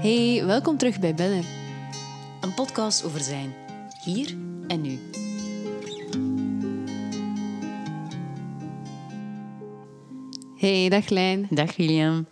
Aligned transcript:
Hey, 0.00 0.44
welkom 0.44 0.76
terug 0.76 1.00
bij 1.00 1.14
Benner. 1.14 1.44
Een 2.40 2.54
podcast 2.54 3.04
over 3.04 3.20
zijn. 3.20 3.54
Hier 4.04 4.36
en 4.66 4.80
nu. 4.80 4.98
Hey, 10.56 10.88
dag 10.88 11.08
Lijn. 11.08 11.46
Dag 11.50 11.76
William. 11.76 12.26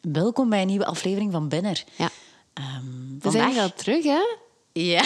Welkom 0.00 0.48
bij 0.48 0.60
een 0.60 0.66
nieuwe 0.66 0.86
aflevering 0.86 1.32
van 1.32 1.48
Benner. 1.48 1.84
Ja, 1.96 2.10
Ehm, 2.54 3.18
we 3.20 3.30
zijn 3.30 3.58
al 3.58 3.72
terug, 3.72 4.04
hè? 4.04 4.20
Ja, 4.72 5.02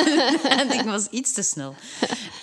en 0.60 0.70
ik 0.72 0.82
was 0.84 1.08
iets 1.08 1.32
te 1.32 1.42
snel. 1.42 1.74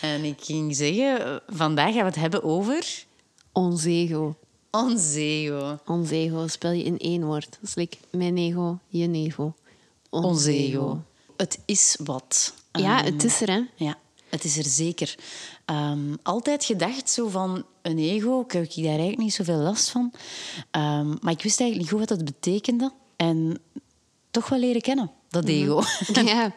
En 0.01 0.23
ik 0.23 0.37
ging 0.41 0.75
zeggen, 0.75 1.41
vandaag 1.47 1.93
gaan 1.93 1.97
we 1.97 2.05
het 2.05 2.15
hebben 2.15 2.43
over 2.43 3.05
Ons 3.51 3.83
ego. 3.85 4.35
Ons 4.73 5.15
ego. 5.15 5.79
Ons 5.85 6.09
ego 6.09 6.47
spel 6.47 6.71
je 6.71 6.83
in 6.83 6.97
één 6.97 7.23
woord. 7.25 7.47
Dat 7.59 7.69
is 7.69 7.75
like 7.75 7.97
mijn 8.09 8.37
ego, 8.37 8.79
je 8.87 9.11
ego. 9.11 9.53
Ons 10.09 10.45
ego. 10.45 11.03
Het 11.37 11.59
is 11.65 11.97
wat. 12.03 12.53
Ja, 12.71 13.03
Ehm, 13.03 13.13
het 13.13 13.23
is 13.23 13.41
er, 13.41 13.49
hè? 13.51 13.61
Ja, 13.75 13.97
het 14.29 14.43
is 14.43 14.57
er 14.57 14.63
zeker. 14.63 15.15
Ehm, 15.65 16.15
altijd 16.23 16.65
gedacht 16.65 17.09
zo 17.09 17.27
van 17.27 17.65
een 17.81 17.97
ego, 17.97 18.41
ik 18.41 18.51
heb 18.51 18.73
daar 18.75 18.85
eigenlijk 18.85 19.17
niet 19.17 19.33
zoveel 19.33 19.57
last 19.57 19.89
van. 19.89 20.11
Ehm, 20.71 21.07
maar 21.21 21.33
ik 21.33 21.43
wist 21.43 21.59
eigenlijk 21.59 21.79
niet 21.79 21.89
goed 21.89 22.09
wat 22.09 22.17
dat 22.17 22.25
betekende. 22.25 22.91
En 23.15 23.59
toch 24.31 24.49
wel 24.49 24.59
leren 24.59 24.81
kennen, 24.81 25.11
dat 25.29 25.45
ego. 25.45 25.81
ja, 26.25 26.53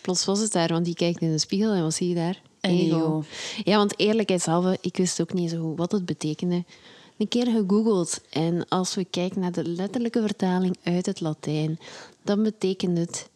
plots 0.00 0.24
was 0.24 0.40
het 0.40 0.52
daar, 0.52 0.68
want 0.68 0.84
die 0.84 0.94
kijkt 0.94 1.20
in 1.20 1.30
de 1.30 1.38
spiegel 1.38 1.72
en 1.72 1.82
wat 1.82 1.94
zie 1.94 2.08
je 2.08 2.14
daar? 2.14 2.42
Een 2.60 2.78
ego. 2.78 3.24
Ja, 3.64 3.76
want 3.76 3.98
eerlijkheidshalve, 3.98 4.78
ik 4.80 4.96
wist 4.96 5.20
ook 5.20 5.32
niet 5.32 5.50
zo 5.50 5.60
goed 5.62 5.78
wat 5.78 5.92
het 5.92 6.04
betekende. 6.06 6.64
Een 7.16 7.28
keer 7.28 7.46
gegoogeld 7.46 8.20
en 8.30 8.68
als 8.68 8.94
we 8.94 9.04
kijken 9.04 9.40
naar 9.40 9.52
de 9.52 9.68
letterlijke 9.68 10.20
vertaling 10.20 10.76
uit 10.82 11.06
het 11.06 11.20
Latijn, 11.20 11.78
dan 12.22 12.42
betekent 12.42 12.98
het 12.98 13.28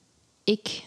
ik. 0.45 0.85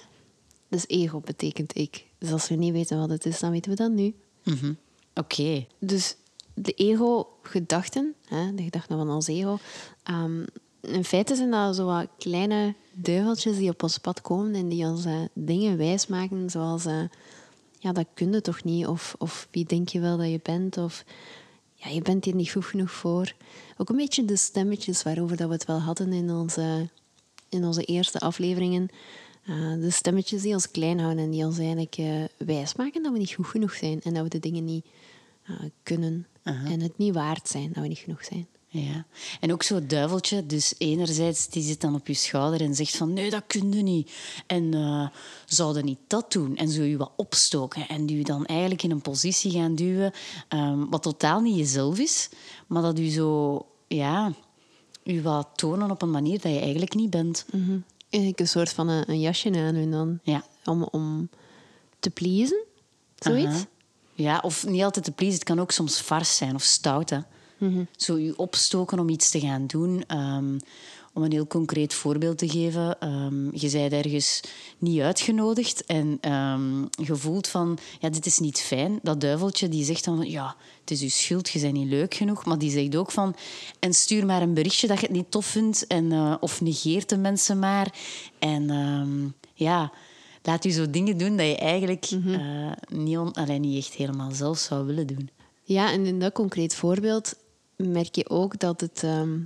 Dus 0.67 0.87
ego 0.87 1.19
betekent 1.19 1.77
ik. 1.77 2.05
Dus 2.17 2.31
als 2.31 2.49
we 2.49 2.55
niet 2.55 2.71
weten 2.71 2.99
wat 2.99 3.09
het 3.09 3.25
is, 3.25 3.39
dan 3.39 3.51
weten 3.51 3.71
we 3.71 3.77
dat 3.77 3.91
nu. 3.91 4.13
Mhm. 4.43 4.73
Oké. 5.13 5.67
Dus 5.79 6.15
de 6.53 6.73
ego-gedachten, 6.73 8.15
de 8.29 8.63
gedachten 8.63 8.97
van 8.97 9.09
ons 9.09 9.27
ego, 9.27 9.57
ehm, 10.03 10.43
in 10.81 11.03
feite 11.03 11.35
zijn 11.35 11.51
dat 11.51 11.75
zo 11.75 11.85
wat 11.85 12.07
kleine 12.17 12.75
duiveltjes 12.91 13.57
die 13.57 13.69
op 13.69 13.83
ons 13.83 13.97
pad 13.97 14.21
komen 14.21 14.55
en 14.55 14.69
die 14.69 14.85
ons 14.85 15.05
eh, 15.05 15.21
dingen 15.33 15.77
wijsmaken, 15.77 16.49
zoals 16.49 16.85
eh, 16.85 17.03
ja, 17.79 17.91
dat 17.91 18.05
kun 18.13 18.31
je 18.31 18.41
toch 18.41 18.63
niet, 18.63 18.87
of, 18.87 19.15
of 19.17 19.47
wie 19.51 19.65
denk 19.65 19.89
je 19.89 19.99
wel 19.99 20.17
dat 20.17 20.29
je 20.29 20.39
bent, 20.43 20.77
of 20.77 21.05
ja, 21.79 21.89
je 21.89 22.01
bent 22.01 22.25
hier 22.25 22.35
niet 22.35 22.51
goed 22.51 22.65
genoeg 22.65 22.91
voor. 22.91 23.33
Ook 23.77 23.89
een 23.89 23.95
beetje 23.95 24.25
de 24.25 24.35
stemmetjes 24.35 25.03
waarover 25.03 25.37
dat 25.37 25.47
we 25.47 25.53
het 25.53 25.65
wel 25.65 25.79
hadden 25.79 26.13
in 26.13 26.29
onze, 26.29 26.89
in 27.49 27.65
onze 27.65 27.83
eerste 27.83 28.19
afleveringen. 28.19 28.89
Eh, 29.45 29.73
de 29.73 29.89
stemmetjes 29.89 30.41
die 30.41 30.53
ons 30.53 30.71
klein 30.71 30.99
houden 30.99 31.23
en 31.23 31.29
die 31.29 31.45
ons 31.45 31.57
eigenlijk 31.57 31.97
eh, 31.97 32.23
wijsmaken 32.37 33.03
dat 33.03 33.11
we 33.11 33.17
niet 33.17 33.33
goed 33.33 33.47
genoeg 33.47 33.73
zijn 33.73 34.01
en 34.01 34.13
dat 34.13 34.23
we 34.23 34.29
de 34.29 34.39
dingen 34.39 34.65
niet 34.65 34.85
eh, 35.43 35.55
kunnen 35.83 36.27
en 36.43 36.81
het 36.81 36.97
niet 36.97 37.13
waard 37.13 37.47
zijn 37.47 37.71
dat 37.73 37.83
we 37.83 37.89
niet 37.89 37.97
genoeg 37.97 38.25
zijn. 38.25 38.47
Ja. 38.71 39.05
En 39.39 39.51
ook 39.51 39.63
zo'n 39.63 39.87
duiveltje, 39.87 40.45
dus 40.45 40.73
enerzijds 40.77 41.47
die 41.47 41.63
zit 41.63 41.81
dan 41.81 41.95
op 41.95 42.07
je 42.07 42.13
schouder 42.13 42.61
en 42.61 42.75
zegt 42.75 42.97
van 42.97 43.13
nee, 43.13 43.29
dat 43.29 43.43
kun 43.47 43.71
je 43.71 43.81
niet. 43.83 44.11
En 44.47 44.73
eh 44.73 45.07
zouden 45.45 45.85
niet 45.85 45.99
dat 46.07 46.31
doen. 46.31 46.57
En 46.57 46.69
zo 46.69 46.81
je 46.83 46.97
wat 46.97 47.11
opstoken 47.15 47.87
en 47.87 48.05
die 48.05 48.17
je 48.17 48.23
dan 48.23 48.45
eigenlijk 48.45 48.83
in 48.83 48.91
een 48.91 49.01
positie 49.01 49.51
gaan 49.51 49.75
duwen 49.75 50.11
ehm, 50.47 50.85
wat 50.89 51.01
totaal 51.03 51.39
niet 51.41 51.57
jezelf 51.57 51.99
is, 51.99 52.29
maar 52.67 52.81
dat 52.81 52.99
u 52.99 53.07
zo, 53.09 53.65
ja, 53.87 54.33
u 55.03 55.21
wat 55.21 55.47
tonen 55.55 55.91
op 55.91 56.01
een 56.01 56.11
manier 56.11 56.41
dat 56.41 56.51
je 56.51 56.59
eigenlijk 56.59 56.93
niet 56.93 57.09
bent. 57.09 57.45
Eigenlijk 58.09 58.41
een 58.41 58.47
soort 58.47 58.69
van 58.73 58.87
een, 58.87 59.03
een 59.09 59.19
jasje 59.19 59.49
aan 59.49 59.75
en 59.75 59.91
dan 59.91 60.19
Ja. 60.23 60.43
om, 60.65 60.83
om 60.83 61.29
te 61.99 62.09
pleasen, 62.09 62.63
zoiets. 63.15 63.65
Ja, 64.13 64.39
of 64.43 64.65
niet 64.67 64.83
altijd 64.83 65.05
te 65.05 65.11
pleasen. 65.11 65.35
Het 65.39 65.47
kan 65.47 65.59
ook 65.59 65.71
soms 65.71 66.01
vars 66.01 66.37
zijn 66.37 66.55
of 66.55 66.63
stout. 66.63 67.09
Hè. 67.09 67.19
Zo 67.95 68.17
je 68.17 68.37
opstoken 68.37 68.99
om 68.99 69.09
iets 69.09 69.29
te 69.29 69.39
gaan 69.39 69.67
doen. 69.67 70.03
Ehm, 70.07 70.57
om 71.13 71.23
een 71.23 71.31
heel 71.31 71.47
concreet 71.47 71.93
voorbeeld 71.93 72.37
te 72.37 72.49
geven. 72.49 72.99
ehm, 72.99 73.55
je 73.57 73.69
bent 73.71 73.93
ergens 74.05 74.41
niet 74.77 75.01
uitgenodigd 75.01 75.85
en 75.85 76.17
ehm, 76.21 76.81
je 76.81 77.15
voelt 77.15 77.47
van, 77.47 77.77
ja, 77.99 78.09
dit 78.09 78.25
is 78.25 78.39
niet 78.39 78.59
fijn. 78.59 78.99
Dat 79.03 79.21
duiveltje 79.21 79.69
die 79.69 79.83
zegt 79.83 80.05
dan 80.05 80.15
van, 80.17 80.29
ja, 80.29 80.55
het 80.79 80.91
is 80.91 81.01
uw 81.01 81.09
schuld, 81.09 81.49
je 81.49 81.59
bent 81.59 81.73
niet 81.73 81.87
leuk 81.87 82.13
genoeg. 82.13 82.45
Maar 82.45 82.57
die 82.57 82.71
zegt 82.71 82.95
ook 82.95 83.11
van, 83.11 83.35
en 83.79 83.93
stuur 83.93 84.25
maar 84.25 84.41
een 84.41 84.53
berichtje 84.53 84.87
dat 84.87 84.99
je 84.99 85.05
het 85.05 85.15
niet 85.15 85.31
tof 85.31 85.45
vindt. 85.45 85.87
En, 85.87 86.11
eh, 86.11 86.35
of 86.39 86.61
negeert 86.61 87.09
de 87.09 87.17
mensen 87.17 87.59
maar. 87.59 87.93
En 88.39 89.33
ja, 89.53 89.91
laat 90.43 90.65
u 90.65 90.69
zo 90.69 90.89
dingen 90.89 91.17
doen 91.17 91.37
dat 91.37 91.45
je 91.47 91.57
eigenlijk 91.57 92.05
eh, 92.11 92.71
niet, 92.89 93.17
on- 93.17 93.33
allee, 93.33 93.59
niet 93.59 93.77
echt 93.85 93.93
helemaal 93.93 94.31
zelf 94.31 94.57
zou 94.57 94.85
willen 94.85 95.07
doen. 95.07 95.29
Ja, 95.63 95.91
en 95.91 96.05
in 96.05 96.19
dat 96.19 96.33
concreet 96.33 96.75
voorbeeld 96.75 97.33
merk 97.87 98.15
je 98.15 98.29
ook 98.29 98.59
dat 98.59 98.81
het, 98.81 99.03
ehm, 99.03 99.39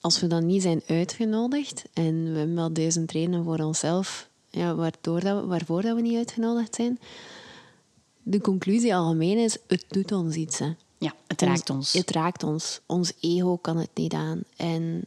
als 0.00 0.20
we 0.20 0.26
dan 0.26 0.46
niet 0.46 0.62
zijn 0.62 0.82
uitgenodigd 0.86 1.84
en 1.92 2.32
we 2.32 2.38
hebben 2.38 2.56
wel 2.56 2.72
duizend 2.72 3.12
redenen 3.12 3.44
voor 3.44 3.58
onszelf, 3.58 4.28
ja, 4.50 4.74
waardoor 4.74 5.20
dat 5.20 5.44
waarvoor 5.44 5.82
dat 5.82 5.94
we 5.96 6.02
niet 6.02 6.16
uitgenodigd 6.16 6.74
zijn, 6.74 6.98
de 8.22 8.40
conclusie 8.40 8.94
algemeen 8.94 9.38
is, 9.38 9.58
het 9.66 9.84
doet 9.88 10.12
ons 10.12 10.34
iets. 10.34 10.58
Hè. 10.58 10.72
Ja, 10.98 11.14
het 11.26 11.40
raakt 11.42 11.70
ons. 11.70 11.92
Het 11.92 12.10
raakt 12.10 12.42
ons. 12.42 12.80
Ons 12.86 13.12
ego 13.20 13.56
kan 13.56 13.76
het 13.76 13.90
niet 13.94 14.12
aan. 14.12 14.42
En 14.56 15.04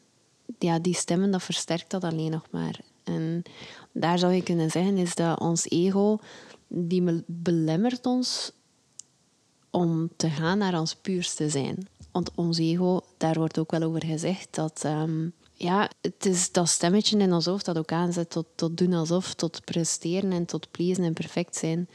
ja, 0.59 0.79
die 0.79 0.95
stemmen, 0.95 1.31
dat 1.31 1.43
versterkt 1.43 1.91
dat 1.91 2.03
alleen 2.03 2.31
nog 2.31 2.45
maar. 2.51 2.79
En 3.03 3.43
daar 3.91 4.19
zou 4.19 4.33
je 4.33 4.43
kunnen 4.43 4.71
zeggen, 4.71 4.97
is 4.97 5.15
dat 5.15 5.39
ons 5.39 5.69
ego, 5.69 6.19
die 6.67 7.01
me- 7.01 7.23
belemmert 7.25 8.05
ons 8.05 8.51
om 9.69 10.09
te 10.15 10.29
gaan 10.29 10.57
naar 10.57 10.79
ons 10.79 10.95
puurste 10.95 11.49
zijn. 11.49 11.87
Want 12.15 12.31
ons 12.35 12.57
ego, 12.57 13.01
daar 13.17 13.33
wordt 13.35 13.59
ook 13.59 13.71
wel 13.71 13.81
over 13.81 14.05
gezegd 14.05 14.47
dat... 14.51 14.81
ehm, 14.83 15.27
ja, 15.53 15.89
het 16.01 16.25
is 16.25 16.51
dat 16.51 16.69
stemmetje 16.69 17.17
in 17.17 17.33
ons 17.33 17.45
hoofd 17.45 17.65
dat 17.65 17.77
ook 17.77 17.91
aanzet 17.91 18.29
tot, 18.29 18.45
tot 18.55 18.77
doen 18.77 18.93
alsof, 18.93 19.33
tot 19.33 19.61
presteren 19.65 20.31
en 20.31 20.45
tot 20.45 20.71
pleasen 20.71 21.03
en 21.03 21.13
perfect 21.13 21.55
zijn. 21.55 21.87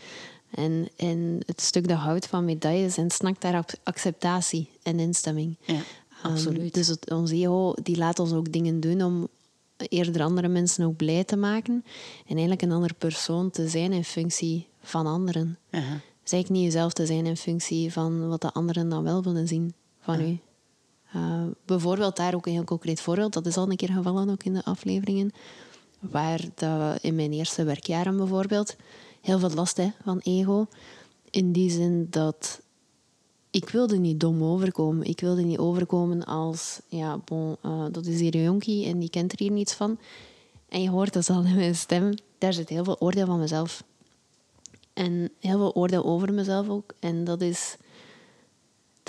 En, 0.50 0.88
en 0.96 1.38
het 1.46 1.60
stuk 1.60 1.88
dat 1.88 1.98
houdt 1.98 2.26
van 2.26 2.44
medailles 2.44 2.96
en 2.96 3.10
snakt 3.10 3.42
naar 3.42 3.54
ac- 3.54 3.74
acceptatie 3.82 4.68
en 4.82 4.98
instemming. 5.00 5.56
Ja, 5.64 5.74
Ehm, 6.22 6.32
absoluut. 6.32 6.74
dus 6.74 6.86
het, 6.86 7.10
ons 7.10 7.30
ego 7.30 7.74
die 7.82 7.96
laat 7.96 8.18
ons 8.18 8.32
ook 8.32 8.52
dingen 8.52 8.80
doen 8.80 9.02
om 9.02 9.28
eerder 9.76 10.22
andere 10.22 10.48
mensen 10.48 10.84
ook 10.84 10.96
blij 10.96 11.24
te 11.24 11.36
maken. 11.36 11.84
En 12.26 12.30
eigenlijk 12.32 12.62
een 12.62 12.72
andere 12.72 12.94
persoon 12.94 13.50
te 13.50 13.68
zijn 13.68 13.92
in 13.92 14.04
functie 14.04 14.66
van 14.82 15.06
anderen. 15.06 15.58
Aha. 15.70 16.00
Dus 16.22 16.32
eigenlijk 16.32 16.62
niet 16.62 16.72
jezelf 16.72 16.92
te 16.92 17.06
zijn 17.06 17.26
in 17.26 17.36
functie 17.36 17.92
van 17.92 18.28
wat 18.28 18.40
de 18.40 18.52
anderen 18.52 18.88
dan 18.88 19.02
wel 19.02 19.22
willen 19.22 19.48
zien 19.48 19.74
van 20.00 20.20
u. 20.20 20.38
Uh, 21.16 21.42
bijvoorbeeld 21.64 22.16
daar 22.16 22.34
ook 22.34 22.46
een 22.46 22.52
heel 22.52 22.64
concreet 22.64 23.00
voorbeeld. 23.00 23.32
Dat 23.32 23.46
is 23.46 23.56
al 23.56 23.70
een 23.70 23.76
keer 23.76 23.92
gevallen 23.92 24.30
ook 24.30 24.44
in 24.44 24.54
de 24.54 24.64
afleveringen. 24.64 25.32
Waar 26.00 26.40
dat 26.54 27.02
in 27.02 27.14
mijn 27.14 27.32
eerste 27.32 27.64
werkjaren 27.64 28.16
bijvoorbeeld 28.16 28.76
heel 29.20 29.38
veel 29.38 29.50
last 29.50 29.76
hè, 29.76 29.88
van 30.04 30.18
ego. 30.18 30.66
In 31.30 31.52
die 31.52 31.70
zin 31.70 32.06
dat 32.10 32.60
ik 33.50 33.68
wilde 33.68 33.98
niet 33.98 34.20
dom 34.20 34.42
overkomen. 34.42 35.06
Ik 35.06 35.20
wilde 35.20 35.42
niet 35.42 35.58
overkomen 35.58 36.24
als, 36.24 36.80
ja, 36.88 37.18
bon, 37.18 37.56
eh, 37.62 37.84
dat 37.92 38.06
is 38.06 38.20
hier 38.20 38.34
een 38.34 38.42
jonkie 38.42 38.86
en 38.86 38.98
die 38.98 39.10
kent 39.10 39.32
er 39.32 39.38
hier 39.38 39.50
niets 39.50 39.72
van. 39.72 39.98
En 40.68 40.82
je 40.82 40.90
hoort 40.90 41.12
dat 41.12 41.30
al 41.30 41.44
in 41.44 41.54
mijn 41.54 41.74
stem. 41.74 42.14
Daar 42.38 42.52
zit 42.52 42.68
heel 42.68 42.84
veel 42.84 42.96
oordeel 42.98 43.26
van 43.26 43.38
mezelf. 43.38 43.84
En 44.92 45.30
heel 45.38 45.58
veel 45.58 45.74
oordeel 45.74 46.04
over 46.04 46.32
mezelf 46.32 46.68
ook. 46.68 46.94
En 47.00 47.24
dat 47.24 47.40
is... 47.40 47.76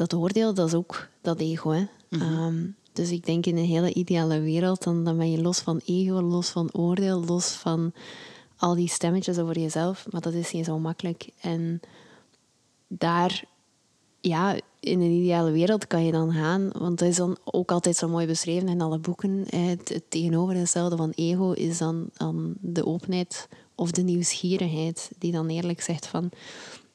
Dat 0.01 0.13
oordeel, 0.13 0.53
dat 0.53 0.67
is 0.67 0.73
ook 0.73 1.07
dat 1.21 1.39
ego, 1.39 1.69
hè. 1.69 1.85
Ehm, 2.09 2.67
dus 2.93 3.11
ik 3.11 3.25
denk 3.25 3.45
in 3.45 3.57
een 3.57 3.65
hele 3.65 3.93
ideale 3.93 4.39
wereld, 4.39 4.83
dan, 4.83 5.03
dan 5.03 5.17
ben 5.17 5.31
je 5.31 5.41
los 5.41 5.59
van 5.59 5.81
ego, 5.85 6.21
los 6.21 6.49
van 6.49 6.69
oordeel, 6.73 7.23
los 7.25 7.47
van 7.47 7.93
al 8.57 8.75
die 8.75 8.87
stemmetjes 8.87 9.37
over 9.37 9.59
jezelf. 9.59 10.07
Maar 10.11 10.21
dat 10.21 10.33
is 10.33 10.51
niet 10.51 10.65
zo 10.65 10.79
makkelijk. 10.79 11.29
En 11.41 11.79
daar, 12.87 13.43
ja, 14.21 14.55
in 14.79 15.01
een 15.01 15.11
ideale 15.11 15.51
wereld 15.51 15.87
kan 15.87 16.05
je 16.05 16.11
dan 16.11 16.31
gaan. 16.31 16.69
Want 16.77 16.99
dat 16.99 17.07
is 17.07 17.15
dan 17.15 17.37
ook 17.43 17.71
altijd 17.71 17.95
zo 17.95 18.07
mooi 18.07 18.25
beschreven 18.25 18.67
in 18.67 18.81
alle 18.81 18.99
boeken. 18.99 19.45
Het, 19.49 19.89
het 19.89 20.03
tegenovergestelde 20.09 20.97
van 20.97 21.11
ego 21.15 21.51
is 21.51 21.77
dan, 21.77 22.09
dan 22.13 22.55
de 22.59 22.85
openheid 22.85 23.47
of 23.75 23.91
de 23.91 24.01
nieuwsgierigheid. 24.01 25.11
Die 25.17 25.31
dan 25.31 25.49
eerlijk 25.49 25.81
zegt 25.81 26.07
van... 26.07 26.31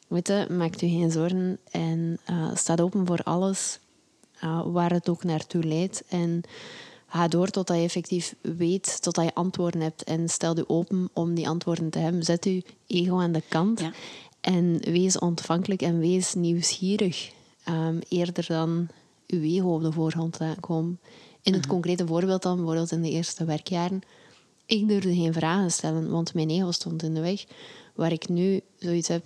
Weet 0.06 0.28
je, 0.28 0.46
maak 0.50 0.74
u 0.82 0.88
geen 0.88 1.10
zorgen 1.10 1.58
en 1.70 2.18
eh 2.24 2.50
staat 2.54 2.80
open 2.80 3.06
voor 3.06 3.20
alles 3.22 3.78
eh, 4.40 4.62
waar 4.66 4.90
het 4.92 5.08
ook 5.08 5.24
naartoe 5.24 5.64
leidt. 5.64 6.02
En 6.08 6.42
ga 7.06 7.28
door 7.28 7.48
totdat 7.48 7.76
je 7.76 7.82
effectief 7.82 8.34
weet, 8.40 9.02
totdat 9.02 9.24
je 9.24 9.34
antwoorden 9.34 9.80
hebt. 9.80 10.04
En 10.04 10.28
stel 10.28 10.56
je 10.56 10.68
open 10.68 11.08
om 11.12 11.34
die 11.34 11.48
antwoorden 11.48 11.90
te 11.90 11.98
hebben. 11.98 12.22
Zet 12.22 12.44
je 12.44 12.64
ego 12.86 13.18
aan 13.18 13.32
de 13.32 13.42
kant 13.48 13.80
Ja. 13.80 13.92
en 14.40 14.78
wees 14.80 15.18
ontvankelijk 15.18 15.82
en 15.82 15.98
wees 15.98 16.34
nieuwsgierig. 16.34 17.30
Ehm, 17.64 17.98
eerder 18.08 18.44
dan 18.48 18.88
uw 19.26 19.42
ego 19.42 19.74
op 19.74 19.82
de 19.82 19.92
voorgrond 19.92 20.38
laten 20.40 20.62
komen. 20.62 21.00
In 21.42 21.52
het 21.52 21.66
concrete 21.66 22.06
voorbeeld 22.06 22.42
dan, 22.42 22.56
bijvoorbeeld 22.56 22.92
in 22.92 23.02
de 23.02 23.10
eerste 23.10 23.44
werkjaren, 23.44 24.00
Ik 24.66 24.88
durfde 24.88 25.14
geen 25.14 25.32
vragen 25.32 25.70
stellen, 25.70 26.10
want 26.10 26.34
mijn 26.34 26.50
ego 26.50 26.70
stond 26.70 27.02
in 27.02 27.14
de 27.14 27.20
weg. 27.20 27.44
Waar 27.94 28.12
ik 28.12 28.28
nu 28.28 28.60
zoiets 28.78 29.08
heb, 29.08 29.24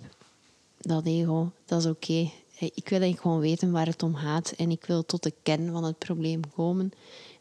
dat 0.81 1.05
ego, 1.05 1.51
dat 1.65 1.79
is 1.79 1.85
oké. 1.85 2.31
Ik 2.59 2.89
wil 2.89 2.99
eigenlijk 2.99 3.21
gewoon 3.21 3.39
weten 3.39 3.71
waar 3.71 3.85
het 3.85 4.03
om 4.03 4.15
gaat. 4.15 4.51
En 4.51 4.71
ik 4.71 4.85
wil 4.85 5.05
tot 5.05 5.23
de 5.23 5.33
kern 5.43 5.71
van 5.71 5.83
het 5.83 5.97
probleem 5.97 6.41
komen. 6.55 6.91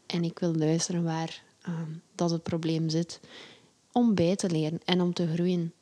En 0.07 0.25
ik 0.25 0.39
wil 0.39 0.55
luisteren 0.55 1.03
waar 1.03 1.43
ehm, 1.63 1.91
dat 2.15 2.31
het 2.31 2.43
probleem 2.43 2.89
zit. 2.89 3.21
Om 3.93 4.15
bij 4.15 4.37
te 4.37 4.51
leren 4.51 4.81
en 4.85 5.01
om 5.01 5.13
te 5.13 5.27
groeien. 5.27 5.73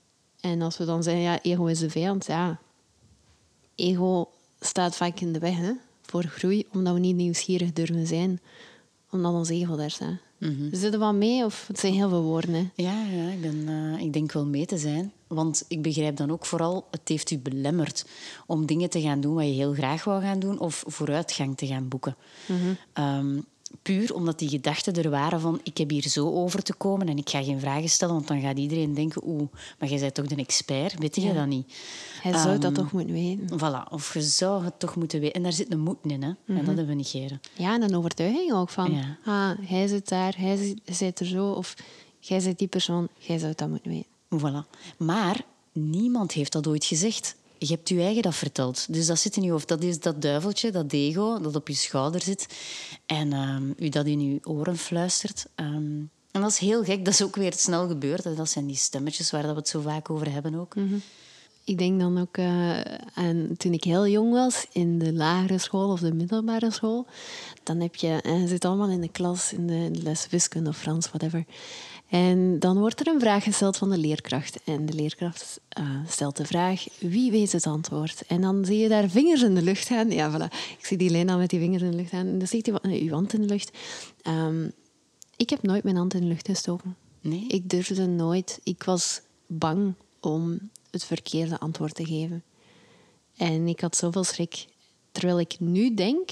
En 0.40 0.62
als 0.62 0.78
we 0.78 0.84
dan 0.84 1.02
zeggen, 1.02 1.22
ja, 1.22 1.42
ego 1.42 1.66
is 1.66 1.78
de 1.78 1.90
vijand. 1.90 2.26
Ja, 2.26 2.60
ego 3.74 4.28
staat 4.60 4.96
vaak 4.96 5.20
in 5.20 5.32
de 5.32 5.38
weg 5.38 5.56
hè, 5.56 5.72
voor 6.02 6.24
groei. 6.24 6.66
Omdat 6.72 6.94
we 6.94 7.00
niet 7.00 7.16
nieuwsgierig 7.16 7.72
durven 7.72 8.06
zijn. 8.06 8.40
Omdat 9.10 9.32
ons 9.32 9.48
ego 9.48 9.76
daar 9.76 9.90
staat. 9.90 10.27
Mm 10.38 10.68
Zit 10.72 10.92
er 10.92 10.98
wat 10.98 11.14
mee 11.14 11.44
of 11.44 11.64
het 11.66 11.78
zijn 11.78 11.92
heel 11.92 12.08
veel 12.08 12.22
woorden? 12.22 12.54
Hè? 12.54 12.68
Ja, 12.74 13.02
ja 13.02 13.30
ik, 13.30 13.40
ben, 13.40 13.68
uh, 13.68 14.00
ik 14.00 14.12
denk 14.12 14.32
wel 14.32 14.46
mee 14.46 14.66
te 14.66 14.78
zijn. 14.78 15.12
Want 15.26 15.64
ik 15.68 15.82
begrijp 15.82 16.16
dan 16.16 16.30
ook 16.30 16.46
vooral, 16.46 16.86
het 16.90 17.00
heeft 17.04 17.30
u 17.30 17.38
belemmerd 17.38 18.06
om 18.46 18.66
dingen 18.66 18.90
te 18.90 19.00
gaan 19.00 19.20
doen 19.20 19.34
wat 19.34 19.44
je 19.44 19.50
heel 19.50 19.72
graag 19.72 20.04
wou 20.04 20.22
gaan 20.22 20.38
doen 20.38 20.58
of 20.58 20.84
vooruitgang 20.86 21.56
te 21.56 21.66
gaan 21.66 21.88
boeken. 21.88 22.16
Mm 22.46 23.44
puur 23.82 24.14
omdat 24.14 24.38
die 24.38 24.48
gedachten 24.48 24.94
er 24.94 25.10
waren 25.10 25.40
van 25.40 25.60
ik 25.62 25.78
heb 25.78 25.90
hier 25.90 26.08
zo 26.08 26.32
over 26.32 26.62
te 26.62 26.74
komen 26.74 27.08
en 27.08 27.18
ik 27.18 27.28
ga 27.28 27.42
geen 27.42 27.60
vragen 27.60 27.88
stellen, 27.88 28.14
want 28.14 28.26
dan 28.26 28.40
gaat 28.40 28.58
iedereen 28.58 28.94
denken, 28.94 29.22
oeh, 29.26 29.48
maar 29.78 29.88
jij 29.88 29.98
bent 30.00 30.14
toch 30.14 30.26
de 30.26 30.36
expert, 30.36 30.98
weet 30.98 31.16
je 31.16 31.34
dat 31.34 31.46
niet? 31.46 31.74
Hij 32.22 32.32
zou 32.32 32.58
dat 32.58 32.64
ehm, 32.64 32.74
toch 32.74 32.92
moeten 32.92 33.12
weten. 33.12 33.58
Voilà, 33.58 33.90
of 33.90 34.14
je 34.14 34.22
zou 34.22 34.64
het 34.64 34.78
toch 34.78 34.96
moeten 34.96 35.20
weten. 35.20 35.34
En 35.34 35.42
daar 35.42 35.52
zit 35.52 35.72
een 35.72 35.80
moed 35.80 35.98
in, 36.02 36.22
hè? 36.22 36.28
en 36.28 36.36
dat 36.46 36.56
mhm. 36.56 36.66
hebben 36.66 36.86
we 36.86 36.94
negeren. 36.94 37.40
Ja, 37.52 37.74
en 37.74 37.82
een 37.82 37.96
overtuiging 37.96 38.52
ook 38.52 38.70
van, 38.70 39.04
ah, 39.24 39.50
hij 39.60 39.86
zit 39.86 40.08
daar, 40.08 40.34
hij 40.36 40.76
zit 40.84 41.20
er 41.20 41.26
zo, 41.26 41.50
of 41.50 41.74
jij 42.20 42.40
zit 42.40 42.58
die 42.58 42.68
persoon, 42.68 43.08
jij 43.18 43.38
zou 43.38 43.52
dat 43.56 43.68
moeten 43.68 43.90
weten. 43.90 44.10
Voilà. 44.38 44.78
Maar 44.96 45.44
niemand 45.72 46.32
heeft 46.32 46.52
dat 46.52 46.66
ooit 46.66 46.84
gezegd 46.84 47.36
je 47.58 47.66
hebt 47.66 47.88
je 47.88 48.00
eigen 48.00 48.22
dat 48.22 48.34
verteld. 48.34 48.92
Dus 48.92 49.06
dat 49.06 49.18
zit 49.18 49.36
in 49.36 49.42
je 49.42 49.50
hoofd. 49.50 49.68
Dat 49.68 49.82
is 49.82 50.00
dat 50.00 50.22
duiveltje, 50.22 50.70
dat 50.70 50.92
ego, 50.92 51.40
dat 51.40 51.56
op 51.56 51.68
je 51.68 51.74
schouder 51.74 52.22
zit. 52.22 52.46
En 53.06 53.32
um, 53.32 53.74
u 53.78 53.88
dat 53.88 54.06
in 54.06 54.20
je 54.20 54.38
oren 54.42 54.76
fluistert. 54.76 55.46
Ehm, 55.54 56.00
en 56.30 56.40
dat 56.40 56.50
is 56.50 56.58
heel 56.58 56.84
gek. 56.84 57.04
Dat 57.04 57.14
is 57.14 57.22
ook 57.22 57.36
weer 57.36 57.52
snel 57.52 57.88
gebeurd. 57.88 58.36
Dat 58.36 58.48
zijn 58.48 58.66
die 58.66 58.76
stemmetjes 58.76 59.30
waar 59.30 59.42
we 59.42 59.54
het 59.54 59.68
zo 59.68 59.80
vaak 59.80 60.10
over 60.10 60.32
hebben 60.32 60.54
ook. 60.54 60.74
Mhm. 60.74 60.96
Ik 61.64 61.78
denk 61.78 62.00
dan 62.00 62.18
ook 62.18 62.36
uh, 62.36 62.80
aan 63.14 63.54
toen 63.56 63.72
ik 63.72 63.84
heel 63.84 64.06
jong 64.06 64.32
was, 64.32 64.66
in 64.72 64.98
de 64.98 65.12
lagere 65.12 65.58
school 65.58 65.90
of 65.90 66.00
de 66.00 66.14
middelbare 66.14 66.70
school. 66.70 67.06
Dan 67.62 67.80
heb 67.80 67.94
je, 67.94 68.20
en 68.22 68.40
je 68.40 68.48
zit 68.48 68.64
allemaal 68.64 68.88
in 68.88 69.00
de 69.00 69.08
klas, 69.08 69.52
in 69.52 69.66
de 69.66 69.90
les 70.02 70.26
wiskunde 70.30 70.68
of 70.68 70.76
Frans, 70.76 71.08
whatever. 71.08 71.44
En 72.08 72.58
dan 72.58 72.78
wordt 72.78 73.00
er 73.00 73.06
een 73.06 73.20
vraag 73.20 73.44
gesteld 73.44 73.76
van 73.76 73.90
de 73.90 73.98
leerkracht. 73.98 74.62
En 74.64 74.86
de 74.86 74.92
leerkracht 74.92 75.60
uh, 75.78 76.00
stelt 76.06 76.36
de 76.36 76.44
vraag, 76.44 76.84
wie 76.98 77.30
weet 77.30 77.52
het 77.52 77.66
antwoord? 77.66 78.22
En 78.26 78.40
dan 78.40 78.64
zie 78.64 78.78
je 78.78 78.88
daar 78.88 79.08
vingers 79.08 79.42
in 79.42 79.54
de 79.54 79.62
lucht 79.62 79.86
gaan. 79.86 80.10
Ja, 80.10 80.32
voilà. 80.32 80.52
Ik 80.78 80.86
zie 80.86 80.96
die 80.96 81.10
Lena 81.10 81.36
met 81.36 81.50
die 81.50 81.58
vingers 81.58 81.82
in 81.82 81.90
de 81.90 81.96
lucht 81.96 82.10
gaan. 82.10 82.26
En 82.26 82.38
dan 82.38 82.48
ziet 82.48 82.66
hij 82.66 83.00
uw 83.00 83.10
hand 83.10 83.32
in 83.32 83.40
de 83.40 83.46
lucht. 83.46 83.70
Um, 84.26 84.72
ik 85.36 85.50
heb 85.50 85.62
nooit 85.62 85.84
mijn 85.84 85.96
hand 85.96 86.14
in 86.14 86.20
de 86.20 86.26
lucht 86.26 86.46
gestoken. 86.46 86.96
Nee? 87.20 87.46
Ik 87.46 87.70
durfde 87.70 88.06
nooit. 88.06 88.60
Ik 88.62 88.82
was 88.82 89.20
bang 89.46 89.94
om 90.20 90.70
het 90.90 91.04
verkeerde 91.04 91.58
antwoord 91.58 91.94
te 91.94 92.04
geven. 92.04 92.42
En 93.36 93.68
ik 93.68 93.80
had 93.80 93.96
zoveel 93.96 94.24
schrik. 94.24 94.66
Terwijl 95.12 95.40
ik 95.40 95.56
nu 95.58 95.94
denk 95.94 96.30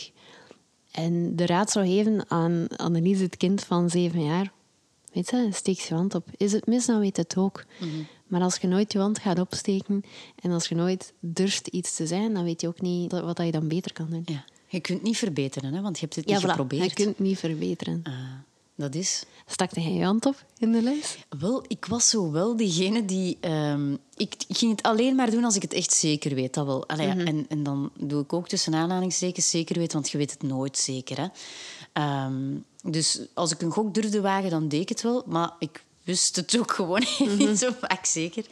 en 0.91 1.37
de 1.37 1.47
raad 1.47 1.71
zou 1.71 1.87
geven 1.87 2.31
aan 2.31 2.67
Annelies, 2.77 3.21
het 3.21 3.37
kind 3.37 3.65
van 3.65 3.91
zeven 3.91 4.25
jaar 4.25 4.53
Weet 5.17 5.31
je, 5.31 5.49
steek 5.53 5.79
je 5.79 5.95
hand 5.95 6.15
op. 6.15 6.29
Is 6.37 6.53
het 6.53 6.67
mis, 6.67 6.87
dan 6.87 7.01
weet 7.01 7.17
het 7.17 7.37
ook. 7.37 7.65
Mhm. 7.81 7.91
Maar 8.27 8.41
als 8.41 8.57
je 8.57 8.67
nooit 8.67 8.93
je 8.93 8.99
hand 8.99 9.19
gaat 9.19 9.39
opsteken 9.39 10.05
en 10.43 10.51
als 10.51 10.69
je 10.69 10.75
nooit 10.75 11.13
durft 11.21 11.67
iets 11.67 11.97
te 11.97 12.07
zijn, 12.07 12.35
dan 12.35 12.45
weet 12.45 12.61
je 12.61 12.69
ook 12.69 12.81
niet 12.81 13.13
wat 13.13 13.39
je 13.39 13.51
dan 13.51 13.69
beter 13.69 13.93
kan 13.93 14.11
doen. 14.11 14.23
Ja. 14.25 14.45
Je 14.69 14.81
kunt 14.81 15.03
niet 15.03 15.17
verbeteren, 15.17 15.75
hè? 15.75 15.81
want 15.81 15.99
je 15.99 16.05
hebt 16.05 16.17
het 16.17 16.27
niet 16.27 16.39
geprobeerd. 16.39 16.85
Je 16.85 17.05
kunt 17.05 17.19
niet 17.19 17.39
verbeteren. 17.39 18.03
Uh, 18.09 18.15
dat 18.75 18.95
is... 18.95 19.25
Stakte 19.47 19.81
jij 19.81 19.93
je 19.93 20.05
hand 20.05 20.27
op 20.27 20.45
in 20.59 20.73
de 20.73 20.83
les? 20.83 21.19
Wel, 21.39 21.65
ik 21.69 21.85
was 21.85 22.09
zo 22.09 22.31
wel 22.31 22.57
diegene 22.57 23.05
die... 23.05 23.39
Um, 23.41 23.99
ik 24.17 24.35
ging 24.49 24.71
het 24.71 24.83
alleen 24.83 25.15
maar 25.15 25.31
doen 25.31 25.45
als 25.45 25.57
ik 25.57 25.63
het 25.63 25.73
echt 25.73 25.93
zeker 25.93 26.35
weet. 26.35 26.55
Dat 26.55 26.67
wel. 26.67 26.89
Allee, 26.89 27.07
mhm. 27.09 27.27
en, 27.27 27.47
en 27.49 27.63
dan 27.63 27.91
doe 27.99 28.23
ik 28.23 28.33
ook 28.33 28.49
tussen 28.49 28.75
aanhalingstekens 28.75 29.51
zeker 29.51 29.79
weet, 29.79 29.93
want 29.93 30.11
je 30.11 30.19
weet 30.19 30.31
het 30.31 30.43
nooit 30.43 30.79
zeker. 30.79 31.17
Hè? 31.21 31.27
Um, 31.99 32.65
dus 32.83 33.21
als 33.35 33.53
ik 33.53 33.63
een 33.63 33.71
gok 33.71 33.95
durfde 33.95 34.21
wagen, 34.21 34.51
dan 34.51 34.69
deed 34.69 34.81
ik 34.81 34.89
het 34.89 35.03
wel. 35.03 35.23
Maar 35.27 35.53
ik 35.59 35.85
wist 36.05 36.37
het 36.37 36.59
ook 36.59 36.73
gewoon 36.73 37.01
niet 37.19 37.39
mhm. 37.39 37.55
zo 37.55 37.71
vaak 37.81 38.05
zeker. 38.05 38.47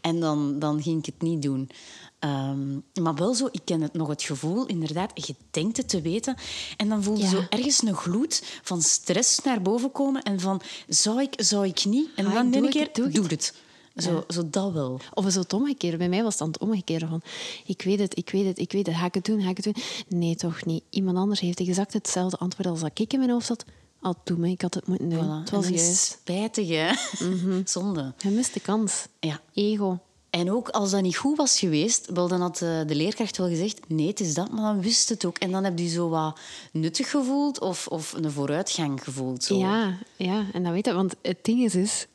En 0.00 0.20
dan, 0.20 0.58
dan 0.58 0.82
ging 0.82 0.98
ik 0.98 1.06
het 1.06 1.22
niet 1.22 1.42
doen. 1.42 1.70
Ehm, 2.18 2.74
maar 3.02 3.14
wel 3.14 3.34
zo, 3.34 3.48
ik 3.50 3.60
ken 3.64 3.80
het 3.80 3.92
nog 3.92 4.08
het 4.08 4.22
gevoel, 4.22 4.66
inderdaad, 4.66 5.26
je 5.26 5.34
denkt 5.50 5.76
het 5.76 5.88
te 5.88 6.00
weten. 6.00 6.36
En 6.76 6.88
dan 6.88 7.02
voel 7.02 7.16
je 7.16 7.26
zo 7.26 7.42
ergens 7.48 7.82
een 7.82 7.96
gloed 7.96 8.42
van 8.62 8.82
stress 8.82 9.40
naar 9.40 9.62
boven 9.62 9.92
komen. 9.92 10.22
En 10.22 10.40
van, 10.40 10.60
zou 10.88 11.22
ik, 11.22 11.34
zou 11.36 11.66
ik 11.66 11.84
niet? 11.84 12.08
En 12.14 12.32
dan 12.32 12.50
denk 12.50 12.74
ik, 12.74 12.94
doe, 12.94 13.08
doe 13.08 13.26
het. 13.26 13.54
Zo, 14.02 14.24
zo 14.28 14.50
dat 14.50 14.72
wel. 14.72 15.00
Of 15.14 15.30
zo 15.30 15.40
het 15.40 15.52
omgekeerde. 15.52 15.96
Bij 15.96 16.08
mij 16.08 16.22
was 16.22 16.30
het 16.30 16.38
dan 16.38 16.48
het 16.48 16.58
omgekeerde 16.58 17.06
van... 17.06 17.22
Ik 17.66 17.82
weet 17.82 17.98
het, 17.98 18.16
ik 18.18 18.30
weet 18.30 18.46
het, 18.46 18.58
ik 18.58 18.72
weet 18.72 18.86
het. 18.86 18.96
Ga 18.96 19.04
ik 19.04 19.14
het 19.14 19.24
doen, 19.24 19.42
ga 19.42 19.50
ik 19.50 19.56
het 19.56 19.64
doen? 19.64 19.76
Nee, 20.08 20.36
toch 20.36 20.64
niet. 20.64 20.82
Iemand 20.90 21.16
anders 21.16 21.40
heeft 21.40 21.60
exact 21.60 21.92
hetzelfde 21.92 22.36
antwoord 22.36 22.68
als 22.68 22.80
dat 22.80 22.90
ik 22.94 23.12
in 23.12 23.18
mijn 23.18 23.30
hoofd 23.30 23.48
had. 23.48 23.64
Al 24.00 24.14
toen 24.24 24.44
ik 24.44 24.62
had 24.62 24.74
het 24.74 24.86
moeten 24.86 25.08
doen. 25.08 25.30
Het 25.30 25.50
was 25.50 25.68
juist. 25.68 25.96
Spijtig, 25.96 26.68
hè? 26.68 26.90
Mhm. 27.26 27.60
Zonde. 27.74 28.14
Je 28.18 28.30
mist 28.30 28.54
de 28.54 28.60
kans. 28.60 29.06
Ja. 29.20 29.40
Ego. 29.54 29.98
En 30.30 30.52
ook 30.52 30.68
als 30.68 30.90
dat 30.90 31.02
niet 31.02 31.16
goed 31.16 31.36
was 31.36 31.58
geweest, 31.58 32.10
wel, 32.14 32.28
dan 32.28 32.40
had 32.40 32.58
de 32.58 32.84
leerkracht 32.86 33.36
wel 33.36 33.48
gezegd: 33.48 33.88
nee, 33.88 34.06
het 34.06 34.20
is 34.20 34.34
dat, 34.34 34.50
maar 34.50 34.62
dan 34.62 34.80
wist 34.82 35.08
het 35.08 35.24
ook. 35.24 35.38
En 35.38 35.50
dan 35.50 35.64
heb 35.64 35.78
je 35.78 35.88
zo 35.88 36.08
wat 36.08 36.38
nuttig 36.72 37.10
gevoeld 37.10 37.60
of, 37.60 37.86
of 37.86 38.12
een 38.12 38.30
vooruitgang 38.30 39.04
gevoeld. 39.04 39.44
Zo. 39.44 39.58
Ja, 39.58 39.98
ja, 40.16 40.46
en 40.52 40.62
dat 40.62 40.72
weet 40.72 40.86
je, 40.86 40.92
want 40.92 41.14
het 41.22 41.38
ding 41.42 41.64
is, 41.64 41.74
is 41.74 42.06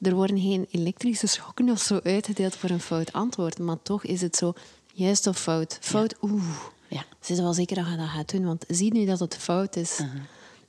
er 0.00 0.14
worden 0.14 0.40
geen 0.40 0.66
elektrische 0.70 1.26
schokken 1.26 1.70
of 1.70 1.80
zo 1.80 2.00
uitgedeeld 2.02 2.56
voor 2.56 2.70
een 2.70 2.80
fout 2.80 3.12
antwoord. 3.12 3.58
Maar 3.58 3.82
toch 3.82 4.04
is 4.04 4.20
het 4.20 4.36
zo, 4.36 4.52
juist 4.92 5.26
of 5.26 5.38
fout. 5.38 5.78
Fout, 5.80 6.14
ja. 6.20 6.28
oeh. 6.28 6.44
Ja. 6.88 7.04
Ze 7.20 7.32
is 7.32 7.40
wel 7.40 7.52
zeker 7.52 7.76
dat 7.76 7.86
je 7.86 7.96
dat 7.96 8.08
gaat 8.08 8.30
doen, 8.30 8.44
want 8.44 8.64
zie 8.68 8.92
nu 8.92 9.04
dat 9.04 9.18
het 9.18 9.36
fout 9.36 9.76
is. 9.76 10.00
Uh 10.00 10.10
-huh. 10.10 10.20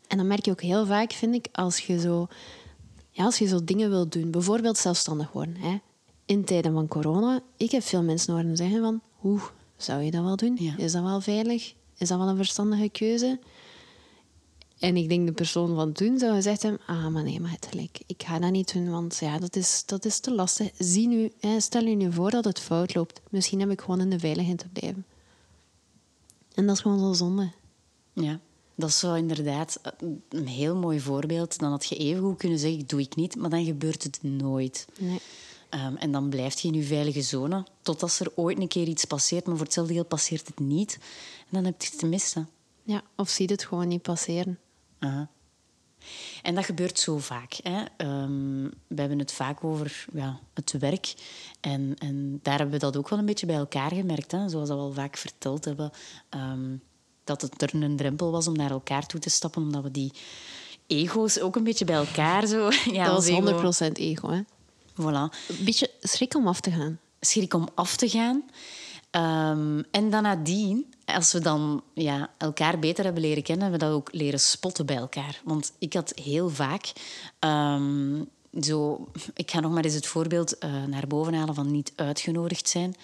En 0.08 0.18
dan 0.18 0.28
merk 0.28 0.46
je 0.46 0.52
ook 0.52 0.62
heel 0.62 0.86
vaak, 0.86 1.12
vind 1.12 1.36
ik, 1.36 1.48
als 1.52 1.78
je 1.78 2.00
zo, 2.00 2.28
ja, 3.10 3.24
als 3.24 3.38
je 3.38 3.48
zo 3.48 3.64
dingen 3.64 3.90
wilt 3.90 4.12
doen. 4.12 4.32
Bijvoorbeeld 4.32 4.78
zelfstandig 4.78 5.32
worden. 5.32 5.56
Hè. 5.56 5.80
In 6.26 6.44
tijden 6.44 6.74
van 6.74 6.88
corona, 6.88 7.40
ik 7.58 7.72
heb 7.72 7.84
veel 7.84 8.04
mensen 8.04 8.34
horen 8.34 8.58
zeggen 8.58 8.82
van... 8.82 9.02
Hoe 9.16 9.40
zou 9.78 10.02
je 10.02 10.12
dat 10.12 10.24
wel 10.24 10.36
doen? 10.36 10.58
Is 10.78 10.92
dat 10.92 11.04
wel 11.04 11.22
veilig? 11.22 11.74
Is 11.98 12.08
dat 12.08 12.18
wel 12.18 12.28
een 12.28 12.36
verstandige 12.36 12.90
keuze? 12.90 13.40
En 14.82 14.98
ik 14.98 15.10
denk 15.10 15.28
de 15.28 15.34
persoon 15.34 15.76
van 15.76 15.92
toen 15.92 16.20
zou 16.20 16.34
gezegd 16.34 16.62
hebben... 16.62 16.82
Ah, 16.86 17.08
maar 17.08 17.24
nee, 17.24 17.40
maar 17.40 17.52
het 17.52 17.68
gelijk. 17.70 18.00
Ik 18.06 18.24
ga 18.24 18.40
dat 18.40 18.52
niet 18.52 18.74
doen, 18.74 18.90
want 18.90 19.18
ja, 19.20 19.40
dat 19.40 19.56
is, 19.56 19.84
dat 19.86 20.06
is 20.06 20.20
te 20.20 20.34
lastig. 20.34 20.72
Zie 20.78 21.08
nu, 21.08 21.32
hè, 21.40 21.60
stel 21.60 21.84
je 21.84 21.96
nu 21.96 22.12
voor 22.12 22.32
dat 22.32 22.46
het 22.46 22.60
fout 22.60 22.96
loopt. 22.96 23.22
Misschien 23.30 23.60
heb 23.60 23.70
ik 23.70 23.82
gewoon 23.82 24.02
in 24.02 24.10
de 24.10 24.20
veiligheid 24.20 24.58
te 24.58 24.68
blijven. 24.68 25.06
En 26.54 26.66
dat 26.66 26.76
is 26.76 26.82
gewoon 26.82 27.00
zo 27.00 27.14
zonde. 27.14 27.52
Ja, 28.14 28.40
dat 28.76 28.90
is 28.90 29.00
zo 29.00 29.14
inderdaad 29.14 29.82
een 30.30 30.48
heel 30.48 30.76
mooi 30.76 31.00
voorbeeld. 31.00 31.60
Dan 31.60 31.72
had 31.72 31.86
je 31.86 31.96
even 31.96 32.22
goed 32.22 32.38
kunnen 32.38 32.60
zeggen, 32.60 32.88
doe 32.88 33.00
ik 33.00 33.16
niet. 33.16 33.36
Maar 33.36 33.50
dan 33.50 33.66
gebeurt 33.66 34.04
het 34.04 34.20
nooit. 34.22 34.88
Nee. 35.00 35.20
Um, 35.86 35.96
en 35.96 36.12
dan 36.12 36.30
blijft 36.30 36.60
je 36.60 36.68
in 36.68 36.74
je 36.74 36.84
veilige 36.84 37.22
zone. 37.22 37.66
Totdat 37.82 38.20
er 38.20 38.32
ooit 38.36 38.60
een 38.60 38.68
keer 38.68 38.88
iets 38.88 39.06
passeert. 39.06 39.46
Maar 39.46 39.56
voor 39.56 39.66
hetzelfde 39.66 39.94
geld 39.94 40.08
passeert 40.08 40.48
het 40.48 40.60
niet. 40.60 40.98
En 41.40 41.50
dan 41.50 41.66
heb 41.66 41.82
je 41.82 41.88
het 41.90 42.00
te 42.00 42.06
missen. 42.06 42.50
Ja, 42.84 43.04
of 43.16 43.30
zie 43.30 43.48
je 43.48 43.54
het 43.54 43.66
gewoon 43.66 43.88
niet 43.88 44.02
passeren. 44.02 44.60
En 46.42 46.56
dat 46.56 46.66
gebeurt 46.66 47.00
zo 47.00 47.18
vaak. 47.18 47.60
Hè. 47.64 48.08
Um, 48.08 48.64
we 48.88 49.00
hebben 49.00 49.20
het 49.20 49.32
vaak 49.32 49.64
over 49.64 50.06
ja, 50.14 50.40
het 50.54 50.72
werk. 50.72 51.14
En, 51.60 51.96
en 51.98 52.40
daar 52.42 52.58
hebben 52.58 52.80
we 52.80 52.86
dat 52.86 52.98
ook 52.98 53.10
wel 53.10 53.20
een 53.20 53.26
beetje 53.26 53.46
bij 53.46 53.56
elkaar 53.56 53.94
gemerkt. 53.94 54.32
Hè. 54.32 54.50
Zoals 54.50 54.70
we 54.70 54.76
al 54.76 54.92
vaak 54.92 55.18
verteld 55.18 55.66
hebben. 55.66 55.92
Um, 56.30 56.82
dat 57.24 57.42
het 57.42 57.62
er 57.62 57.84
een 57.84 57.96
drempel 57.96 58.32
was 58.32 58.48
om 58.48 58.56
naar 58.56 58.72
elkaar 58.72 59.06
toe 59.06 59.20
te 59.20 59.30
stappen. 59.30 59.62
Omdat 59.62 59.84
we 59.84 59.92
die 59.92 60.12
ego's 60.88 61.40
ook 61.40 61.56
een 61.56 61.64
beetje 61.64 61.86
bij 61.86 61.96
elkaar 61.96 62.48
zo... 62.48 62.70
Ja, 62.92 63.06
dat 63.06 63.28
was 63.28 63.88
100% 63.88 63.92
ego, 63.92 64.30
hè? 64.30 64.42
Voilà. 64.92 65.34
Een 65.48 65.66
beetje 65.66 65.92
schrik 66.02 66.36
om 66.36 66.48
af 66.48 66.60
te 66.60 66.72
gaan. 66.72 67.00
Schrik 67.20 67.54
om 67.54 67.68
af 67.76 67.96
te 67.96 68.10
gaan. 68.10 68.44
Um, 69.12 69.84
en 69.92 70.10
dan 70.10 70.24
nadien, 70.24 70.91
als 71.06 71.34
we 71.34 71.40
dan 71.40 71.84
ja, 71.94 72.30
elkaar 72.38 72.80
beter 72.80 73.04
hebben 73.04 73.22
leren 73.22 73.44
kennen, 73.44 73.70
hebben 73.70 73.80
we 73.80 73.94
dat 73.94 73.96
ook 73.96 74.14
leren 74.14 74.40
spotten 74.40 74.86
bij 74.86 74.96
elkaar. 74.96 75.42
Want 75.44 75.72
ik 75.80 75.94
had 75.94 76.12
heel 76.16 76.50
vaak... 76.50 76.92
Um, 77.40 78.30
zo, 78.60 79.08
ik 79.34 79.52
ga 79.52 79.60
nog 79.60 79.72
maar 79.72 79.84
eens 79.84 79.94
het 79.94 80.06
voorbeeld 80.06 80.56
uh, 80.60 80.84
naar 80.84 81.08
boven 81.08 81.34
halen 81.34 81.56
van 81.56 81.72
niet 81.72 81.94
uitgenodigd 81.96 82.70
zijn. 82.70 82.96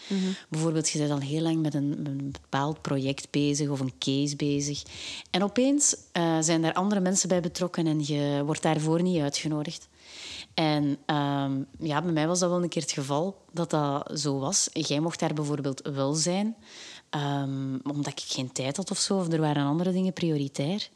Bijvoorbeeld, 0.49 0.89
je 0.89 0.99
bent 0.99 1.11
al 1.11 1.19
heel 1.19 1.41
lang 1.41 1.61
met 1.61 1.73
een, 1.73 1.99
een, 2.03 2.31
bepaald 2.41 2.81
project 2.81 3.31
bezig 3.31 3.69
of 3.69 3.79
een 3.79 3.93
case 3.99 4.35
bezig. 4.35 4.83
En 5.31 5.43
opeens 5.43 5.95
uh, 6.13 6.37
zijn 6.39 6.63
er 6.63 6.73
andere 6.73 7.01
mensen 7.01 7.29
bij 7.29 7.41
betrokken 7.41 7.87
en 7.87 8.05
je 8.05 8.41
wordt 8.45 8.61
daarvoor 8.61 9.01
niet 9.01 9.21
uitgenodigd. 9.21 9.87
En 10.53 10.83
um, 10.83 11.67
ja, 11.79 12.01
bij 12.01 12.11
mij 12.11 12.27
was 12.27 12.39
dat 12.39 12.49
wel 12.49 12.63
een 12.63 12.69
keer 12.69 12.81
het 12.81 12.91
geval 12.91 13.41
dat 13.51 13.69
dat 13.69 14.19
zo 14.19 14.39
was. 14.39 14.69
Jij 14.73 14.99
mocht 14.99 15.19
daar 15.19 15.33
bijvoorbeeld 15.33 15.89
wel 15.93 16.13
zijn, 16.13 16.55
um, 17.11 17.79
omdat 17.83 18.13
ik 18.13 18.23
geen 18.27 18.51
tijd 18.51 18.77
had 18.77 18.91
of 18.91 18.97
zo, 18.97 19.17
of 19.17 19.31
er 19.31 19.41
waren 19.41 19.65
andere 19.65 19.91
dingen 19.91 20.13
prioritair. 20.13 20.89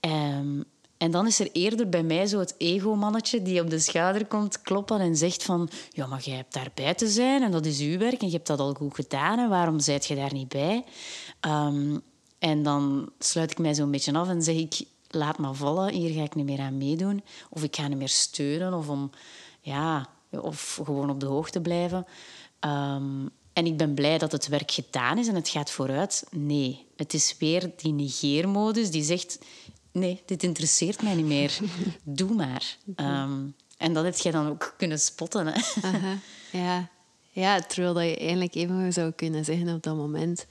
Um, 0.00 0.64
en 0.96 1.10
dan 1.10 1.26
is 1.26 1.40
er 1.40 1.50
eerder 1.52 1.88
bij 1.88 2.02
mij 2.02 2.26
zo 2.26 2.38
het 2.38 2.54
ego-mannetje 2.58 3.42
die 3.42 3.60
op 3.60 3.70
de 3.70 3.78
schouder 3.78 4.26
komt 4.26 4.62
kloppen 4.62 5.00
en 5.00 5.16
zegt 5.16 5.42
van... 5.42 5.68
Ja, 5.90 6.06
maar 6.06 6.22
jij 6.22 6.36
hebt 6.36 6.54
daarbij 6.54 6.94
te 6.94 7.08
zijn 7.08 7.42
en 7.42 7.50
dat 7.50 7.66
is 7.66 7.80
uw 7.80 7.98
werk 7.98 8.20
en 8.20 8.26
je 8.26 8.32
hebt 8.32 8.46
dat 8.46 8.58
al 8.58 8.74
goed 8.74 8.94
gedaan 8.94 9.38
en 9.38 9.48
waarom 9.48 9.80
zijt 9.80 10.06
je 10.06 10.14
daar 10.14 10.32
niet 10.32 10.48
bij? 10.48 10.84
Um, 11.40 12.00
en 12.38 12.62
dan 12.62 13.10
sluit 13.18 13.50
ik 13.50 13.58
mij 13.58 13.74
zo'n 13.74 13.90
beetje 13.90 14.12
af 14.12 14.28
en 14.28 14.42
zeg 14.42 14.56
ik... 14.56 14.84
Laat 15.14 15.38
maar 15.38 15.54
vallen, 15.54 15.92
hier 15.92 16.10
ga 16.10 16.22
ik 16.22 16.34
niet 16.34 16.44
meer 16.44 16.60
aan 16.60 16.76
meedoen. 16.76 17.22
Of 17.50 17.62
ik 17.62 17.76
ga 17.76 17.88
niet 17.88 17.98
meer 17.98 18.08
steunen 18.08 18.74
of, 18.74 18.88
om, 18.88 19.10
ja, 19.60 20.08
of 20.30 20.80
gewoon 20.84 21.10
op 21.10 21.20
de 21.20 21.26
hoogte 21.26 21.60
blijven. 21.60 22.06
En 23.52 23.66
ik 23.66 23.76
ben 23.76 23.94
blij 23.94 24.18
dat 24.18 24.32
het 24.32 24.48
werk 24.48 24.70
gedaan 24.70 25.18
is 25.18 25.28
en 25.28 25.34
het 25.34 25.48
gaat 25.48 25.70
vooruit. 25.70 26.24
Nee, 26.30 26.86
het 26.96 27.14
is 27.14 27.36
weer 27.38 27.70
die 27.76 27.92
negeermodus 27.92 28.90
die 28.90 29.02
zegt 29.02 29.38
nee, 29.92 30.22
dit 30.26 30.42
interesseert 30.42 31.02
mij 31.02 31.14
niet 31.14 31.26
meer. 31.26 31.58
Doe 32.02 32.34
maar. 32.34 32.76
Ehm, 32.96 33.46
en 33.76 33.92
dat 33.92 34.04
heb 34.04 34.16
jij 34.16 34.32
dan 34.32 34.48
ook 34.48 34.74
kunnen 34.76 35.00
spotten. 35.00 35.46
Hè? 35.46 35.60
Aha, 35.82 36.18
ja. 36.52 36.90
ja, 37.30 37.60
terwijl 37.60 37.94
dat 37.94 38.04
je 38.04 38.16
eigenlijk 38.16 38.54
even 38.54 38.92
zou 38.92 39.10
kunnen 39.10 39.44
zeggen 39.44 39.74
op 39.74 39.82
dat 39.82 39.96
moment... 39.96 40.46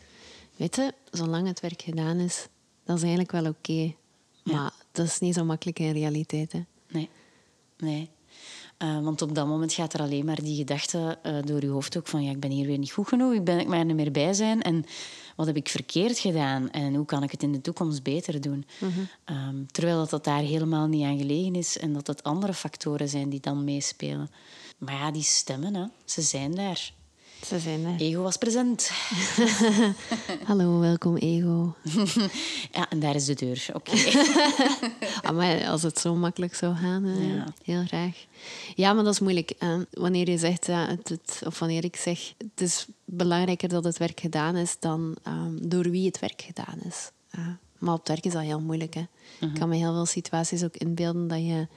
Weet 0.56 0.76
je, 0.76 0.94
zolang 1.12 1.48
het 1.48 1.60
werk 1.60 1.82
gedaan 1.82 2.20
is, 2.20 2.48
dat 2.84 2.96
is 2.96 3.02
eigenlijk 3.02 3.32
wel 3.32 3.46
oké. 3.46 3.96
Maar 4.44 4.74
dat 4.92 5.06
is 5.06 5.20
niet 5.20 5.36
zo 5.36 5.44
makkelijk 5.44 5.80
in 5.80 5.92
realiteit. 5.92 6.52
Hè? 6.52 6.62
Nee. 6.88 7.10
Nee. 7.78 8.10
Uh, 8.84 9.00
want 9.00 9.22
op 9.22 9.36
dat 9.36 9.48
moment 9.48 9.74
gaat 9.74 9.94
er 9.94 10.00
alleen 10.00 10.26
maar 10.26 10.44
die 10.44 10.56
gedachte 10.56 11.18
uh, 11.26 11.38
door 11.46 11.62
je 11.62 11.68
hoofd 11.68 11.98
ook 11.98 12.08
van 12.08 12.24
ja, 12.24 12.32
ik 12.32 12.40
ben 12.40 12.52
hier 12.52 12.68
weer 12.68 12.78
niet 12.78 12.92
goed 12.92 13.08
genoeg, 13.08 13.34
ik 13.34 13.44
ben 13.44 13.60
ik 13.60 13.68
maar 13.68 13.86
niet 13.86 13.96
meer 13.96 14.12
bij 14.12 14.34
zijn. 14.34 14.62
En 14.62 14.86
wat 15.36 15.48
heb 15.48 15.56
ik 15.56 15.70
verkeerd 15.70 16.20
gedaan 16.20 16.70
en 16.70 16.96
hoe 16.96 17.06
kan 17.06 17.24
ik 17.24 17.32
het 17.32 17.44
in 17.44 17.52
de 17.52 17.62
toekomst 17.62 18.04
beter 18.04 18.42
doen? 18.42 18.66
Mm 18.80 18.90
um, 19.26 19.68
terwijl 19.72 19.98
dat, 19.98 20.10
dat 20.10 20.24
daar 20.24 20.42
helemaal 20.42 20.88
niet 20.88 21.04
aan 21.04 21.18
gelegen 21.18 21.56
is 21.56 21.78
en 21.78 21.94
dat 21.94 22.08
het 22.08 22.24
andere 22.24 22.54
factoren 22.54 23.10
zijn 23.10 23.30
die 23.30 23.40
dan 23.40 23.64
meespelen. 23.64 24.30
Maar 24.78 24.96
ja, 24.96 25.12
die 25.12 25.24
stemmen, 25.24 25.76
hè, 25.76 25.86
ze 26.06 26.22
zijn 26.22 26.56
daar. 26.56 26.94
Ze 27.46 27.60
zijn 27.60 27.86
er. 27.86 28.00
Ego 28.00 28.22
was 28.22 28.38
present. 28.38 28.92
Hallo, 30.48 30.80
welkom 30.80 31.16
Ego. 31.16 31.76
ja, 32.78 32.90
en 32.90 33.00
daar 33.00 33.16
is 33.16 33.26
de 33.26 33.34
deur. 33.34 33.66
Oké. 33.74 33.92
Maar 35.34 35.68
als 35.68 35.82
het 35.82 36.00
zo 36.00 36.16
makkelijk 36.16 36.56
zou 36.56 36.76
gaan, 36.76 37.06
ja. 37.28 37.54
heel 37.64 37.86
graag. 37.86 38.26
Ja, 38.76 38.94
maar 38.94 39.04
dat 39.04 39.14
is 39.14 39.20
moeilijk. 39.20 39.54
wanneer 39.92 40.30
je 40.30 40.38
zegt, 40.38 40.66
ja, 40.66 40.88
het, 40.88 41.42
of 41.46 41.60
wanneer 41.60 41.84
ik 41.84 41.96
zeg, 41.96 42.34
het 42.38 42.62
is 42.62 42.88
belangrijker 43.06 43.70
dat 43.70 43.84
het 43.84 43.98
werk 43.98 44.20
gedaan 44.20 44.56
is 44.56 44.76
dan 44.80 45.16
um, 45.28 45.70
door 45.70 45.90
wie 45.90 46.06
het 46.06 46.20
werk 46.20 46.42
gedaan 46.42 46.80
is. 46.88 47.12
maar 47.78 47.94
op 47.94 48.00
het 48.00 48.08
werk 48.08 48.26
is 48.26 48.34
dat 48.34 48.42
heel 48.42 48.62
moeilijk. 48.62 48.94
Hè. 48.94 49.06
Ik 49.40 49.54
kan 49.60 49.70
me 49.70 49.76
heel 49.76 49.94
veel 49.94 50.06
situaties 50.06 50.64
ook 50.64 50.78
inbeelden 50.78 51.28
dat, 51.28 51.40
je, 51.40 51.68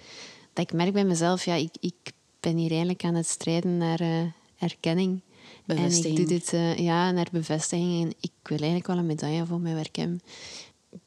dat 0.52 0.64
ik 0.64 0.72
merk 0.72 0.92
bij 0.92 1.04
mezelf, 1.04 1.44
ja, 1.44 1.54
ik, 1.54 1.74
ik 1.80 1.94
ben 2.40 2.56
hier 2.56 2.70
eigenlijk 2.70 3.04
aan 3.04 3.14
het 3.14 3.28
strijden 3.28 3.76
naar 3.76 4.00
uh, 4.00 4.22
erkenning. 4.58 5.20
En 5.66 6.04
ik 6.04 6.16
doe 6.16 6.26
dit 6.26 6.52
uh, 6.52 6.78
ja, 6.78 7.10
naar 7.10 7.28
bevestiging. 7.32 8.02
En 8.04 8.14
ik 8.20 8.32
wil 8.42 8.58
eigenlijk 8.58 8.86
wel 8.86 8.98
een 8.98 9.06
medaille 9.06 9.46
voor 9.46 9.60
mijn 9.60 9.74
werk 9.74 9.96
hebben. 9.96 10.20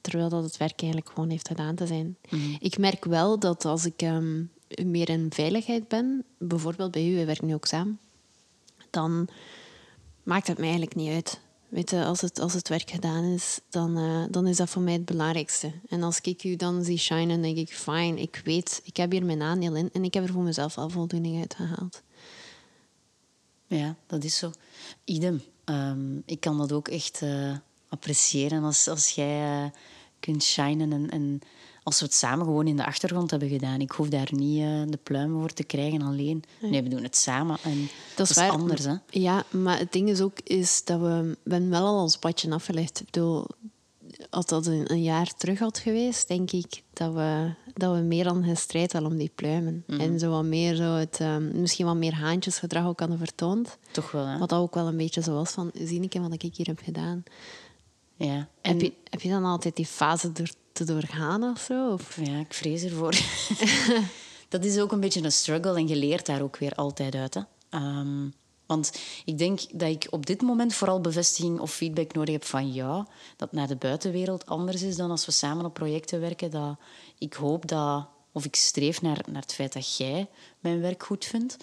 Terwijl 0.01 0.29
dat 0.29 0.43
het 0.43 0.57
werk 0.57 0.81
eigenlijk 0.81 1.11
gewoon 1.13 1.29
heeft 1.29 1.47
gedaan 1.47 1.75
te 1.75 1.87
zijn. 1.87 2.17
Mhm. 2.29 2.55
Ik 2.59 2.77
merk 2.77 3.05
wel 3.05 3.39
dat 3.39 3.65
als 3.65 3.85
ik 3.85 4.01
ehm, 4.01 4.43
meer 4.83 5.09
in 5.09 5.27
veiligheid 5.29 5.87
ben, 5.87 6.23
bijvoorbeeld 6.37 6.91
bij 6.91 7.09
u, 7.09 7.15
we 7.15 7.25
werken 7.25 7.47
nu 7.47 7.53
ook 7.53 7.65
samen, 7.65 7.99
dan 8.89 9.27
maakt 10.23 10.47
het 10.47 10.57
mij 10.57 10.67
eigenlijk 10.67 10.95
niet 10.95 11.11
uit. 11.11 11.39
Weet 11.69 11.89
je, 11.89 12.05
als 12.05 12.21
het, 12.21 12.39
als 12.39 12.53
het 12.53 12.67
werk 12.67 12.89
gedaan 12.89 13.23
is, 13.23 13.59
dan, 13.69 13.97
uh, 13.97 14.23
dan 14.29 14.47
is 14.47 14.57
dat 14.57 14.69
voor 14.69 14.81
mij 14.81 14.93
het 14.93 15.05
belangrijkste. 15.05 15.71
En 15.89 16.03
als 16.03 16.19
ik 16.21 16.43
u 16.43 16.55
dan 16.55 16.83
zie 16.83 16.97
shinen, 16.97 17.41
denk 17.41 17.57
ik, 17.57 17.69
fijn, 17.69 18.17
ik 18.17 18.41
weet, 18.43 18.81
ik 18.83 18.97
heb 18.97 19.11
hier 19.11 19.25
mijn 19.25 19.41
aandeel 19.41 19.75
in 19.75 19.89
en 19.93 20.03
ik 20.03 20.13
heb 20.13 20.23
er 20.23 20.33
voor 20.33 20.43
mezelf 20.43 20.77
al 20.77 20.89
voldoening 20.89 21.39
uit 21.39 21.55
gehaald. 21.55 22.01
Ja, 23.67 23.95
dat 24.07 24.23
is 24.23 24.37
zo. 24.37 24.51
Idem. 25.03 25.41
Um, 25.65 26.23
ik 26.25 26.39
kan 26.39 26.57
dat 26.57 26.71
ook 26.71 26.87
echt 26.87 27.21
uh, 27.23 27.55
appreciëren 27.89 28.63
als, 28.63 28.87
als 28.87 29.09
jij 29.09 29.63
uh, 29.63 29.69
kunt 30.19 30.43
shinen. 30.43 30.93
En, 30.93 31.09
en, 31.09 31.41
als 31.83 31.99
we 31.99 32.05
het 32.05 32.13
samen 32.13 32.45
gewoon 32.45 32.67
in 32.67 32.75
de 32.75 32.85
achtergrond 32.85 33.31
hebben 33.31 33.49
gedaan. 33.49 33.81
Ik 33.81 33.91
hoef 33.91 34.09
daar 34.09 34.29
niet 34.31 34.59
uh, 34.59 34.81
de 34.87 34.99
pluimen 35.03 35.39
voor 35.39 35.53
te 35.53 35.63
krijgen 35.63 36.01
alleen. 36.01 36.43
Nee, 36.61 36.83
we 36.83 36.89
doen 36.89 37.03
het 37.03 37.15
samen. 37.15 37.57
En 37.63 37.89
dat 38.15 38.29
is, 38.29 38.35
dat 38.35 38.45
is 38.45 38.51
anders. 38.51 38.83
Hè? 38.83 38.95
Ja, 39.09 39.43
maar 39.51 39.77
het 39.77 39.91
ding 39.91 40.09
is 40.09 40.21
ook 40.21 40.39
is 40.43 40.83
dat 40.83 40.99
we, 40.99 41.37
we 41.43 41.51
hebben 41.51 41.69
wel 41.69 41.85
al 41.85 42.01
ons 42.01 42.17
padje 42.17 42.51
afgelegd. 42.51 42.99
Ik 42.99 43.05
bedoel, 43.05 43.47
als 44.29 44.45
dat 44.45 44.65
een, 44.65 45.03
jaar 45.03 45.33
terug 45.37 45.59
had 45.59 45.79
geweest, 45.79 46.27
denk 46.27 46.51
ik 46.51 46.83
dat 46.93 47.13
we, 47.13 47.53
dat 47.73 47.95
we 47.95 48.01
meer 48.01 48.23
dan 48.23 48.43
gestrijd 48.43 48.93
hadden 48.93 49.11
om 49.11 49.17
die 49.17 49.31
pluimen. 49.35 49.83
Mhm. 49.87 49.99
En 49.99 50.19
zo 50.19 50.29
wat 50.29 50.43
meer 50.43 50.75
zo 50.75 50.93
het, 50.93 51.19
um, 51.19 51.51
misschien 51.59 51.85
wat 51.85 51.95
meer 51.95 52.13
haantjesgedrag 52.13 52.85
ook 52.85 52.99
hadden 52.99 53.17
vertoond. 53.17 53.77
Toch 53.91 54.11
wel, 54.11 54.25
hè? 54.25 54.37
Wat 54.37 54.49
dat 54.49 54.59
ook 54.59 54.75
wel 54.75 54.87
een 54.87 54.97
beetje 54.97 55.21
zo 55.21 55.33
was 55.33 55.51
van, 55.51 55.71
zie 55.73 56.01
ik 56.01 56.13
wat 56.21 56.43
ik 56.43 56.55
hier 56.55 56.67
heb 56.67 56.79
gedaan. 56.83 57.23
Ja. 58.15 58.47
En... 58.61 58.71
Heb, 58.71 58.81
je, 58.81 58.93
heb 59.09 59.21
je 59.21 59.29
dan 59.29 59.45
altijd 59.45 59.75
die 59.75 59.85
fase 59.85 60.31
door, 60.31 60.49
te 60.71 60.83
doorgaan 60.83 61.43
of 61.43 61.59
zo? 61.59 61.91
Of? 61.91 62.19
Ja, 62.25 62.39
ik 62.39 62.53
vrees 62.53 62.83
ervoor. 62.83 63.13
dat 64.49 64.65
is 64.65 64.79
ook 64.79 64.91
een 64.91 64.99
beetje 64.99 65.23
een 65.23 65.31
struggle 65.31 65.75
en 65.75 65.87
je 65.87 65.95
leert 65.95 66.25
daar 66.25 66.41
ook 66.41 66.57
weer 66.57 66.75
altijd 66.75 67.15
uit. 67.15 67.33
Hè? 67.33 67.41
Um, 67.79 68.33
want 68.67 68.91
ik 69.25 69.37
denk 69.37 69.59
dat 69.71 69.89
ik 69.89 70.07
op 70.09 70.25
dit 70.25 70.41
moment 70.41 70.73
vooral 70.73 71.01
bevestiging 71.01 71.59
of 71.59 71.73
feedback 71.73 72.13
nodig 72.13 72.33
heb 72.33 72.45
van 72.45 72.73
ja, 72.73 73.07
dat 73.35 73.51
naar 73.51 73.67
de 73.67 73.75
buitenwereld 73.75 74.45
anders 74.45 74.81
is 74.81 74.95
dan 74.95 75.11
als 75.11 75.25
we 75.25 75.31
samen 75.31 75.65
op 75.65 75.73
projecten 75.73 76.19
werken. 76.19 76.51
Dat 76.51 76.75
ik 77.17 77.33
hoop 77.33 77.67
dat, 77.67 78.07
of 78.31 78.45
ik 78.45 78.55
streef 78.55 79.01
naar, 79.01 79.23
naar 79.31 79.41
het 79.41 79.53
feit 79.53 79.73
dat 79.73 79.97
jij 79.97 80.27
mijn 80.59 80.81
werk 80.81 81.03
goed 81.03 81.25
vindt. 81.25 81.57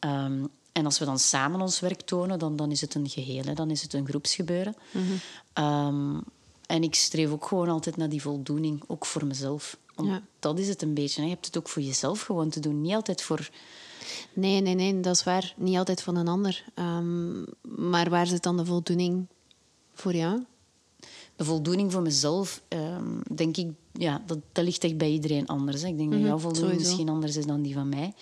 Um, 0.00 0.48
en 0.72 0.84
als 0.84 0.98
we 0.98 1.04
dan 1.04 1.18
samen 1.18 1.60
ons 1.60 1.80
werk 1.80 2.00
tonen, 2.00 2.38
dan, 2.38 2.56
dan 2.56 2.70
is 2.70 2.80
het 2.80 2.94
een 2.94 3.08
geheel, 3.08 3.44
hè? 3.44 3.52
dan 3.52 3.70
is 3.70 3.82
het 3.82 3.92
een 3.92 4.06
groepsgebeuren. 4.06 4.76
Mm 4.90 5.20
um, 5.64 6.22
en 6.66 6.82
ik 6.82 6.94
streef 6.94 7.30
ook 7.30 7.46
gewoon 7.46 7.68
altijd 7.68 7.96
naar 7.96 8.08
die 8.08 8.22
voldoening, 8.22 8.82
ook 8.86 9.06
voor 9.06 9.26
mezelf. 9.26 9.76
Want 9.94 10.20
dat 10.38 10.58
is 10.58 10.68
het 10.68 10.82
een 10.82 10.94
beetje. 10.94 11.20
Hè? 11.20 11.26
Je 11.26 11.32
hebt 11.32 11.46
het 11.46 11.56
ook 11.56 11.68
voor 11.68 11.82
jezelf 11.82 12.20
gewoon 12.20 12.48
te 12.48 12.60
doen, 12.60 12.80
niet 12.80 12.94
altijd 12.94 13.22
voor 13.22 13.50
Nee, 14.32 14.60
nee, 14.60 14.74
nee, 14.74 15.00
dat 15.00 15.14
is 15.14 15.24
waar. 15.24 15.54
Niet 15.56 15.76
altijd 15.76 16.02
van 16.02 16.16
een 16.16 16.28
ander. 16.28 16.64
Um, 16.74 17.44
maar 17.62 18.10
waar 18.10 18.26
zit 18.26 18.42
dan 18.42 18.56
de 18.56 18.64
voldoening 18.64 19.26
voor 19.94 20.14
jou? 20.14 20.42
De 21.36 21.44
voldoening 21.44 21.92
voor 21.92 22.02
mezelf, 22.02 22.62
um, 22.68 23.20
denk 23.34 23.56
ik, 23.56 23.70
ja, 23.92 24.22
dat, 24.26 24.38
dat 24.52 24.64
ligt 24.64 24.84
echt 24.84 24.96
bij 24.96 25.10
iedereen 25.10 25.46
anders. 25.46 25.82
Hè. 25.82 25.88
Ik 25.88 25.96
denk 25.96 26.10
dat 26.10 26.18
mhm, 26.18 26.28
jouw 26.28 26.38
voldoening 26.38 26.78
misschien 26.78 27.08
anders 27.08 27.36
is 27.36 27.46
dan 27.46 27.62
die 27.62 27.74
van 27.74 27.88
mij. 27.88 28.14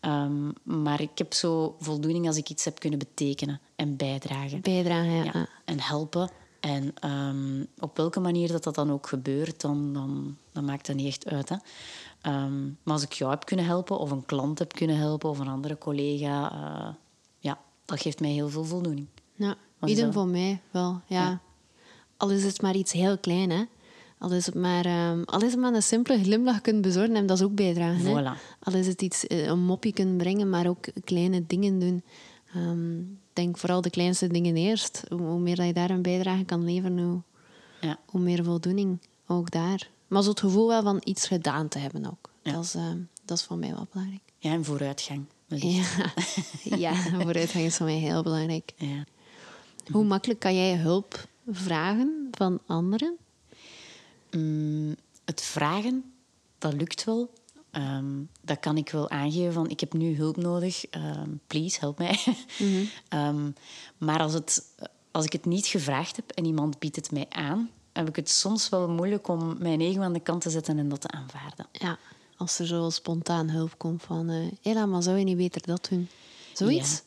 Um, 0.00 0.52
maar 0.62 1.00
ik 1.00 1.18
heb 1.18 1.32
zo 1.32 1.76
voldoening 1.80 2.26
als 2.26 2.36
ik 2.36 2.48
iets 2.48 2.64
heb 2.64 2.78
kunnen 2.78 2.98
betekenen 2.98 3.60
en 3.76 3.96
bijdragen. 3.96 4.60
Bijdragen, 4.60 5.12
ja. 5.12 5.24
ja 5.24 5.48
en 5.64 5.80
helpen. 5.80 6.30
En 6.60 6.94
op 7.78 7.96
welke 7.96 8.20
manier 8.20 8.48
dat, 8.48 8.64
dat 8.64 8.74
dan 8.74 8.92
ook 8.92 9.06
gebeurt, 9.06 9.60
dan, 9.60 9.92
dan, 9.92 10.36
dan 10.52 10.64
maakt 10.64 10.86
dat 10.86 10.96
niet 10.96 11.06
echt 11.06 11.26
uit. 11.26 11.48
Hè. 11.48 11.56
Ehm, 12.24 12.64
maar 12.64 12.94
als 12.94 13.02
ik 13.02 13.12
jou 13.12 13.30
heb 13.30 13.44
kunnen 13.44 13.66
helpen, 13.66 13.98
of 13.98 14.10
een 14.10 14.26
klant 14.26 14.58
heb 14.58 14.72
kunnen 14.72 14.96
helpen, 14.96 15.30
of 15.30 15.38
een 15.38 15.48
andere 15.48 15.78
collega, 15.78 16.52
uh, 16.52 16.94
ja, 17.38 17.58
dat 17.84 18.00
geeft 18.00 18.20
mij 18.20 18.30
heel 18.30 18.48
veel 18.48 18.64
voldoening. 18.64 19.06
Ja, 19.34 19.56
idem 19.84 20.12
voor 20.12 20.26
mij 20.26 20.60
wel, 20.70 21.00
ja. 21.06 21.40
Al 22.16 22.30
is 22.30 22.44
het 22.44 22.62
maar 22.62 22.74
iets 22.74 22.92
heel 22.92 23.18
klein, 23.18 23.50
hè. 23.50 23.64
Al 24.18 24.30
is 24.30 24.46
het 24.46 24.54
maar, 24.54 25.10
um, 25.10 25.24
al 25.24 25.42
is 25.42 25.50
het 25.50 25.60
maar 25.60 25.74
een 25.74 25.82
simpele 25.82 26.22
glimlach 26.22 26.60
kunnen 26.60 26.82
bezorgen 26.82 27.16
en 27.16 27.26
dat 27.26 27.36
is 27.36 27.44
ook 27.44 27.54
bijdragen. 27.54 28.04
Voilà. 28.04 28.58
Al 28.60 28.74
is 28.74 28.86
het 28.86 29.02
iets, 29.02 29.26
eh, 29.26 29.46
een 29.46 29.64
mopje 29.64 29.92
kunnen 29.92 30.16
brengen, 30.16 30.50
maar 30.50 30.66
ook 30.66 30.86
kleine 31.04 31.46
dingen 31.46 31.78
doen. 31.78 32.02
Um, 32.56 33.18
denk 33.32 33.58
vooral 33.58 33.80
de 33.80 33.90
kleinste 33.90 34.26
dingen 34.26 34.56
eerst. 34.56 35.02
Hoe, 35.08 35.38
meer 35.38 35.56
dat 35.56 35.66
je 35.66 35.72
daar 35.72 35.90
een 35.90 36.02
bijdrage 36.02 36.44
kan 36.44 36.64
leveren, 36.64 36.98
hoe, 36.98 37.20
ja. 37.80 37.98
hoe 38.06 38.20
meer 38.20 38.44
voldoening 38.44 38.98
ook 39.26 39.50
daar. 39.50 39.92
Maar 40.14 40.22
zo 40.22 40.30
het 40.30 40.40
gevoel 40.40 40.68
wel 40.68 40.82
van 40.82 41.00
iets 41.04 41.26
gedaan 41.26 41.68
te 41.68 41.78
hebben 41.78 42.06
ook. 42.06 42.30
Dat, 42.42 42.64
is, 42.64 42.74
uh, 42.74 42.92
dat 43.24 43.38
is 43.38 43.44
voor 43.44 43.56
mij 43.58 43.74
wel 43.74 43.86
belangrijk. 43.92 44.22
Ja, 44.38 44.52
en 44.52 44.64
vooruitgang. 44.64 45.24
Ja. 45.46 45.84
ja, 46.84 46.94
vooruitgang 46.94 47.64
is 47.64 47.76
voor 47.76 47.86
mij 47.86 47.98
heel 47.98 48.22
belangrijk. 48.22 48.72
Ja. 48.76 49.04
Hoe 49.92 50.04
makkelijk 50.04 50.40
kan 50.40 50.54
jij 50.54 50.76
hulp 50.76 51.28
vragen 51.50 52.28
van 52.30 52.60
anderen? 52.66 53.16
Mm, 54.30 54.96
het 55.24 55.40
vragen, 55.40 56.12
dat 56.58 56.72
lukt 56.72 57.04
wel. 57.04 57.30
Ehm, 57.70 58.22
dat 58.42 58.60
kan 58.60 58.76
ik 58.76 58.90
wel 58.90 59.10
aangeven 59.10 59.52
van 59.52 59.70
ik 59.70 59.80
heb 59.80 59.92
nu 59.92 60.16
hulp 60.16 60.36
nodig, 60.36 60.86
ehm, 60.86 61.30
please 61.46 61.80
help 61.80 61.98
mij. 61.98 62.18
Ehm, 63.08 63.50
maar 63.98 64.20
als, 64.20 64.32
het, 64.32 64.74
als 65.10 65.24
ik 65.24 65.32
het 65.32 65.44
niet 65.44 65.66
gevraagd 65.66 66.16
heb 66.16 66.30
en 66.30 66.44
iemand 66.44 66.78
biedt 66.78 66.96
het 66.96 67.10
mij 67.10 67.26
aan, 67.28 67.70
heb 67.94 68.08
ik 68.08 68.16
het 68.16 68.30
soms 68.30 68.68
wel 68.68 68.88
moeilijk 68.88 69.28
om 69.28 69.56
mijn 69.58 69.80
ego 69.80 70.00
aan 70.00 70.12
de 70.12 70.20
kant 70.20 70.40
te 70.40 70.50
zetten 70.50 70.78
en 70.78 70.88
dat 70.88 71.00
te 71.00 71.08
aanvaarden. 71.08 71.66
Ja, 71.72 71.98
als 72.36 72.58
er 72.58 72.66
zo 72.66 72.90
spontaan 72.90 73.48
hulp 73.48 73.78
komt 73.78 74.02
van... 74.02 74.30
Uh, 74.30 74.52
Ella, 74.62 74.86
maar 74.86 75.02
zou 75.02 75.18
je 75.18 75.24
niet 75.24 75.36
beter 75.36 75.62
dat 75.66 75.86
doen? 75.90 76.08
Zoiets? 76.52 77.02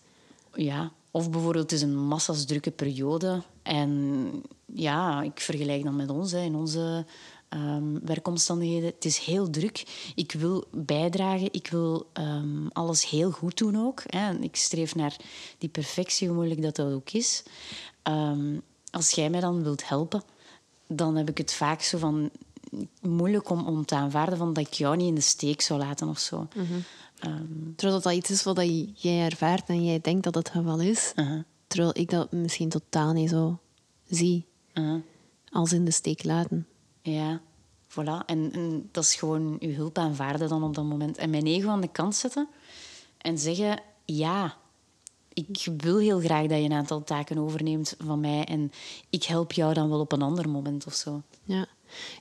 Ja. 0.53 0.63
ja. 0.63 0.91
Of 1.11 1.29
bijvoorbeeld, 1.29 1.71
het 1.71 1.79
is 1.79 1.81
een 1.81 1.97
massas 1.97 2.45
drukke 2.45 2.71
periode. 2.71 3.43
En 3.63 4.31
ja, 4.65 5.21
ik 5.21 5.39
vergelijk 5.39 5.83
dan 5.83 5.95
met 5.95 6.09
ons, 6.09 6.31
hè, 6.31 6.39
in 6.41 6.55
onze 6.55 7.05
um, 7.49 7.99
werkomstandigheden. 8.05 8.89
Het 8.89 9.05
is 9.05 9.17
heel 9.17 9.49
druk. 9.49 9.83
Ik 10.15 10.31
wil 10.31 10.65
bijdragen. 10.71 11.53
Ik 11.53 11.67
wil 11.67 12.07
um, 12.13 12.67
alles 12.73 13.09
heel 13.09 13.31
goed 13.31 13.57
doen 13.57 13.77
ook. 13.77 14.03
Hè. 14.05 14.33
Ik 14.39 14.55
streef 14.55 14.95
naar 14.95 15.15
die 15.57 15.69
perfectie, 15.69 16.27
hoe 16.27 16.35
moeilijk 16.35 16.61
dat, 16.61 16.75
dat 16.75 16.93
ook 16.93 17.09
is. 17.11 17.43
Um, 18.03 18.61
als 18.91 19.11
jij 19.11 19.29
mij 19.29 19.39
dan 19.39 19.63
wilt 19.63 19.87
helpen, 19.87 20.23
dan 20.87 21.15
heb 21.15 21.29
ik 21.29 21.37
het 21.37 21.53
vaak 21.53 21.81
zo 21.81 21.97
van 21.97 22.31
moeilijk 23.01 23.49
om, 23.49 23.67
om 23.67 23.85
te 23.85 23.95
aanvaarden 23.95 24.37
van 24.37 24.53
dat 24.53 24.67
ik 24.67 24.73
jou 24.73 24.95
niet 24.95 25.07
in 25.07 25.15
de 25.15 25.21
steek 25.21 25.61
zou 25.61 25.79
laten 25.79 26.07
of 26.07 26.19
zo. 26.19 26.47
Mm 26.55 26.65
-hmm. 26.65 27.75
terwijl 27.75 28.01
dat 28.01 28.13
iets 28.13 28.29
is 28.29 28.43
wat 28.43 28.61
jij 28.93 29.25
ervaart 29.25 29.69
en 29.69 29.85
jij 29.85 30.01
denkt 30.01 30.23
dat 30.23 30.35
het 30.35 30.49
geval 30.49 30.79
is. 30.79 31.13
Uh 31.15 31.27
-huh. 31.27 31.43
Terwijl 31.67 31.91
ik 31.97 32.09
dat 32.09 32.31
misschien 32.31 32.69
totaal 32.69 33.13
niet 33.13 33.29
zo 33.29 33.59
zie. 34.09 34.45
Uh 34.73 34.85
-huh. 34.85 35.01
Als 35.51 35.73
in 35.73 35.85
de 35.85 35.91
steek 35.91 36.23
laten. 36.23 36.67
Ja, 37.01 37.41
voilà. 37.89 38.25
En, 38.25 38.51
en, 38.51 38.89
dat 38.91 39.03
is 39.03 39.15
gewoon 39.15 39.57
uw 39.59 39.73
hulp 39.73 39.97
aanvaarden 39.97 40.49
dan 40.49 40.63
op 40.63 40.75
dat 40.75 40.85
moment. 40.85 41.17
En 41.17 41.29
mijn 41.29 41.45
ego 41.45 41.69
aan 41.69 41.81
de 41.81 41.91
kant 41.91 42.15
zetten 42.15 42.47
en 43.17 43.37
zeggen... 43.37 43.81
Ja, 44.05 44.57
ik 45.37 45.67
wil 45.77 45.97
heel 45.97 46.19
graag 46.19 46.47
dat 46.47 46.57
je 46.57 46.63
een 46.63 46.73
aantal 46.73 47.03
taken 47.03 47.37
overneemt 47.37 47.95
van 47.97 48.19
mij 48.19 48.43
en 48.43 48.71
ik 49.09 49.23
help 49.23 49.51
jou 49.51 49.73
dan 49.73 49.89
wel 49.89 49.99
op 49.99 50.11
een 50.11 50.21
ander 50.21 50.49
moment 50.49 50.85
of 50.85 50.93
zo. 50.93 51.21
Ja. 51.43 51.67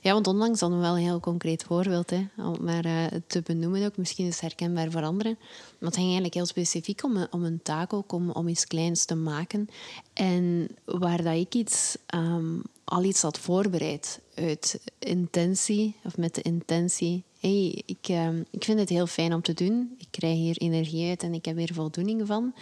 Ja, 0.01 0.13
want 0.13 0.27
onlangs 0.27 0.59
dan 0.59 0.79
wel 0.79 0.95
een 0.95 1.03
heel 1.03 1.19
concreet 1.19 1.63
voorbeeld, 1.63 2.09
hè, 2.09 2.27
om 2.37 2.57
maar 2.63 2.85
uh, 2.85 3.05
te 3.27 3.41
benoemen 3.41 3.85
ook. 3.85 3.97
Misschien 3.97 4.25
is 4.25 4.33
het 4.33 4.41
herkenbaar 4.41 4.91
voor 4.91 5.03
anderen. 5.03 5.37
Maar 5.39 5.89
het 5.89 5.93
ging 5.93 6.05
eigenlijk 6.05 6.33
heel 6.33 6.45
specifiek 6.45 7.03
om 7.03 7.17
een, 7.17 7.27
om 7.31 7.43
een 7.43 7.61
taak 7.63 7.93
ook, 7.93 8.11
om, 8.11 8.29
om 8.29 8.47
iets 8.47 8.67
kleins 8.67 9.05
te 9.05 9.15
maken. 9.15 9.69
En 10.13 10.67
waar 10.85 11.23
dat 11.23 11.35
ik 11.35 11.53
iets, 11.53 11.97
um, 12.15 12.61
al 12.83 13.03
iets 13.03 13.21
had 13.21 13.39
voorbereid 13.39 14.19
uit 14.35 14.79
intentie, 14.99 15.95
of 16.03 16.17
met 16.17 16.35
de 16.35 16.41
intentie... 16.41 17.23
hey, 17.39 17.81
ik, 17.85 18.07
um, 18.09 18.45
ik 18.49 18.63
vind 18.63 18.79
het 18.79 18.89
heel 18.89 19.07
fijn 19.07 19.33
om 19.33 19.41
te 19.41 19.53
doen. 19.53 19.95
Ik 19.97 20.07
krijg 20.09 20.35
hier 20.35 20.57
energie 20.57 21.09
uit 21.09 21.23
en 21.23 21.33
ik 21.33 21.45
heb 21.45 21.57
hier 21.57 21.73
voldoening 21.73 22.27
van. 22.27 22.53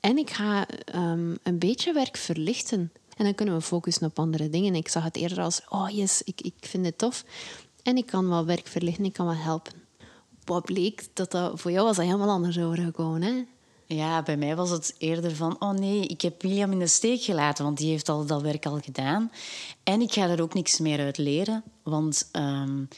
En 0.00 0.18
ik 0.18 0.30
ga 0.30 0.66
um, 0.94 1.38
een 1.42 1.58
beetje 1.58 1.92
werk 1.92 2.16
verlichten. 2.16 2.92
En 3.16 3.24
dan 3.24 3.34
kunnen 3.34 3.54
we 3.54 3.60
focussen 3.60 4.06
op 4.06 4.18
andere 4.18 4.50
dingen. 4.50 4.74
Ik 4.74 4.88
zag 4.88 5.04
het 5.04 5.16
eerder 5.16 5.40
als, 5.40 5.60
oh 5.68 5.90
yes, 5.90 6.22
ik, 6.22 6.40
ik 6.40 6.54
vind 6.60 6.86
het 6.86 6.98
tof. 6.98 7.24
En 7.82 7.96
ik 7.96 8.06
kan 8.06 8.28
wel 8.28 8.44
werk 8.44 8.66
verlichten, 8.66 9.04
ik 9.04 9.12
kan 9.12 9.26
wel 9.26 9.34
helpen. 9.34 9.72
Wat 10.44 10.64
bleek, 10.64 11.08
dat 11.12 11.30
dat 11.30 11.60
voor 11.60 11.70
jou 11.70 11.86
was 11.86 11.96
dat 11.96 12.04
helemaal 12.04 12.28
anders 12.28 12.58
overgekomen, 12.58 13.22
hè? 13.22 13.44
Ja, 13.86 14.22
bij 14.22 14.36
mij 14.36 14.56
was 14.56 14.70
het 14.70 14.94
eerder 14.98 15.36
van, 15.36 15.56
oh 15.58 15.70
nee, 15.70 16.06
ik 16.06 16.20
heb 16.20 16.42
William 16.42 16.72
in 16.72 16.78
de 16.78 16.86
steek 16.86 17.22
gelaten, 17.22 17.64
want 17.64 17.78
die 17.78 17.90
heeft 17.90 18.08
al 18.08 18.26
dat 18.26 18.42
werk 18.42 18.66
al 18.66 18.78
gedaan. 18.80 19.30
En 19.82 20.00
ik 20.00 20.12
ga 20.12 20.28
er 20.28 20.42
ook 20.42 20.54
niks 20.54 20.78
meer 20.78 20.98
uit 20.98 21.18
leren, 21.18 21.62
want 21.82 22.28
um, 22.32 22.88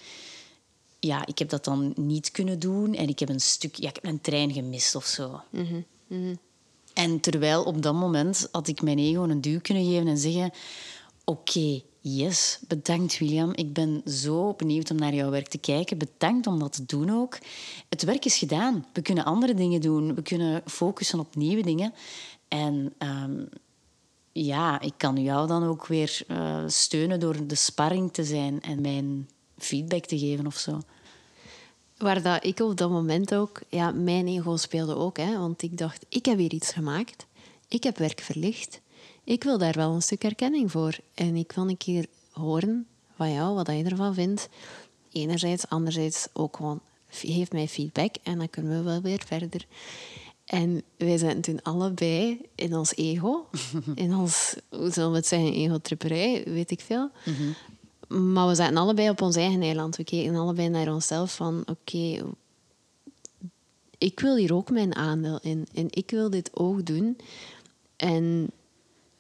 ja, 0.98 1.26
ik 1.26 1.38
heb 1.38 1.48
dat 1.48 1.64
dan 1.64 1.92
niet 1.96 2.30
kunnen 2.30 2.58
doen 2.58 2.94
en 2.94 3.08
ik 3.08 3.18
heb 3.18 3.28
een 3.28 3.40
stuk, 3.40 3.74
ja, 3.74 3.88
ik 3.88 3.94
heb 3.94 4.04
een 4.04 4.20
trein 4.20 4.52
gemist 4.52 4.94
of 4.94 5.04
zo. 5.04 5.40
Mm 5.50 5.66
-hmm. 5.66 5.84
Mm 6.06 6.22
-hmm. 6.22 6.38
En 6.94 7.20
terwijl 7.20 7.62
op 7.62 7.82
dat 7.82 7.94
moment 7.94 8.48
had 8.52 8.68
ik 8.68 8.82
mijn 8.82 8.98
ego 8.98 9.22
een 9.22 9.40
duw 9.40 9.60
kunnen 9.60 9.84
geven 9.84 10.06
en 10.06 10.18
zeggen: 10.18 10.52
Oké, 11.24 11.80
yes, 12.00 12.58
bedankt 12.68 13.18
William. 13.18 13.52
Ik 13.54 13.72
ben 13.72 14.02
zo 14.04 14.54
benieuwd 14.54 14.90
om 14.90 14.96
naar 14.96 15.14
jouw 15.14 15.30
werk 15.30 15.48
te 15.48 15.58
kijken. 15.58 15.98
Bedankt 15.98 16.46
om 16.46 16.58
dat 16.58 16.72
te 16.72 16.84
doen 16.86 17.10
ook. 17.10 17.38
Het 17.88 18.02
werk 18.02 18.24
is 18.24 18.38
gedaan. 18.38 18.86
We 18.92 19.02
kunnen 19.02 19.24
andere 19.24 19.54
dingen 19.54 19.80
doen. 19.80 20.14
We 20.14 20.22
kunnen 20.22 20.62
focussen 20.66 21.18
op 21.18 21.36
nieuwe 21.36 21.62
dingen. 21.62 21.92
En 22.48 22.94
um, 22.98 23.48
ja, 24.32 24.80
ik 24.80 24.92
kan 24.96 25.22
jou 25.22 25.46
dan 25.46 25.64
ook 25.64 25.86
weer 25.86 26.20
uh, 26.28 26.62
steunen 26.66 27.20
door 27.20 27.46
de 27.46 27.54
sparring 27.54 28.12
te 28.12 28.24
zijn 28.24 28.60
en 28.60 28.80
mijn 28.80 29.28
feedback 29.58 30.04
te 30.04 30.18
geven 30.18 30.46
of 30.46 30.56
zo. 30.56 30.80
Waar 32.02 32.22
dat 32.22 32.44
ik 32.44 32.60
op 32.60 32.76
dat 32.76 32.90
moment 32.90 33.34
ook... 33.34 33.60
Ja, 33.68 33.90
mijn 33.90 34.26
ego 34.26 34.56
speelde 34.56 34.96
ook. 34.96 35.16
Hè, 35.16 35.38
want 35.38 35.62
ik 35.62 35.78
dacht, 35.78 36.06
ik 36.08 36.24
heb 36.24 36.38
hier 36.38 36.52
iets 36.52 36.72
gemaakt. 36.72 37.26
Ik 37.68 37.82
heb 37.82 37.98
werk 37.98 38.20
verlicht. 38.20 38.80
Ik 39.24 39.44
wil 39.44 39.58
daar 39.58 39.74
wel 39.74 39.94
een 39.94 40.02
stuk 40.02 40.24
erkenning 40.24 40.70
voor. 40.70 40.98
En 41.14 41.36
ik 41.36 41.52
wil 41.52 41.68
een 41.68 41.76
keer 41.76 42.06
horen 42.30 42.86
van 43.16 43.32
jou, 43.32 43.54
wat 43.54 43.66
je 43.66 43.84
ervan 43.84 44.14
vindt. 44.14 44.48
Enerzijds, 45.12 45.68
anderzijds 45.68 46.28
ook 46.32 46.56
gewoon... 46.56 46.80
Geef 47.08 47.52
mij 47.52 47.68
feedback 47.68 48.14
en 48.22 48.38
dan 48.38 48.50
kunnen 48.50 48.78
we 48.78 48.90
wel 48.90 49.00
weer 49.00 49.22
verder. 49.26 49.66
En 50.44 50.82
wij 50.96 51.16
zijn 51.18 51.40
toen 51.40 51.62
allebei 51.62 52.40
in 52.54 52.74
ons 52.74 52.96
ego, 52.96 53.48
in 53.94 54.14
ons, 54.14 54.56
hoe 54.68 54.90
zullen 54.90 55.10
we 55.10 55.16
het 55.16 55.26
zeggen, 55.26 55.52
ego-tripperij, 55.52 56.42
weet 56.46 56.70
ik 56.70 56.80
veel. 56.80 57.10
Mm 57.24 57.54
maar 58.12 58.48
we 58.48 58.54
zaten 58.54 58.76
allebei 58.76 59.10
op 59.10 59.22
ons 59.22 59.36
eigen 59.36 59.62
eiland. 59.62 59.96
We 59.96 60.04
keken 60.04 60.34
allebei 60.34 60.68
naar 60.68 60.92
onszelf 60.92 61.34
van... 61.34 61.64
Oké, 61.66 62.32
ik 63.98 64.20
wil 64.20 64.36
hier 64.36 64.54
ook 64.54 64.70
mijn 64.70 64.94
aandeel 64.94 65.38
in. 65.42 65.66
En 65.74 65.86
ik 65.90 66.10
wil 66.10 66.30
dit 66.30 66.50
ook 66.54 66.86
doen. 66.86 67.16
En 67.96 68.50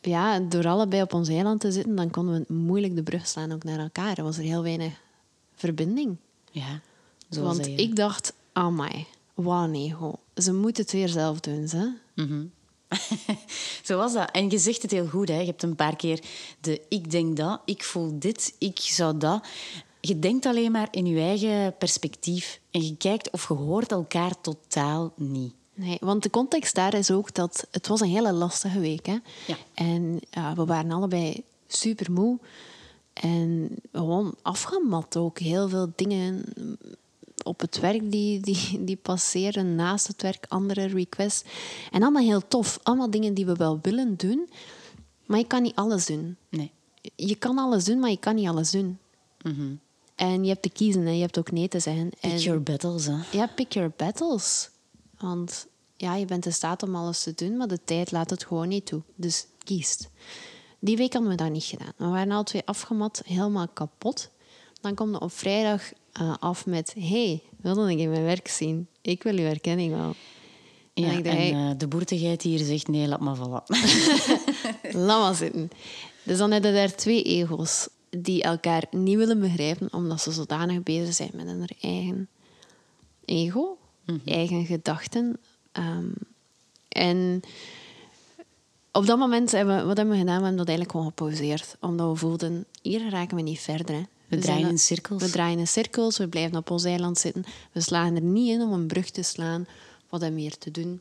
ja, 0.00 0.40
door 0.40 0.66
allebei 0.66 1.02
op 1.02 1.12
ons 1.12 1.28
eiland 1.28 1.60
te 1.60 1.72
zitten... 1.72 1.94
dan 1.94 2.10
konden 2.10 2.44
we 2.46 2.52
moeilijk 2.52 2.96
de 2.96 3.02
brug 3.02 3.26
slaan 3.26 3.52
ook 3.52 3.64
naar 3.64 3.78
elkaar. 3.78 4.18
Er 4.18 4.24
was 4.24 4.38
er 4.38 4.44
heel 4.44 4.62
weinig 4.62 5.00
verbinding. 5.54 6.16
Ja, 6.50 6.80
Want 7.28 7.66
ik 7.66 7.96
dacht, 7.96 8.34
amai, 8.52 9.06
wauw 9.34 9.66
nee, 9.66 9.94
Ze 10.34 10.52
moeten 10.52 10.82
het 10.82 10.92
weer 10.92 11.08
zelf 11.08 11.40
doen, 11.40 11.68
ze. 11.68 11.92
Mm 12.14 12.50
Zo 13.86 13.96
was 13.96 14.12
dat. 14.12 14.30
En 14.30 14.50
je 14.50 14.58
zegt 14.58 14.82
het 14.82 14.90
heel 14.90 15.06
goed. 15.06 15.28
Hè. 15.28 15.38
Je 15.38 15.46
hebt 15.46 15.62
een 15.62 15.76
paar 15.76 15.96
keer 15.96 16.20
de 16.60 16.80
ik 16.88 17.10
denk 17.10 17.36
dat, 17.36 17.60
ik 17.64 17.84
voel 17.84 18.18
dit, 18.18 18.54
ik 18.58 18.78
zou 18.78 19.18
dat. 19.18 19.46
Je 20.00 20.18
denkt 20.18 20.46
alleen 20.46 20.72
maar 20.72 20.88
in 20.90 21.06
je 21.06 21.20
eigen 21.20 21.76
perspectief. 21.76 22.60
En 22.70 22.86
je 22.86 22.96
kijkt 22.96 23.30
of 23.30 23.48
je 23.48 23.54
hoort 23.54 23.92
elkaar 23.92 24.40
totaal 24.40 25.12
niet. 25.16 25.54
Nee, 25.74 25.96
want 26.00 26.22
de 26.22 26.30
context 26.30 26.74
daar 26.74 26.94
is 26.94 27.10
ook 27.10 27.34
dat 27.34 27.66
het 27.70 27.86
was 27.86 28.00
een 28.00 28.08
hele 28.08 28.32
lastige 28.32 28.80
week. 28.80 29.06
Hè? 29.06 29.16
Ja. 29.46 29.56
En 29.74 30.20
we 30.54 30.64
waren 30.64 30.90
allebei 30.90 31.44
super 31.66 32.12
moe. 32.12 32.38
En 33.12 33.76
gewoon 33.92 34.34
afgemat 34.42 35.16
ook. 35.16 35.38
Heel 35.38 35.68
veel 35.68 35.92
dingen 35.96 36.44
op 37.44 37.60
het 37.60 37.80
werk 37.80 38.10
die, 38.10 38.40
die, 38.40 38.84
die 38.84 38.96
passeren, 38.96 39.74
naast 39.74 40.06
het 40.06 40.22
werk 40.22 40.46
andere 40.48 40.86
requests. 40.86 41.44
En 41.90 42.02
allemaal 42.02 42.22
heel 42.22 42.48
tof. 42.48 42.78
Allemaal 42.82 43.10
dingen 43.10 43.34
die 43.34 43.46
we 43.46 43.54
wel 43.54 43.78
willen 43.82 44.16
doen, 44.16 44.50
maar 45.26 45.38
je 45.38 45.46
kan 45.46 45.62
niet 45.62 45.74
alles 45.74 46.06
doen. 46.06 46.36
Nee. 46.48 46.72
Je 47.16 47.34
kan 47.34 47.58
alles 47.58 47.84
doen, 47.84 47.98
maar 47.98 48.10
je 48.10 48.18
kan 48.18 48.34
niet 48.34 48.48
alles 48.48 48.70
doen. 48.70 48.98
Mm 49.42 49.80
En 50.14 50.42
je 50.42 50.48
hebt 50.48 50.62
te 50.62 50.70
kiezen 50.70 51.06
en 51.06 51.14
je 51.14 51.20
hebt 51.20 51.38
ook 51.38 51.50
nee 51.50 51.68
te 51.68 51.80
zeggen. 51.80 52.10
Pick 52.20 52.38
your 52.38 52.62
battles, 52.62 53.06
hè? 53.06 53.16
Ja, 53.30 53.46
pick 53.46 53.72
your 53.72 53.92
battles. 53.96 54.70
Want 55.18 55.66
ja, 55.96 56.14
je 56.14 56.24
bent 56.24 56.46
in 56.46 56.52
staat 56.52 56.82
om 56.82 56.96
alles 56.96 57.22
te 57.22 57.32
doen, 57.34 57.56
maar 57.56 57.68
de 57.68 57.84
tijd 57.84 58.10
laat 58.10 58.30
het 58.30 58.44
gewoon 58.44 58.68
niet 58.68 58.86
toe. 58.86 59.02
Dus 59.14 59.46
kiest. 59.58 60.10
Die 60.78 60.96
week 60.96 61.12
hadden 61.12 61.30
we 61.30 61.36
dat 61.36 61.50
niet 61.50 61.64
gedaan. 61.64 61.92
We 61.96 62.06
waren 62.06 62.32
al 62.32 62.42
twee 62.42 62.62
afgemat, 62.64 63.22
helemaal 63.24 63.68
kapot. 63.68 64.30
Dan 64.82 64.94
komt 64.94 65.18
op 65.18 65.32
vrijdag 65.32 65.92
uh, 66.20 66.34
af 66.38 66.66
met... 66.66 66.94
hey, 66.98 67.42
wilde 67.56 67.90
ik 67.90 67.98
in 67.98 68.10
mijn 68.10 68.24
werk 68.24 68.48
zien? 68.48 68.86
Ik 69.00 69.22
wil 69.22 69.36
uw 69.36 69.44
erkenning 69.44 69.92
wel. 69.92 70.14
Ja, 70.94 71.12
en, 71.12 71.24
en 71.24 71.54
uh, 71.54 71.70
de 71.76 71.88
boertigheid 71.88 72.42
hier 72.42 72.58
zegt 72.58 72.88
nee, 72.88 73.08
laat 73.08 73.20
maar 73.20 73.36
vallen. 73.36 73.62
laat 75.06 75.20
maar 75.20 75.34
zitten. 75.34 75.70
Dus 76.22 76.38
dan 76.38 76.50
hebben 76.50 76.74
er 76.74 76.96
twee 76.96 77.22
ego's 77.22 77.88
die 78.10 78.42
elkaar 78.42 78.84
niet 78.90 79.16
willen 79.16 79.40
begrijpen 79.40 79.88
omdat 79.92 80.20
ze 80.20 80.32
zodanig 80.32 80.82
bezig 80.82 81.14
zijn 81.14 81.30
met 81.34 81.46
hun 81.46 81.66
eigen 81.80 82.28
ego, 83.24 83.78
mm 84.04 84.20
-hmm. 84.24 84.32
eigen 84.34 84.66
gedachten. 84.66 85.38
Um, 85.72 86.14
en 86.88 87.40
op 88.92 89.06
dat 89.06 89.18
moment 89.18 89.50
hebben 89.50 89.76
we, 89.76 89.84
wat 89.84 89.96
hebben 89.96 90.14
we 90.14 90.20
gedaan? 90.20 90.38
We 90.38 90.42
hebben 90.42 90.56
dat 90.56 90.68
eigenlijk 90.68 90.96
gewoon 90.96 91.12
gepauzeerd. 91.16 91.76
Omdat 91.80 92.10
we 92.10 92.16
voelden, 92.16 92.64
hier 92.82 93.10
raken 93.10 93.36
we 93.36 93.42
niet 93.42 93.60
verder. 93.60 93.94
Hè. 93.94 94.02
We, 94.36 94.38
draaien 94.38 94.68
in 94.68 94.78
cirkels. 94.78 95.22
We 95.22 95.30
draaien 95.30 95.58
in 95.58 95.68
cirkels, 95.68 96.18
we 96.18 96.28
blijven 96.28 96.56
op 96.56 96.70
ons 96.70 96.84
eiland 96.84 97.18
zitten. 97.18 97.44
We 97.72 97.80
slagen 97.80 98.14
er 98.14 98.22
niet 98.22 98.48
in 98.48 98.60
om 98.60 98.72
een 98.72 98.86
brug 98.86 99.10
te 99.10 99.22
slaan. 99.22 99.66
Wat 100.08 100.20
we 100.20 100.40
hier 100.40 100.58
te 100.58 100.70
doen? 100.70 101.00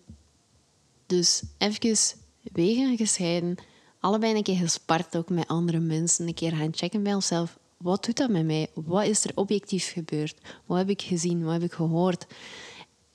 Dus 1.06 1.44
even 1.58 2.18
wegen 2.42 2.98
gescheiden. 2.98 3.56
Allebei 4.00 4.36
een 4.36 4.44
keer 4.44 4.56
gespart 4.56 5.18
ook 5.18 5.30
met 5.30 5.48
andere 5.48 5.80
mensen. 5.80 6.28
Een 6.28 6.34
keer 6.34 6.52
gaan 6.52 6.74
checken 6.76 7.04
bij 7.04 7.14
onszelf. 7.14 7.58
wat 7.78 8.06
doet 8.06 8.18
dat 8.18 8.30
met 8.30 8.46
mij? 8.46 8.68
Wat 8.74 9.06
is 9.06 9.24
er 9.24 9.32
objectief 9.36 9.92
gebeurd? 9.92 10.38
Wat 10.66 10.78
heb 10.78 10.90
ik 10.90 11.02
gezien? 11.02 11.44
Wat 11.44 11.54
heb 11.54 11.64
ik 11.64 11.74
gehoord? 11.74 12.26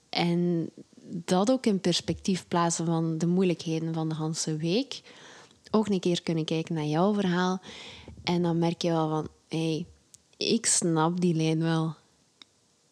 En 0.09 0.71
dat 1.09 1.51
ook 1.51 1.67
in 1.67 1.81
perspectief 1.81 2.49
plaatsen 2.49 2.87
van 2.87 3.19
de 3.19 3.27
moeilijkheden 3.27 3.95
van 3.95 4.09
de 4.09 4.15
hele 4.15 4.57
week. 4.57 5.01
Ook 5.71 5.89
een 5.89 6.01
keer 6.01 6.23
kunnen 6.23 6.45
kijken 6.45 6.75
naar 6.75 6.85
jouw 6.85 7.15
verhaal. 7.15 7.61
En 8.25 8.43
dan 8.43 8.59
merk 8.59 8.83
je 8.83 8.89
wel 8.89 9.09
van, 9.09 9.29
hé, 9.49 9.73
hey, 9.73 9.87
ik 10.37 10.67
snap 10.67 11.21
die 11.21 11.35
lijn 11.35 11.63
wel. 11.63 11.95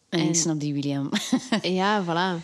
En, 0.09 0.19
en 0.19 0.27
ik 0.27 0.35
snap 0.35 0.59
die 0.59 0.73
William. 0.73 1.09
ja, 1.61 2.03
voilà. 2.03 2.43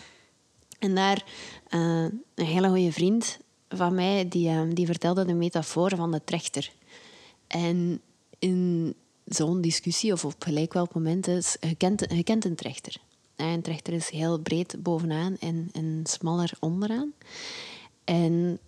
En 0.78 0.94
daar, 0.94 1.24
uh, 1.70 2.04
een 2.34 2.46
hele 2.46 2.68
goede 2.68 2.92
vriend 2.92 3.38
van 3.68 3.94
mij, 3.94 4.28
die, 4.28 4.48
uh, 4.48 4.62
die 4.72 4.86
vertelde 4.86 5.24
de 5.24 5.34
metafoor 5.34 5.96
van 5.96 6.10
de 6.10 6.20
trechter. 6.24 6.72
En 7.46 8.00
in 8.38 8.94
zo'n 9.24 9.60
discussie, 9.60 10.12
of 10.12 10.24
op 10.24 10.34
gelijk 10.38 10.72
welk 10.72 10.94
moment, 10.94 11.26
is, 11.26 11.56
je, 11.60 11.74
kent, 11.74 12.04
je 12.08 12.24
kent 12.24 12.44
een 12.44 12.54
trechter. 12.54 12.96
Een 13.36 13.62
trechter 13.62 13.92
is 13.92 14.10
heel 14.10 14.38
breed 14.38 14.76
bovenaan 14.82 15.36
en, 15.40 15.68
en 15.72 16.00
smaller 16.02 16.52
onderaan. 16.60 17.12
En 18.04 18.58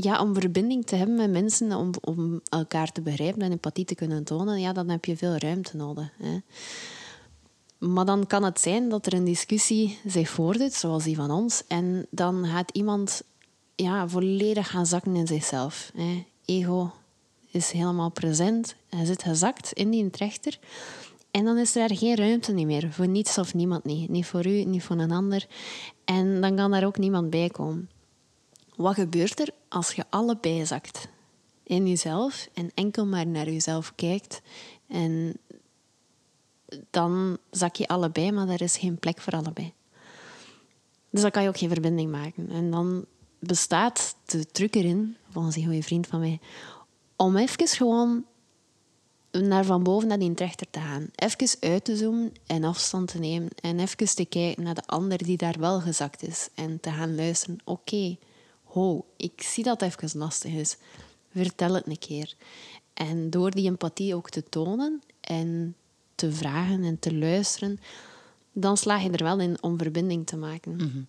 ja, 0.00 0.20
om 0.20 0.34
verbinding 0.34 0.86
te 0.86 0.96
hebben 0.96 1.16
met 1.16 1.30
mensen, 1.30 1.72
om, 1.72 1.90
om 2.00 2.40
elkaar 2.48 2.92
te 2.92 3.00
begrijpen 3.00 3.42
en 3.42 3.50
empathie 3.50 3.84
te 3.84 3.94
kunnen 3.94 4.24
tonen, 4.24 4.60
ja, 4.60 4.72
dan 4.72 4.88
heb 4.88 5.04
je 5.04 5.16
veel 5.16 5.36
ruimte 5.36 5.76
nodig. 5.76 6.10
Hè. 6.22 6.38
Maar 7.78 8.04
dan 8.04 8.26
kan 8.26 8.44
het 8.44 8.60
zijn 8.60 8.88
dat 8.88 9.06
er 9.06 9.12
een 9.12 9.24
discussie 9.24 9.98
zich 10.06 10.28
voordoet, 10.28 10.72
zoals 10.72 11.04
die 11.04 11.16
van 11.16 11.30
ons, 11.30 11.62
en 11.66 12.06
dan 12.10 12.46
gaat 12.46 12.70
iemand 12.70 13.22
ja, 13.74 14.08
volledig 14.08 14.70
gaan 14.70 14.86
zakken 14.86 15.16
in 15.16 15.26
zichzelf. 15.26 15.90
Hè. 15.96 16.26
Ego 16.44 16.90
is 17.50 17.70
helemaal 17.70 18.10
present, 18.10 18.74
hij 18.88 19.04
zit 19.04 19.22
gezakt 19.22 19.72
in 19.72 19.90
die 19.90 20.10
trechter. 20.10 20.58
En 21.30 21.44
dan 21.44 21.58
is 21.58 21.76
er 21.76 21.96
geen 21.96 22.16
ruimte 22.16 22.54
meer 22.54 22.92
voor 22.92 23.08
niets 23.08 23.38
of 23.38 23.54
niemand. 23.54 23.84
Niet, 23.84 24.08
niet 24.08 24.26
voor 24.26 24.46
u, 24.46 24.64
niet 24.64 24.82
voor 24.82 24.96
een 24.96 25.10
ander. 25.10 25.46
En 26.04 26.40
dan 26.40 26.56
kan 26.56 26.70
daar 26.70 26.84
ook 26.84 26.98
niemand 26.98 27.30
bij 27.30 27.48
komen. 27.48 27.88
Wat 28.78 28.94
gebeurt 28.94 29.40
er 29.40 29.48
als 29.68 29.92
je 29.92 30.04
allebei 30.10 30.66
zakt? 30.66 31.08
In 31.62 31.88
jezelf 31.88 32.48
en 32.54 32.70
enkel 32.74 33.06
maar 33.06 33.26
naar 33.26 33.50
jezelf 33.50 33.92
kijkt. 33.94 34.40
En 34.86 35.36
dan 36.90 37.38
zak 37.50 37.76
je 37.76 37.88
allebei, 37.88 38.32
maar 38.32 38.48
er 38.48 38.62
is 38.62 38.76
geen 38.76 38.98
plek 38.98 39.20
voor 39.20 39.32
allebei. 39.32 39.72
Dus 41.10 41.22
dan 41.22 41.30
kan 41.30 41.42
je 41.42 41.48
ook 41.48 41.58
geen 41.58 41.68
verbinding 41.68 42.10
maken. 42.10 42.50
En 42.50 42.70
dan 42.70 43.04
bestaat 43.38 44.16
de 44.24 44.46
truc 44.46 44.74
erin, 44.74 45.16
volgens 45.30 45.56
een 45.56 45.64
goede 45.64 45.82
vriend 45.82 46.06
van 46.06 46.20
mij, 46.20 46.40
om 47.16 47.36
even 47.36 47.68
gewoon 47.68 48.24
naar 49.30 49.64
van 49.64 49.82
boven 49.82 50.08
naar 50.08 50.18
die 50.18 50.34
trechter 50.34 50.66
te 50.70 50.80
gaan. 50.80 51.10
Even 51.14 51.56
uit 51.60 51.84
te 51.84 51.96
zoomen 51.96 52.32
en 52.46 52.64
afstand 52.64 53.08
te 53.08 53.18
nemen. 53.18 53.48
En 53.60 53.80
even 53.80 54.14
te 54.14 54.24
kijken 54.24 54.62
naar 54.62 54.74
de 54.74 54.86
ander 54.86 55.18
die 55.24 55.36
daar 55.36 55.56
wel 55.58 55.80
gezakt 55.80 56.22
is. 56.22 56.48
En 56.54 56.80
te 56.80 56.90
gaan 56.90 57.14
luisteren. 57.14 57.58
Oké, 57.64 58.16
ho, 58.68 59.04
ik 59.16 59.42
zie 59.42 59.64
dat 59.64 59.80
het 59.80 59.92
even 59.92 60.18
lastig 60.18 60.52
is. 60.52 60.76
Vertel 61.32 61.74
het 61.74 61.86
een 61.86 61.98
keer. 61.98 62.34
En 62.94 63.30
door 63.30 63.50
die 63.50 63.66
empathie 63.66 64.14
ook 64.14 64.30
te 64.30 64.44
tonen 64.48 65.02
en 65.20 65.76
te 66.14 66.32
vragen 66.32 66.84
en 66.84 66.98
te 66.98 67.14
luisteren, 67.14 67.80
dan 68.52 68.76
slaag 68.76 69.02
je 69.02 69.10
er 69.10 69.24
wel 69.24 69.40
in 69.40 69.62
om 69.62 69.78
verbinding 69.78 70.26
te 70.26 70.36
maken. 70.36 70.76
Mm 70.76 71.06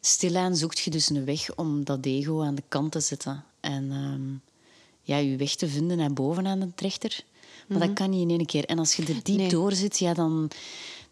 Stilaan 0.00 0.56
zoekt 0.56 0.78
je 0.78 0.90
dus 0.90 1.08
een 1.08 1.24
weg 1.24 1.54
om 1.54 1.84
dat 1.84 2.06
ego 2.06 2.42
aan 2.42 2.54
de 2.54 2.62
kant 2.68 2.92
te 2.92 3.00
zetten. 3.00 3.44
En 3.60 3.92
ehm, 3.92 4.54
ja, 5.02 5.16
je 5.16 5.36
weg 5.36 5.54
te 5.54 5.68
vinden 5.68 5.96
naar 5.96 6.12
boven 6.12 6.46
aan 6.46 6.60
de 6.60 6.74
trechter. 6.74 7.24
Maar 7.68 7.78
dat 7.78 7.88
mhm. 7.88 7.96
kan 7.96 8.10
niet 8.10 8.20
in 8.20 8.36
één 8.36 8.46
keer. 8.46 8.64
En 8.64 8.78
als 8.78 8.94
je 8.94 9.02
er 9.02 9.22
diep 9.22 9.36
nee. 9.36 9.48
door 9.48 9.72
zit, 9.72 9.98
ja, 9.98 10.14
dan, 10.14 10.50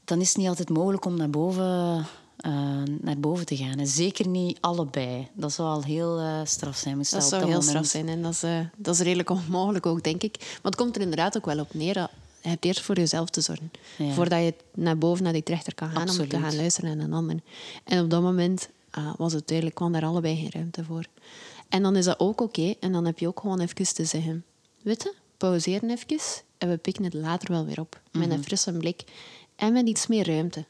dan 0.04 0.20
is 0.20 0.28
het 0.28 0.36
niet 0.36 0.48
altijd 0.48 0.68
mogelijk 0.68 1.04
om 1.04 1.16
naar 1.16 1.30
boven, 1.30 2.06
uh, 2.46 2.82
naar 3.00 3.18
boven 3.18 3.46
te 3.46 3.56
gaan. 3.56 3.78
En 3.78 3.86
zeker 3.86 4.28
niet 4.28 4.58
allebei. 4.60 5.28
Dat 5.32 5.52
zou 5.52 5.68
al 5.68 5.82
heel 5.82 6.20
uh, 6.20 6.40
straf 6.44 6.76
zijn. 6.76 6.96
Dat 6.96 7.06
zou 7.06 7.36
heel 7.36 7.44
moment... 7.44 7.64
straf 7.64 7.86
zijn. 7.86 8.08
En 8.08 8.22
dat 8.22 8.32
is, 8.32 8.44
uh, 8.44 8.60
dat 8.76 8.94
is 8.94 9.00
redelijk 9.00 9.30
onmogelijk 9.30 9.86
ook, 9.86 10.02
denk 10.02 10.22
ik. 10.22 10.36
Maar 10.38 10.72
het 10.72 10.76
komt 10.76 10.96
er 10.96 11.02
inderdaad 11.02 11.36
ook 11.36 11.44
wel 11.44 11.60
op 11.60 11.74
neer. 11.74 11.94
Je 12.40 12.48
hebt 12.50 12.64
eerst 12.64 12.80
voor 12.80 12.96
jezelf 12.96 13.30
te 13.30 13.40
zorgen. 13.40 13.70
Ja. 13.98 14.12
Voordat 14.12 14.38
je 14.38 14.54
naar 14.74 14.98
boven 14.98 15.24
naar 15.24 15.32
die 15.32 15.42
trechter 15.42 15.74
kan 15.74 15.88
gaan 15.90 16.02
Absoluut. 16.02 16.32
om 16.32 16.40
te 16.40 16.46
gaan 16.46 16.56
luisteren 16.56 16.96
naar 16.96 17.06
een 17.06 17.12
ander. 17.12 17.40
En 17.84 18.02
op 18.04 18.10
dat 18.10 18.22
moment 18.22 18.68
was 19.16 19.32
het 19.32 19.48
duidelijk, 19.48 19.76
kwam 19.76 19.92
daar 19.92 20.04
allebei 20.04 20.36
geen 20.36 20.50
ruimte 20.50 20.84
voor. 20.84 21.04
En 21.68 21.82
dan 21.82 21.96
is 21.96 22.04
dat 22.04 22.20
ook 22.20 22.40
oké. 22.40 22.74
En 22.80 22.92
dan 22.92 23.04
heb 23.04 23.18
je 23.18 23.28
ook 23.28 23.40
gewoon 23.40 23.60
even 23.60 23.94
te 23.94 24.04
zeggen... 24.04 24.44
Weet 24.82 25.02
je, 25.02 25.14
pauzeren 25.36 25.90
even 25.90 26.18
en 26.58 26.68
we 26.68 26.76
pikken 26.76 27.04
het 27.04 27.14
later 27.14 27.52
wel 27.52 27.64
weer 27.64 27.80
op. 27.80 28.00
Met 28.12 28.22
een 28.22 28.28
mhm. 28.28 28.42
frisse 28.42 28.72
blik 28.72 29.04
en 29.56 29.72
met 29.72 29.86
iets 29.86 30.06
meer 30.06 30.26
ruimte. 30.26 30.64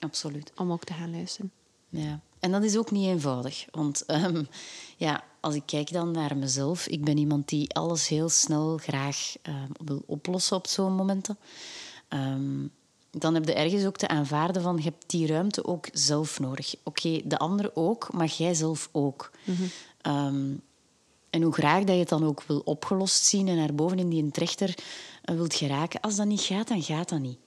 Absoluut. 0.00 0.52
Om 0.56 0.72
ook 0.72 0.84
te 0.84 0.92
gaan 0.92 1.10
luisteren. 1.10 1.52
Ja. 1.88 2.20
En 2.38 2.50
dat 2.50 2.62
is 2.62 2.76
ook 2.76 2.90
niet 2.90 3.06
eenvoudig. 3.06 3.66
Want 3.70 4.04
um, 4.06 4.48
ja, 4.96 5.24
als 5.40 5.54
ik 5.54 5.62
kijk 5.66 5.92
dan 5.92 6.10
naar 6.10 6.36
mezelf, 6.36 6.86
ik 6.86 7.04
ben 7.04 7.18
iemand 7.18 7.48
die 7.48 7.74
alles 7.74 8.08
heel 8.08 8.28
snel 8.28 8.76
graag 8.76 9.34
um, 9.42 9.68
wil 9.84 10.02
oplossen 10.06 10.56
op 10.56 10.66
zo'n 10.66 10.94
momenten. 10.94 11.38
Um, 12.08 12.70
dan 13.10 13.34
heb 13.34 13.44
je 13.44 13.54
ergens 13.54 13.84
ook 13.84 13.96
te 13.96 14.08
aanvaarden 14.08 14.62
van 14.62 14.76
je 14.76 14.82
hebt 14.82 15.10
die 15.10 15.26
ruimte 15.26 15.64
ook 15.64 15.88
zelf 15.92 16.40
nodig. 16.40 16.74
Oké, 16.82 17.20
de 17.24 17.38
ander 17.38 17.70
ook, 17.74 18.12
maar 18.12 18.26
jij 18.26 18.54
zelf 18.54 18.88
ook. 18.92 19.30
Mhm. 19.44 19.62
Ehm, 20.00 20.52
en 21.30 21.42
hoe 21.42 21.52
graag 21.52 21.84
dat 21.84 21.94
je 21.94 22.00
het 22.00 22.08
dan 22.08 22.24
ook 22.24 22.42
wil 22.42 22.60
opgelost 22.64 23.24
zien 23.24 23.48
en 23.48 23.56
naar 23.56 23.74
boven 23.74 23.98
in 23.98 24.08
die 24.08 24.30
trechter 24.30 24.74
uh, 25.24 25.36
wilt 25.36 25.54
geraken, 25.54 26.00
als 26.00 26.16
dat 26.16 26.26
niet 26.26 26.40
gaat, 26.40 26.68
dan 26.68 26.82
gaat 26.82 27.08
dat 27.08 27.20
niet. 27.20 27.38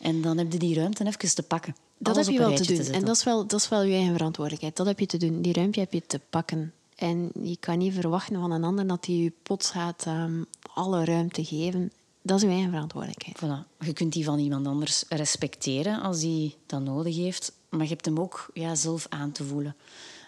En 0.00 0.20
dan 0.20 0.38
heb 0.38 0.52
je 0.52 0.58
die 0.58 0.74
ruimte 0.74 1.06
even 1.06 1.34
te 1.34 1.42
pakken. 1.42 1.76
Dat 2.02 2.16
heb 2.16 2.26
je 2.26 2.38
wel 2.38 2.54
te 2.54 2.74
doen. 2.74 2.86
en 2.86 3.04
dat 3.04 3.16
is, 3.16 3.24
wel, 3.24 3.46
dat 3.46 3.60
is 3.60 3.68
wel 3.68 3.82
je 3.82 3.94
eigen 3.94 4.12
verantwoordelijkheid. 4.12 4.76
Dat 4.76 4.86
heb 4.86 5.00
je 5.00 5.06
te 5.06 5.16
doen. 5.16 5.42
Die 5.42 5.52
ruimte 5.52 5.80
heb 5.80 5.92
je 5.92 6.02
te 6.06 6.20
pakken. 6.30 6.72
En 6.96 7.30
je 7.42 7.56
kan 7.60 7.78
niet 7.78 7.94
verwachten 7.94 8.40
van 8.40 8.50
een 8.50 8.64
ander 8.64 8.86
dat 8.86 9.06
hij 9.06 9.14
je 9.14 9.32
plots 9.42 9.70
gaat 9.70 10.04
um, 10.06 10.46
alle 10.74 11.04
ruimte 11.04 11.44
geven. 11.44 11.92
Dat 12.22 12.36
is 12.36 12.42
je 12.42 12.48
eigen 12.48 12.70
verantwoordelijkheid. 12.70 13.36
Voilà. 13.36 13.84
Je 13.86 13.92
kunt 13.92 14.12
die 14.12 14.24
van 14.24 14.38
iemand 14.38 14.66
anders 14.66 15.04
respecteren 15.08 16.02
als 16.02 16.20
die 16.20 16.56
dat 16.66 16.82
nodig 16.82 17.16
heeft. 17.16 17.52
Maar 17.68 17.82
je 17.82 17.88
hebt 17.88 18.04
hem 18.04 18.20
ook 18.20 18.50
ja, 18.54 18.74
zelf 18.74 19.06
aan 19.08 19.32
te 19.32 19.44
voelen. 19.44 19.76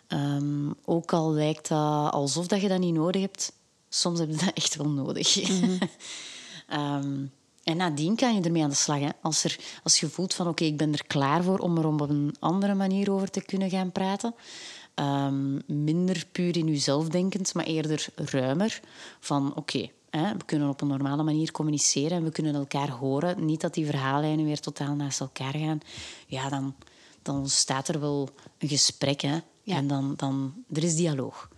Um, 0.08 0.74
ook 0.84 1.12
al 1.12 1.32
lijkt 1.32 1.68
dat 1.68 2.12
alsof 2.12 2.46
dat 2.46 2.60
je 2.60 2.68
dat 2.68 2.78
niet 2.78 2.94
nodig 2.94 3.20
hebt, 3.20 3.52
soms 3.88 4.18
heb 4.18 4.30
je 4.30 4.37
dat 4.37 4.54
echt 4.54 4.76
wel 4.76 4.88
nodig. 4.88 5.50
Mm 5.50 5.78
um, 6.72 7.32
en 7.64 7.77
nadien 7.77 8.16
kan 8.16 8.35
je 8.35 8.40
ermee 8.40 8.62
aan 8.62 8.70
de 8.70 8.77
slag. 8.77 9.00
Hè. 9.00 9.09
Als, 9.22 9.44
er, 9.44 9.59
als 9.83 10.00
je 10.00 10.09
voelt 10.09 10.35
van 10.35 10.48
oké, 10.48 10.64
ik 10.64 10.77
ben 10.77 10.92
er 10.92 11.07
klaar 11.07 11.42
voor 11.42 11.59
om 11.59 11.79
er 11.79 11.87
op 11.87 12.00
een 12.00 12.35
andere 12.40 12.74
manier 12.74 13.12
over 13.12 13.31
te 13.31 13.42
kunnen 13.42 13.70
gaan 13.70 13.92
praten. 13.92 14.35
Um, 14.94 15.62
minder 15.66 16.27
puur 16.33 16.57
in 16.57 16.66
jezelf 16.66 17.09
denkend, 17.09 17.55
maar 17.55 17.64
eerder 17.64 18.07
ruimer. 18.14 18.81
Van 19.20 19.48
oké, 19.48 19.59
okay, 19.59 19.92
we 20.11 20.44
kunnen 20.44 20.68
op 20.68 20.81
een 20.81 20.88
normale 20.88 21.22
manier 21.22 21.53
communiceren 21.53 22.16
en 22.16 22.24
we 22.24 22.31
kunnen 22.31 22.55
elkaar 22.55 22.90
horen. 22.90 23.44
Niet 23.44 23.61
dat 23.61 23.74
die 23.74 23.87
verhaallijnen 23.87 24.44
weer 24.44 24.61
totaal 24.61 24.94
naast 24.94 25.20
elkaar 25.20 25.55
gaan. 25.57 25.81
Ja, 26.27 26.48
dan, 26.48 26.74
dan 27.22 27.37
ontstaat 27.37 27.88
er 27.88 28.00
wel 28.00 28.29
een 28.59 28.68
gesprek. 28.68 29.20
Hè. 29.20 29.38
Ja. 29.62 29.77
En 29.77 29.87
dan, 29.87 30.14
dan, 30.16 30.55
er 30.72 30.85
is 30.85 30.96
dialoog. 30.96 31.48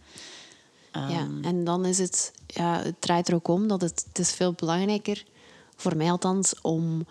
Um, 0.92 1.08
ja, 1.08 1.18
ehm, 1.18 1.44
en 1.44 1.64
dan 1.64 1.84
is 1.84 1.98
het, 1.98 2.32
ja, 2.46 2.82
het 2.82 3.00
draait 3.00 3.28
er 3.28 3.34
ook 3.34 3.48
om 3.48 3.68
dat 3.68 3.80
het, 3.80 4.04
het 4.08 4.18
is 4.18 4.32
veel 4.32 4.52
belangrijker, 4.52 5.24
voor 5.76 5.96
mij 5.96 6.10
althans, 6.10 6.60
om 6.60 7.06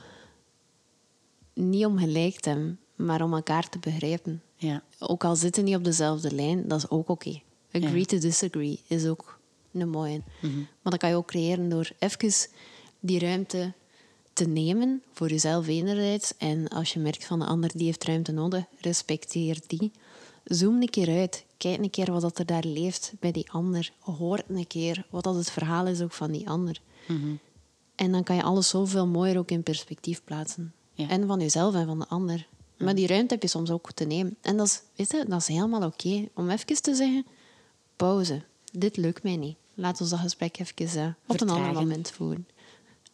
niet 1.54 1.86
om 1.86 1.98
gelijk 1.98 2.40
te 2.40 2.50
hebben, 2.50 2.80
maar 2.96 3.22
om 3.22 3.34
elkaar 3.34 3.70
te 3.70 3.80
begrijpen. 3.80 4.42
Ja. 4.56 4.84
Ook 5.00 5.24
al 5.24 5.36
zitten 5.36 5.64
niet 5.64 5.76
op 5.76 5.84
dezelfde 5.84 6.36
lijn, 6.36 6.68
dat 6.68 6.78
is 6.78 6.90
ook 6.90 7.10
oké. 7.10 7.42
Agree 7.72 8.06
to 8.06 8.18
disagree 8.18 8.80
is 8.88 9.06
ook 9.06 9.40
een 9.72 9.90
mooie. 9.90 10.22
Mm 10.42 10.68
Maar 10.82 10.92
dat 10.92 10.98
kan 10.98 11.10
je 11.10 11.16
ook 11.16 11.28
creëren 11.28 11.70
door 11.70 11.92
even 12.00 12.50
die 13.00 13.20
ruimte 13.20 13.74
te 14.34 14.48
nemen 14.48 15.04
voor 15.12 15.30
jezelf 15.30 15.68
enerzijds. 15.68 16.34
En 16.38 16.68
als 16.68 16.94
je 16.94 17.00
merkt 17.00 17.26
van 17.26 17.40
de 17.40 17.46
ander 17.46 17.72
die 17.74 17.86
heeft 17.86 18.04
ruimte 18.04 18.32
nodig, 18.32 18.64
respecteer 18.80 19.60
die 19.68 19.92
zoom 20.44 20.82
een 20.82 20.90
keer 20.90 21.18
uit. 21.18 21.46
Kijk 21.58 21.78
een 21.78 21.90
keer 21.90 22.12
wat 22.12 22.40
er 22.40 22.46
daar 22.46 22.64
leeft 22.64 23.14
bij 23.20 23.32
die 23.32 23.52
ander. 23.52 23.92
Hoor 24.00 24.44
een 24.48 24.68
keer 24.68 25.06
wat 25.10 25.24
dat 25.24 25.36
het 25.36 25.52
verhaal 25.52 25.88
is 25.88 26.02
ook 26.02 26.12
van 26.12 26.32
die 26.32 26.50
ander. 26.50 26.82
Mhm. 27.08 27.36
En 27.96 28.12
dan 28.12 28.24
kan 28.24 28.36
je 28.36 28.44
alles 28.44 28.70
zoveel 28.70 29.08
mooier 29.08 29.38
ook 29.38 29.52
in 29.52 29.64
perspectief 29.64 30.24
plaatsen. 30.24 30.74
En 30.96 31.28
van 31.28 31.40
jezelf 31.40 31.76
en 31.76 31.86
van 31.86 32.00
de 32.00 32.08
ander. 32.08 32.48
Maar 32.78 32.96
die 32.96 33.08
ruimte 33.08 33.34
heb 33.34 33.44
je 33.44 33.50
soms 33.50 33.72
ook 33.72 33.92
te 33.92 34.06
nemen. 34.06 34.38
En 34.42 34.58
dat 34.58 34.68
is, 34.68 34.82
weet 34.96 35.12
je, 35.12 35.26
dat 35.28 35.40
is 35.40 35.48
helemaal 35.48 35.84
oké. 35.84 36.28
Om 36.34 36.50
even 36.50 36.82
te 36.82 36.96
zeggen, 36.96 37.26
pauze. 37.96 38.44
Dit 38.72 38.98
lukt 38.98 39.24
mij 39.24 39.38
niet. 39.38 39.58
Laat 39.74 40.02
ons 40.02 40.10
dat 40.10 40.20
gesprek 40.20 40.60
even 40.60 41.00
uh, 41.00 41.08
op 41.28 41.42
een 41.42 41.50
ander 41.50 41.74
moment 41.74 42.12
voeren. 42.12 42.48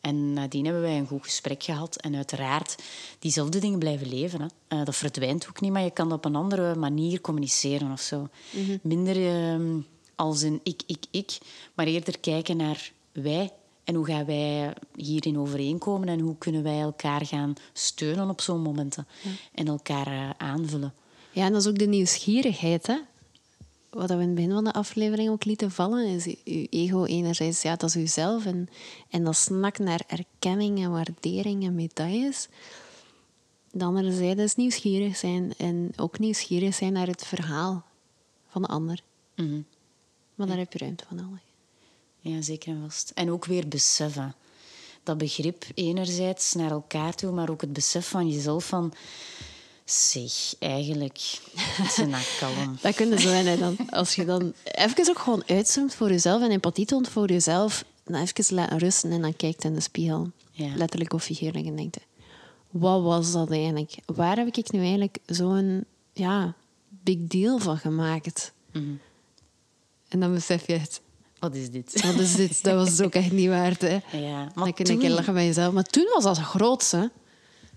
En 0.01 0.33
nadien 0.33 0.65
hebben 0.65 0.83
wij 0.83 0.97
een 0.97 1.07
goed 1.07 1.23
gesprek 1.23 1.63
gehad. 1.63 1.95
En 1.95 2.15
uiteraard, 2.15 2.83
diezelfde 3.19 3.59
dingen 3.59 3.79
blijven 3.79 4.09
leven. 4.09 4.41
Hè. 4.41 4.77
Uh, 4.77 4.85
dat 4.85 4.95
verdwijnt 4.95 5.47
ook 5.49 5.61
niet, 5.61 5.71
maar 5.71 5.83
je 5.83 5.91
kan 5.91 6.11
op 6.11 6.25
een 6.25 6.35
andere 6.35 6.75
manier 6.75 7.21
communiceren 7.21 7.91
of 7.91 8.01
zo. 8.01 8.27
Mhm. 8.51 8.77
Minder 8.81 9.17
uh, 9.17 9.83
als 10.15 10.41
een 10.41 10.59
ik, 10.63 10.81
ik, 10.85 11.05
ik, 11.11 11.37
maar 11.73 11.85
eerder 11.85 12.19
kijken 12.19 12.57
naar 12.57 12.91
wij 13.11 13.51
En 13.83 13.95
hoe 13.95 14.05
gaan 14.05 14.25
wij 14.25 14.73
hierin 14.95 15.37
overeenkomen 15.37 16.07
en 16.07 16.19
hoe 16.19 16.37
kunnen 16.37 16.63
wij 16.63 16.79
elkaar 16.79 17.25
gaan 17.25 17.53
steunen 17.73 18.29
op 18.29 18.41
zo'n 18.41 18.61
momenten 18.61 19.07
en 19.53 19.67
elkaar 19.67 20.07
eh, 20.07 20.29
aanvullen. 20.37 20.93
Ja, 21.31 21.45
en 21.45 21.51
dat 21.51 21.61
is 21.61 21.67
ook 21.67 21.79
de 21.79 21.87
nieuwsgierigheid, 21.87 22.87
hè? 22.87 22.97
Wat 23.89 24.09
we 24.09 24.13
in 24.13 24.19
het 24.19 24.35
begin 24.35 24.51
van 24.51 24.63
de 24.63 24.73
aflevering 24.73 25.29
ook 25.29 25.45
lieten 25.45 25.71
vallen, 25.71 26.07
is 26.07 26.23
je 26.23 26.67
ego 26.69 27.05
enerzijds, 27.05 27.61
ja, 27.61 27.75
dat 27.75 27.89
is 27.89 27.95
uzelf. 27.95 28.45
En, 28.45 28.69
en 29.09 29.23
dat 29.23 29.35
snakt 29.35 29.79
naar 29.79 30.03
erkenning 30.07 30.79
en 30.79 30.91
waardering 30.91 31.63
en 31.63 31.75
medailles. 31.75 32.47
De 33.71 33.83
andere 33.83 34.13
zijde 34.13 34.43
is 34.43 34.55
nieuwsgierig 34.55 35.17
zijn. 35.17 35.53
En 35.57 35.91
ook 35.95 36.19
nieuwsgierig 36.19 36.75
zijn 36.75 36.93
naar 36.93 37.07
het 37.07 37.25
verhaal 37.25 37.83
van 38.47 38.61
de 38.61 38.67
ander. 38.67 39.03
Mhm. 39.35 39.61
Maar 40.35 40.47
daar 40.47 40.57
heb 40.57 40.73
je 40.73 40.79
ruimte 40.79 41.05
van 41.07 41.17
nodig. 41.17 41.50
Ja, 42.21 42.41
zeker 42.41 42.73
en 42.73 42.81
vast. 42.81 43.11
En 43.15 43.31
ook 43.31 43.45
weer 43.45 43.67
beseffen. 43.67 44.35
Dat 45.03 45.17
begrip 45.17 45.65
enerzijds 45.73 46.53
naar 46.53 46.71
elkaar 46.71 47.15
toe, 47.15 47.31
maar 47.31 47.49
ook 47.49 47.61
het 47.61 47.73
besef 47.73 48.07
van 48.09 48.29
jezelf 48.29 48.67
van... 48.67 48.93
Zeg, 49.85 50.53
eigenlijk, 50.59 51.17
ze 51.95 52.23
kalm. 52.39 52.77
Dat 52.81 52.95
kun 52.95 53.09
je 53.09 53.19
zo 53.19 53.27
zijn. 53.27 53.47
Hè, 53.47 53.57
dan, 53.57 53.77
als 53.89 54.15
je 54.15 54.25
dan 54.25 54.53
even 54.63 55.09
ook 55.09 55.19
gewoon 55.19 55.43
uitzoomt 55.47 55.95
voor 55.95 56.09
jezelf 56.09 56.41
en 56.41 56.51
empathie 56.51 56.85
toont 56.85 57.09
voor 57.09 57.29
jezelf, 57.29 57.85
dan 58.03 58.21
even 58.21 58.55
laten 58.55 58.77
rusten 58.77 59.11
en 59.11 59.21
dan 59.21 59.35
kijkt 59.35 59.63
in 59.63 59.73
de 59.73 59.81
spiegel. 59.81 60.31
Ja. 60.51 60.75
Letterlijk 60.75 61.13
of 61.13 61.23
figuurlijk 61.23 61.65
en 61.65 61.75
denkt, 61.75 61.97
wat 62.69 63.01
was 63.01 63.31
dat 63.31 63.51
eigenlijk? 63.51 63.95
Waar 64.05 64.37
heb 64.37 64.55
ik 64.57 64.71
nu 64.71 64.79
eigenlijk 64.79 65.17
zo'n 65.25 65.85
ja, 66.13 66.53
big 66.89 67.17
deal 67.19 67.59
van 67.59 67.77
gemaakt? 67.77 68.53
Mhm. 68.71 68.93
En 70.07 70.19
dan 70.19 70.33
besef 70.33 70.67
je 70.67 70.73
het. 70.73 71.01
Wat 71.41 71.55
is 71.55 71.69
dit? 71.71 72.01
Wat 72.05 72.15
is 72.19 72.35
dit? 72.35 72.63
Dat 72.63 72.75
was 72.87 73.01
ook 73.01 73.13
echt 73.13 73.31
niet 73.31 73.47
waard. 73.49 73.81
Hè? 73.81 73.97
Ja, 74.27 74.37
maar 74.55 74.63
Dan 74.65 74.73
kun 74.73 74.73
je 74.73 74.79
een 74.79 74.85
toen- 74.85 74.97
keer 74.99 75.09
lachen 75.09 75.33
bij 75.33 75.45
jezelf. 75.45 75.73
Maar 75.73 75.83
toen 75.83 76.07
was 76.13 76.23
dat 76.23 76.37
het 76.37 76.45
grootste. 76.45 77.11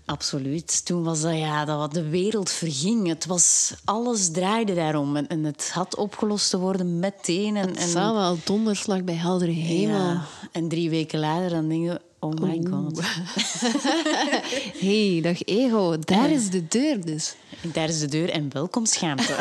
Absoluut. 0.05 0.85
Toen 0.85 1.03
was 1.03 1.21
dat, 1.21 1.37
ja, 1.37 1.65
dat 1.65 1.77
wat 1.77 1.93
de 1.93 2.09
wereld 2.09 2.49
verging. 2.49 3.07
Het 3.07 3.25
was, 3.25 3.73
alles 3.85 4.31
draaide 4.31 4.73
daarom. 4.73 5.15
En, 5.15 5.27
en 5.27 5.43
het 5.43 5.69
had 5.73 5.95
opgelost 5.95 6.49
te 6.49 6.59
worden 6.59 6.99
meteen. 6.99 7.55
En, 7.55 7.67
Het 7.67 7.77
en, 7.77 7.87
zou 7.89 8.15
wel 8.15 8.37
donderslag 8.43 9.03
bij 9.03 9.15
heldere 9.15 9.51
hemel. 9.51 9.95
ja, 9.99 10.25
en 10.51 10.67
drie 10.67 10.89
weken 10.89 11.19
later 11.19 11.49
dan 11.49 11.69
denk 11.69 11.83
je, 11.83 12.01
oh 12.19 12.33
my 12.33 12.61
god. 12.69 13.01
hey, 14.85 15.19
dag 15.21 15.43
ego, 15.43 15.99
daar 15.99 16.29
is 16.31 16.49
de 16.49 16.67
deur 16.67 17.05
dus. 17.05 17.35
Daar 17.61 17.89
is 17.89 17.99
de 17.99 18.07
deur 18.07 18.29
en 18.29 18.53
welkom 18.53 18.85
schaamte. 18.85 19.35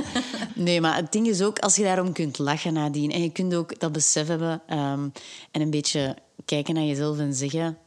nee, 0.54 0.80
maar 0.80 0.96
het 0.96 1.12
ding 1.12 1.26
is 1.26 1.42
ook, 1.42 1.58
als 1.58 1.76
je 1.76 1.82
daarom 1.82 2.12
kunt 2.12 2.38
lachen 2.38 2.72
nadien... 2.72 3.10
en 3.10 3.22
je 3.22 3.32
kunt 3.32 3.54
ook 3.54 3.80
dat 3.80 3.92
besef 3.92 4.26
hebben 4.26 4.62
ehm, 4.66 5.08
en 5.50 5.60
een 5.60 5.70
beetje 5.70 6.16
kijken 6.44 6.74
naar 6.74 6.84
jezelf 6.84 7.18
en 7.18 7.34
zeggen... 7.34 7.78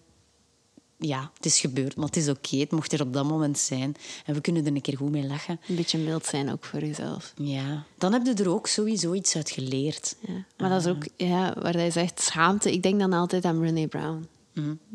Ja, 0.98 1.32
het 1.36 1.46
is 1.46 1.60
gebeurd, 1.60 1.96
maar 1.96 2.06
het 2.06 2.16
is 2.16 2.30
oké. 2.30 2.58
Het 2.58 2.72
mocht 2.72 2.94
er 2.94 3.02
op 3.02 3.14
dat 3.14 3.26
moment 3.26 3.58
zijn. 3.58 3.96
En 4.26 4.34
we 4.34 4.42
kunnen 4.42 4.66
er 4.66 4.72
een 4.72 4.82
keer 4.82 4.98
goed 4.98 5.12
mee 5.12 5.28
lachen. 5.28 5.60
Een 5.68 5.76
beetje 5.76 5.98
mild 5.98 6.26
zijn 6.26 6.52
ook 6.52 6.66
voor 6.66 6.80
jezelf. 6.80 7.34
Ja, 7.36 7.84
dan 7.98 8.14
heb 8.14 8.26
je 8.26 8.34
er 8.34 8.50
ook 8.50 8.68
sowieso 8.68 9.14
iets 9.14 9.36
uit 9.36 9.50
geleerd. 9.50 10.16
Ja. 10.28 10.46
Maar 10.58 10.70
dat 10.70 10.86
is 10.86 10.88
ook 10.88 11.06
ja, 11.18 11.54
waar 11.62 11.74
hij 11.74 11.92
zegt 11.92 12.22
schaamte. 12.22 12.72
Ik 12.72 12.84
denk 12.84 13.00
dan 13.00 13.14
altijd 13.14 13.46
aan 13.46 13.60
Brené 13.60 13.88
Brown. 13.88 14.28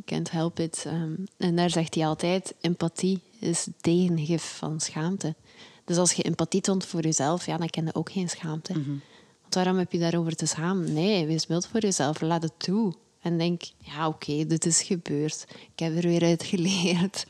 Can't 0.04 0.30
help 0.30 0.58
it. 0.60 0.84
Ehm, 0.86 1.14
en 1.36 1.56
daar 1.56 1.70
zegt 1.70 1.94
hij 1.94 2.06
altijd: 2.06 2.54
empathie 2.60 3.20
is 3.38 3.64
het 3.64 3.74
tegengif 3.80 4.56
van 4.56 4.80
schaamte. 4.80 5.34
Dus 5.84 5.96
als 5.96 6.12
je 6.12 6.22
empathie 6.22 6.60
toont 6.60 6.84
voor 6.84 7.02
jezelf, 7.02 7.46
ja, 7.46 7.56
dan 7.56 7.70
ken 7.70 7.84
je 7.84 7.94
ook 7.94 8.12
geen 8.12 8.28
schaamte. 8.28 8.72
Want 9.40 9.54
waarom 9.54 9.78
heb 9.78 9.92
je 9.92 9.98
daarover 9.98 10.36
te 10.36 10.46
schamen? 10.46 10.92
Nee, 10.92 11.26
wees 11.26 11.46
mild 11.46 11.66
voor 11.66 11.80
jezelf. 11.80 12.20
Laat 12.20 12.42
het 12.42 12.52
toe. 12.56 12.94
En 13.20 13.38
denk: 13.38 13.62
ja, 13.78 14.08
oké, 14.08 14.46
dit 14.46 14.66
is 14.66 14.82
gebeurd. 14.82 15.46
Ik 15.48 15.78
heb 15.78 15.96
er 15.96 16.08
weer 16.08 16.22
uit 16.22 16.42
geleerd. 16.42 17.26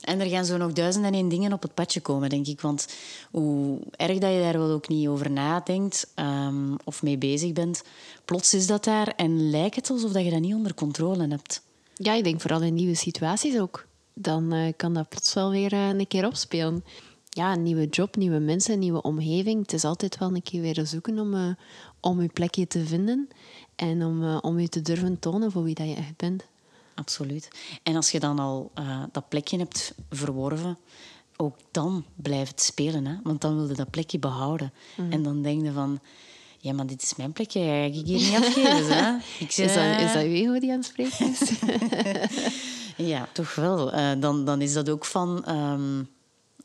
En 0.00 0.20
er 0.20 0.28
gaan 0.28 0.44
zo 0.44 0.56
nog 0.56 0.72
duizend 0.72 1.04
en 1.04 1.14
één 1.14 1.28
dingen 1.28 1.52
op 1.52 1.62
het 1.62 1.74
padje 1.74 2.00
komen, 2.00 2.28
denk 2.28 2.46
ik. 2.46 2.60
Want 2.60 2.86
hoe 3.30 3.78
erg 3.90 4.18
dat 4.18 4.32
je 4.32 4.40
daar 4.40 4.58
wel 4.58 4.70
ook 4.70 4.88
niet 4.88 5.08
over 5.08 5.30
nadenkt 5.30 6.12
ehm, 6.14 6.74
of 6.84 7.02
mee 7.02 7.18
bezig 7.18 7.52
bent, 7.52 7.82
plots 8.24 8.54
is 8.54 8.66
dat 8.66 8.84
daar 8.84 9.08
en 9.08 9.50
lijkt 9.50 9.76
het 9.76 9.90
alsof 9.90 10.12
dat 10.12 10.24
je 10.24 10.30
dat 10.30 10.40
niet 10.40 10.54
onder 10.54 10.74
controle 10.74 11.28
hebt. 11.28 11.62
Ja, 11.98 12.12
ik 12.12 12.24
denk 12.24 12.40
vooral 12.40 12.62
in 12.62 12.74
nieuwe 12.74 12.94
situaties 12.94 13.58
ook. 13.58 13.86
Dan 14.14 14.52
eh, 14.52 14.72
kan 14.76 14.94
dat 14.94 15.08
plots 15.08 15.34
wel 15.34 15.50
weer 15.50 15.72
eh, 15.72 15.88
een 15.88 16.06
keer 16.06 16.26
opspelen. 16.26 16.84
Ja, 17.28 17.52
een 17.52 17.62
nieuwe 17.62 17.86
job, 17.86 18.16
nieuwe 18.16 18.38
mensen, 18.38 18.78
nieuwe 18.78 19.02
omgeving. 19.02 19.60
Het 19.60 19.72
is 19.72 19.84
altijd 19.84 20.18
wel 20.18 20.34
een 20.34 20.42
keer 20.42 20.60
weer 20.60 20.86
zoeken 20.86 21.18
om, 21.18 21.34
eh, 21.34 21.48
om 22.00 22.22
je 22.22 22.28
plekje 22.28 22.66
te 22.66 22.86
vinden. 22.86 23.28
En 23.76 24.04
om, 24.04 24.36
om 24.38 24.58
je 24.58 24.68
te 24.68 24.82
durven 24.82 25.18
tonen 25.18 25.52
voor 25.52 25.62
wie 25.62 25.74
dat 25.74 25.88
je 25.88 25.94
echt 25.94 26.16
bent. 26.16 26.44
Absoluut. 26.94 27.48
En 27.82 27.96
als 27.96 28.10
je 28.10 28.20
dan 28.20 28.38
al 28.38 28.70
dat 29.12 29.28
plekje 29.28 29.58
hebt 29.58 29.94
verworven, 30.10 30.78
ook 31.36 31.56
dan 31.70 32.04
blijft 32.14 32.50
het 32.50 32.60
spelen. 32.60 33.06
Hè? 33.06 33.14
Want 33.22 33.40
dan 33.40 33.56
wil 33.56 33.68
je 33.68 33.74
dat 33.74 33.90
plekje 33.90 34.18
behouden. 34.18 34.72
En 35.10 35.22
dan 35.22 35.42
denk 35.42 35.62
je 35.64 35.72
van... 35.72 36.00
Ja, 36.66 36.72
maar 36.72 36.86
dit 36.86 37.02
is 37.02 37.16
mijn 37.16 37.32
plekje. 37.32 37.60
Ja, 37.60 37.84
ik 37.84 37.94
hier 37.94 38.04
niet 38.04 38.36
afgeven. 38.36 39.04
Hè? 39.04 39.16
Ik, 39.44 39.48
Is 39.48 39.74
dat, 39.74 40.00
is 40.00 40.12
dat 40.12 40.22
ego 40.22 40.58
die 40.58 40.70
aan 40.70 40.76
het 40.76 40.86
spreken 40.86 41.30
is? 41.30 41.50
Ja, 42.96 43.28
toch 43.32 43.54
wel. 43.54 43.92
Eh, 43.92 44.20
dan, 44.20 44.44
dan 44.44 44.60
is 44.60 44.72
dat 44.72 44.88
ook 44.88 45.04
van... 45.04 45.44
ehm, 45.44 46.02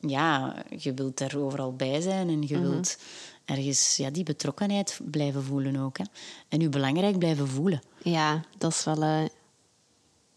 ja, 0.09 0.55
je 0.77 0.93
wilt 0.93 1.19
er 1.19 1.39
overal 1.39 1.75
bij 1.75 2.01
zijn 2.01 2.29
en 2.29 2.41
je 2.47 2.59
wilt 2.59 2.97
ergens 3.45 3.95
ja, 3.95 4.09
die 4.09 4.23
betrokkenheid 4.23 4.99
blijven 5.11 5.43
voelen 5.43 5.75
ook. 5.75 5.97
Hè? 5.97 6.03
En 6.49 6.59
je 6.59 6.69
belangrijk 6.69 7.17
blijven 7.17 7.47
voelen. 7.47 7.81
ja, 8.03 8.41
dat 8.57 8.71
is 8.71 8.83
wel, 8.83 9.01
eh, 9.03 9.25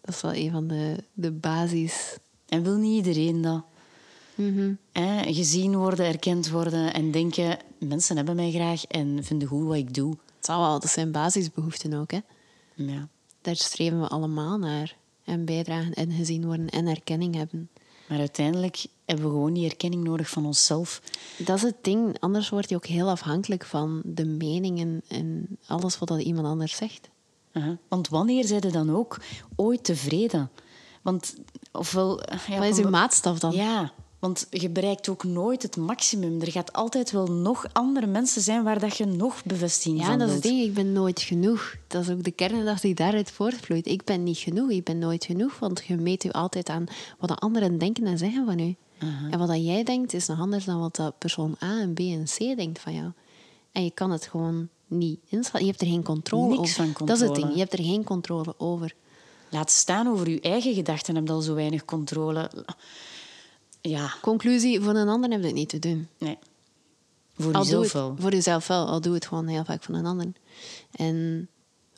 dat 0.00 0.14
is 0.14 0.20
wel 0.20 0.35
een 0.35 0.50
van 0.50 0.66
de, 0.66 1.05
de 1.12 1.33
basis. 1.33 2.16
En 2.48 2.62
wil 2.62 2.77
niet 2.77 3.07
iedereen 3.07 3.40
dat? 3.40 3.64
Hè? 4.92 5.33
Gezien 5.33 5.77
worden, 5.77 6.07
erkend 6.07 6.51
worden 6.51 6.92
en 6.92 7.11
denken... 7.11 7.59
Mensen 7.79 8.16
hebben 8.16 8.37
mij 8.37 8.51
graag 8.51 8.85
en 8.85 9.25
vinden 9.25 9.49
goed 9.49 9.66
wat 9.66 9.77
ik 9.77 9.94
doe. 9.94 10.11
Het 10.11 10.47
zal 10.47 10.61
wel, 10.61 10.81
dat 10.81 10.90
zijn 10.90 11.12
basisbehoeften 11.12 11.94
ook. 11.94 12.11
Hè? 12.11 12.20
Ja. 12.75 13.09
Daar 13.40 13.57
streven 13.57 14.01
we 14.01 14.09
allemaal 14.09 14.59
naar. 14.59 14.97
En 15.25 15.44
bijdragen 15.44 15.92
en 15.92 16.12
gezien 16.12 16.44
worden 16.44 16.68
en 16.68 16.87
erkenning 16.87 17.35
hebben. 17.35 17.68
Maar 18.09 18.18
uiteindelijk 18.18 18.87
hebben 19.05 19.25
we 19.25 19.31
gewoon 19.31 19.53
die 19.53 19.68
erkenning 19.68 20.05
nodig 20.05 20.29
van 20.29 20.47
onszelf. 20.47 21.03
Dat 21.38 21.57
is 21.57 21.62
het 21.62 21.77
ding. 21.81 22.20
Anders 22.20 22.49
word 22.49 22.68
je 22.68 22.77
ook 22.77 22.87
heel 22.87 23.09
afhankelijk 23.09 23.64
van 23.64 24.03
de 24.05 24.25
meningen 24.25 25.03
en 25.09 25.59
alles 25.66 25.99
wat 25.99 26.09
dat 26.09 26.20
iemand 26.20 26.47
anders 26.47 26.77
zegt. 26.77 27.11
Want 27.88 28.09
wanneer 28.09 28.44
zijn 28.44 28.62
je 28.62 28.70
dan 28.73 28.97
ook 28.97 29.20
ooit 29.57 29.85
tevreden? 29.85 30.51
Want, 31.03 31.35
ofwel... 31.73 32.20
Ja, 32.49 32.59
Wat 32.59 32.68
is 32.68 32.85
uw 32.85 32.90
maatstaf 32.90 33.38
dan? 33.38 33.53
Ja, 33.53 33.92
want 34.25 34.47
je 34.51 34.71
bereikt 34.71 35.09
ook 35.09 35.25
nooit 35.25 35.63
het 35.63 35.77
maximum. 35.77 36.41
Er 36.41 36.51
gaat 36.51 36.73
altijd 36.73 37.11
wel 37.11 37.27
nog 37.27 37.67
andere 37.73 38.07
mensen 38.07 38.43
zijn 38.43 38.63
waar 38.63 38.79
dat 38.79 38.97
je 38.97 39.05
nog 39.05 39.45
bevestiging 39.45 40.01
Ja, 40.01 40.07
van 40.07 40.19
dat 40.19 40.29
is 40.29 40.35
het 40.35 40.43
ding. 40.43 40.63
Ik 40.63 40.75
ben 40.75 40.93
nooit 40.93 41.21
genoeg. 41.21 41.75
Dat 41.87 42.03
is 42.03 42.11
ook 42.11 42.25
de 42.25 42.31
kerngedachte 42.31 42.87
die 42.87 42.95
daaruit 42.95 43.31
voortvloeit. 43.31 43.87
Ik 43.87 44.05
ben 44.05 44.23
niet 44.23 44.39
genoeg. 44.39 44.71
Ik 44.71 44.85
ben 44.85 44.99
nooit 44.99 45.25
genoeg. 45.25 45.59
Want 45.59 45.85
je 45.87 45.97
meet 45.97 46.23
je 46.23 46.33
altijd 46.33 46.69
aan 46.69 46.87
wat 47.19 47.29
de 47.29 47.35
anderen 47.37 47.79
denken 47.79 48.07
en 48.07 48.19
zeggen 48.19 48.45
van 48.47 48.59
u. 48.59 48.75
En 49.31 49.39
wat 49.39 49.49
dat 49.49 49.65
jij 49.65 49.83
denkt 49.85 50.13
is 50.13 50.27
nog 50.27 50.39
anders 50.41 50.65
dan 50.65 50.81
wat 50.81 50.97
dat 50.97 51.19
persoon 51.19 51.57
A 51.63 51.81
en 51.81 51.95
B 51.95 51.99
en 51.99 52.25
C 52.25 52.39
denkt 52.39 52.79
van 52.81 52.95
jou. 52.95 53.11
En 53.73 53.85
je 53.85 53.91
kan 53.91 54.11
het 54.11 54.27
gewoon 54.27 54.69
niet 54.87 55.21
inschatten. 55.29 55.61
Je 55.65 55.71
hebt 55.71 55.81
er 55.81 55.87
geen 55.89 56.03
controle 56.03 56.57
Niks 56.57 56.79
over. 56.79 56.93
van 56.95 57.07
Dat 57.07 57.17
is 57.17 57.23
het 57.23 57.29
controle. 57.29 57.41
ding. 57.41 57.53
Je 57.53 57.59
hebt 57.59 57.73
er 57.79 57.85
geen 57.85 58.05
controle 58.05 58.55
over. 58.59 58.95
Laat 59.51 59.71
staan 59.71 60.09
over 60.09 60.31
je 60.31 60.41
eigen 60.41 60.75
gedachten, 60.75 61.15
heb 61.15 61.27
je 61.27 61.33
al 61.33 61.41
zo 61.41 61.55
weinig 61.55 61.85
controle. 61.85 62.51
Ja, 63.88 64.14
Conclusie, 64.20 64.81
voor 64.81 64.94
een 64.94 65.09
ander 65.09 65.31
heb 65.31 65.40
je 65.40 65.47
het 65.47 65.55
niet 65.55 65.68
te 65.68 65.79
doen. 65.79 66.09
nee. 66.18 66.38
Voor 67.37 67.53
jezelf 67.53 67.92
wel. 67.92 68.16
Voor 68.18 68.31
jezelf 68.31 68.66
wel, 68.66 68.87
al 68.87 69.01
doe 69.01 69.14
het 69.14 69.27
gewoon 69.27 69.47
heel 69.47 69.64
vaak 69.64 69.83
van 69.83 69.94
een 69.94 70.07
ander. 70.07 70.33
En 70.97 71.49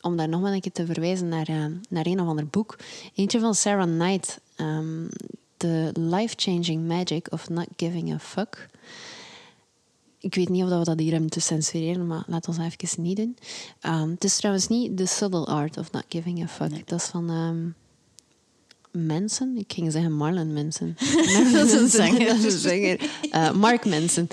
om 0.01 0.17
daar 0.17 0.27
nog 0.29 0.41
maar 0.41 0.51
een 0.53 0.61
keer 0.61 0.71
te 0.71 0.85
verwijzen 0.85 1.27
naar, 1.27 1.47
eh, 1.47 1.65
naar 1.89 2.05
een 2.05 2.19
of 2.21 2.27
ander 2.27 2.47
boek. 2.47 2.77
Eentje 3.15 3.39
van 3.39 3.55
Sarah 3.55 3.85
Knight. 3.85 4.39
ehm, 4.55 5.07
The 5.57 5.91
Life-Changing 5.93 6.87
Magic 6.87 7.31
of 7.31 7.49
Not 7.49 7.67
Giving 7.75 8.13
a 8.13 8.19
Fuck. 8.19 8.69
Ik 10.19 10.35
weet 10.35 10.49
niet 10.49 10.63
of 10.63 10.69
we 10.69 10.83
dat 10.83 10.99
hier 10.99 11.11
hebben 11.11 11.29
te 11.29 11.39
censureren, 11.39 12.07
maar 12.07 12.23
laten 12.27 12.53
we 12.53 12.57
dat 12.57 12.73
even 12.81 13.03
niet 13.03 13.17
doen. 13.17 13.37
Ehm, 13.79 14.09
het 14.09 14.23
is 14.23 14.37
trouwens 14.37 14.67
niet 14.67 14.97
The 14.97 15.05
Subtle 15.05 15.45
Art 15.45 15.77
of 15.77 15.91
Not 15.91 16.05
Giving 16.09 16.43
a 16.43 16.47
Fuck. 16.47 16.87
Dat 16.87 16.99
is 16.99 17.05
van 17.05 17.29
ehm, 17.29 17.67
Manson. 19.05 19.55
Ik 19.57 19.73
ging 19.73 19.91
zeggen 19.91 20.11
Marlon 20.13 20.53
Manson. 20.53 20.95
Dat 21.51 21.65
is 21.65 21.71
een 21.73 21.87
zanger. 21.89 22.25
Dat 22.35 22.37
is 22.43 22.53
een 22.53 22.59
zanger. 22.59 23.09
Eh, 23.31 23.51
Mark 23.51 23.85
Manson. 23.85 24.27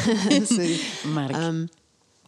Sorry. 0.48 0.80
Mark. 1.12 1.30
Ehm, 1.30 1.66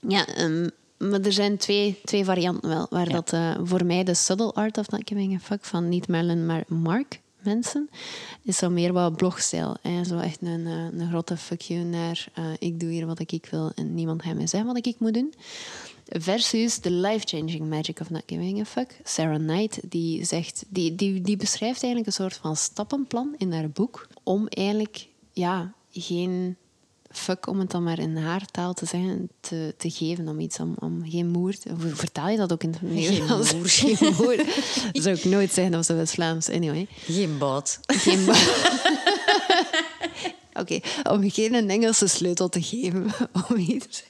ja, 0.09 0.27
ehm, 0.27 0.69
maar 0.99 1.21
er 1.21 1.33
zijn 1.33 1.57
twee, 1.57 2.01
twee 2.05 2.25
varianten 2.25 2.69
wel. 2.69 2.87
Waar 2.91 3.09
Ja. 3.09 3.13
dat 3.13 3.33
eh, 3.33 3.55
voor 3.65 3.85
mij 3.87 4.05
de 4.05 4.15
subtle 4.15 4.53
art 4.53 4.79
of 4.79 4.91
not 4.91 5.03
giving 5.05 5.35
a 5.35 5.39
fuck 5.39 5.65
van 5.65 5.89
niet 5.89 6.09
Merlin, 6.09 6.47
maar 6.47 6.65
Mark 6.69 7.21
Manson 7.45 7.91
is 8.43 8.57
zo 8.57 8.71
meer 8.71 8.93
wat 8.93 9.17
blogstijl. 9.17 9.77
Hè? 9.81 10.05
Zo 10.05 10.19
echt 10.19 10.43
een, 10.43 10.67
eh, 10.67 11.01
een 11.01 11.09
grote 11.09 11.37
fuck 11.37 11.61
you 11.61 11.85
naar 11.85 12.29
eh, 12.35 12.45
ik 12.59 12.81
doe 12.81 12.91
hier 12.91 13.07
wat 13.07 13.19
ik 13.21 13.49
wil 13.51 13.73
en 13.75 13.95
niemand 13.95 14.23
gaat 14.23 14.35
mij 14.35 14.47
zeggen 14.47 14.73
wat 14.73 14.87
ik 14.87 14.99
moet 14.99 15.15
doen. 15.15 15.35
Versus 16.07 16.79
The 16.79 16.91
Life-Changing 16.91 17.69
Magic 17.69 18.01
of 18.01 18.11
Not 18.11 18.23
Giving 18.27 18.61
a 18.61 18.65
Fuck. 18.65 18.97
Sarah 19.05 19.39
Knight 19.39 19.81
die 19.91 20.25
zegt, 20.25 20.65
die, 20.69 20.95
die, 20.95 21.21
die 21.21 21.37
beschrijft 21.37 21.83
eigenlijk 21.83 22.07
een 22.07 22.23
soort 22.23 22.37
van 22.37 22.57
stappenplan 22.57 23.35
in 23.39 23.53
haar 23.53 23.71
boek 23.71 24.09
om 24.23 24.47
eigenlijk 24.49 25.09
ja, 25.33 25.73
geen 25.93 26.57
fuck, 27.11 27.47
om 27.47 27.59
het 27.61 27.71
dan 27.71 27.83
maar 27.83 27.99
in 27.99 28.17
haar 28.17 28.47
taal 28.51 28.75
te 28.75 28.87
zeggen, 28.87 29.31
te, 29.41 29.75
te 29.79 29.91
geven 29.91 30.29
om 30.29 30.41
iets, 30.41 30.59
om, 30.61 30.75
om 30.79 31.03
geen 31.11 31.29
moer... 31.29 31.55
Hoe 31.81 31.95
vertaal 31.95 32.29
je 32.29 32.37
dat 32.37 32.53
ook 32.53 32.63
in 32.63 32.71
het 32.71 32.83
Nederlands? 32.83 33.55
moer. 33.55 33.69
Geen 33.81 34.15
moer. 34.19 34.37
Dat 34.93 35.03
zou 35.03 35.17
ik 35.17 35.25
nooit 35.25 35.53
zeggen 35.53 35.75
op 35.75 35.83
zo'n 35.85 36.07
Vlaams. 36.07 36.49
Anyway. 36.51 36.87
Geen 37.07 37.39
boot. 37.39 37.79
Geen 37.87 38.25
ba- 38.25 38.39
Oké, 40.61 40.81
om 41.11 41.31
geen 41.31 41.55
een 41.55 41.71
Engelse 41.71 42.07
sleutel 42.07 42.49
te 42.49 42.63
geven 42.63 43.07
om 43.49 43.57
iets. 43.57 44.03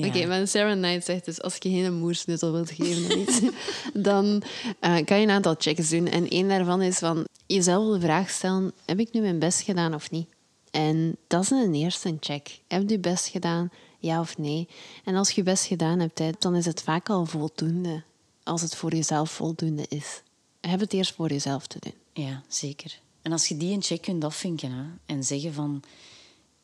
Ja. 0.00 0.06
Oké, 0.06 0.26
maar 0.26 0.48
Sarah 0.48 0.76
Knight 0.76 1.04
zegt 1.04 1.24
dus, 1.24 1.42
als 1.42 1.56
je 1.58 1.70
geen 1.70 1.94
moersleutel 1.94 2.52
wilt 2.52 2.70
geven 2.70 3.18
iets, 3.18 3.40
dan 4.08 4.42
eh, 4.80 5.04
kan 5.04 5.16
je 5.18 5.22
een 5.22 5.30
aantal 5.30 5.54
checks 5.58 5.88
doen. 5.88 6.06
En 6.06 6.28
één 6.28 6.48
daarvan 6.48 6.82
is 6.82 6.98
van 6.98 7.24
jezelf 7.46 7.92
de 7.92 8.00
vraag 8.00 8.30
stellen, 8.30 8.72
heb 8.84 8.98
ik 8.98 9.12
nu 9.12 9.20
mijn 9.20 9.38
best 9.38 9.60
gedaan 9.60 9.94
of 9.94 10.10
niet? 10.10 10.26
En 10.70 11.16
dat 11.26 11.42
is 11.42 11.50
een 11.50 11.74
eerste 11.74 12.16
check. 12.20 12.60
Heb 12.68 12.82
je 12.82 12.88
je 12.88 12.98
best 12.98 13.26
gedaan, 13.28 13.70
ja 13.98 14.20
of 14.20 14.38
nee? 14.38 14.68
En 15.04 15.14
als 15.14 15.28
je 15.28 15.34
je 15.36 15.42
best 15.42 15.64
gedaan 15.66 15.98
hebt, 15.98 16.42
dan 16.42 16.54
is 16.54 16.64
het 16.64 16.82
vaak 16.82 17.10
al 17.10 17.26
voldoende. 17.26 18.02
Als 18.42 18.62
het 18.62 18.76
voor 18.76 18.94
jezelf 18.94 19.30
voldoende 19.30 19.84
is. 19.88 20.22
Heb 20.60 20.80
het 20.80 20.92
eerst 20.92 21.14
voor 21.14 21.28
jezelf 21.28 21.66
te 21.66 21.78
doen. 21.80 22.24
Ja, 22.24 22.42
zeker. 22.48 23.00
En 23.22 23.32
als 23.32 23.48
je 23.48 23.56
die 23.56 23.74
een 23.74 23.82
check 23.82 24.02
kunt 24.02 24.24
afvinken 24.24 24.72
hè, 24.72 24.84
en 25.06 25.24
zeggen 25.24 25.52
van... 25.52 25.82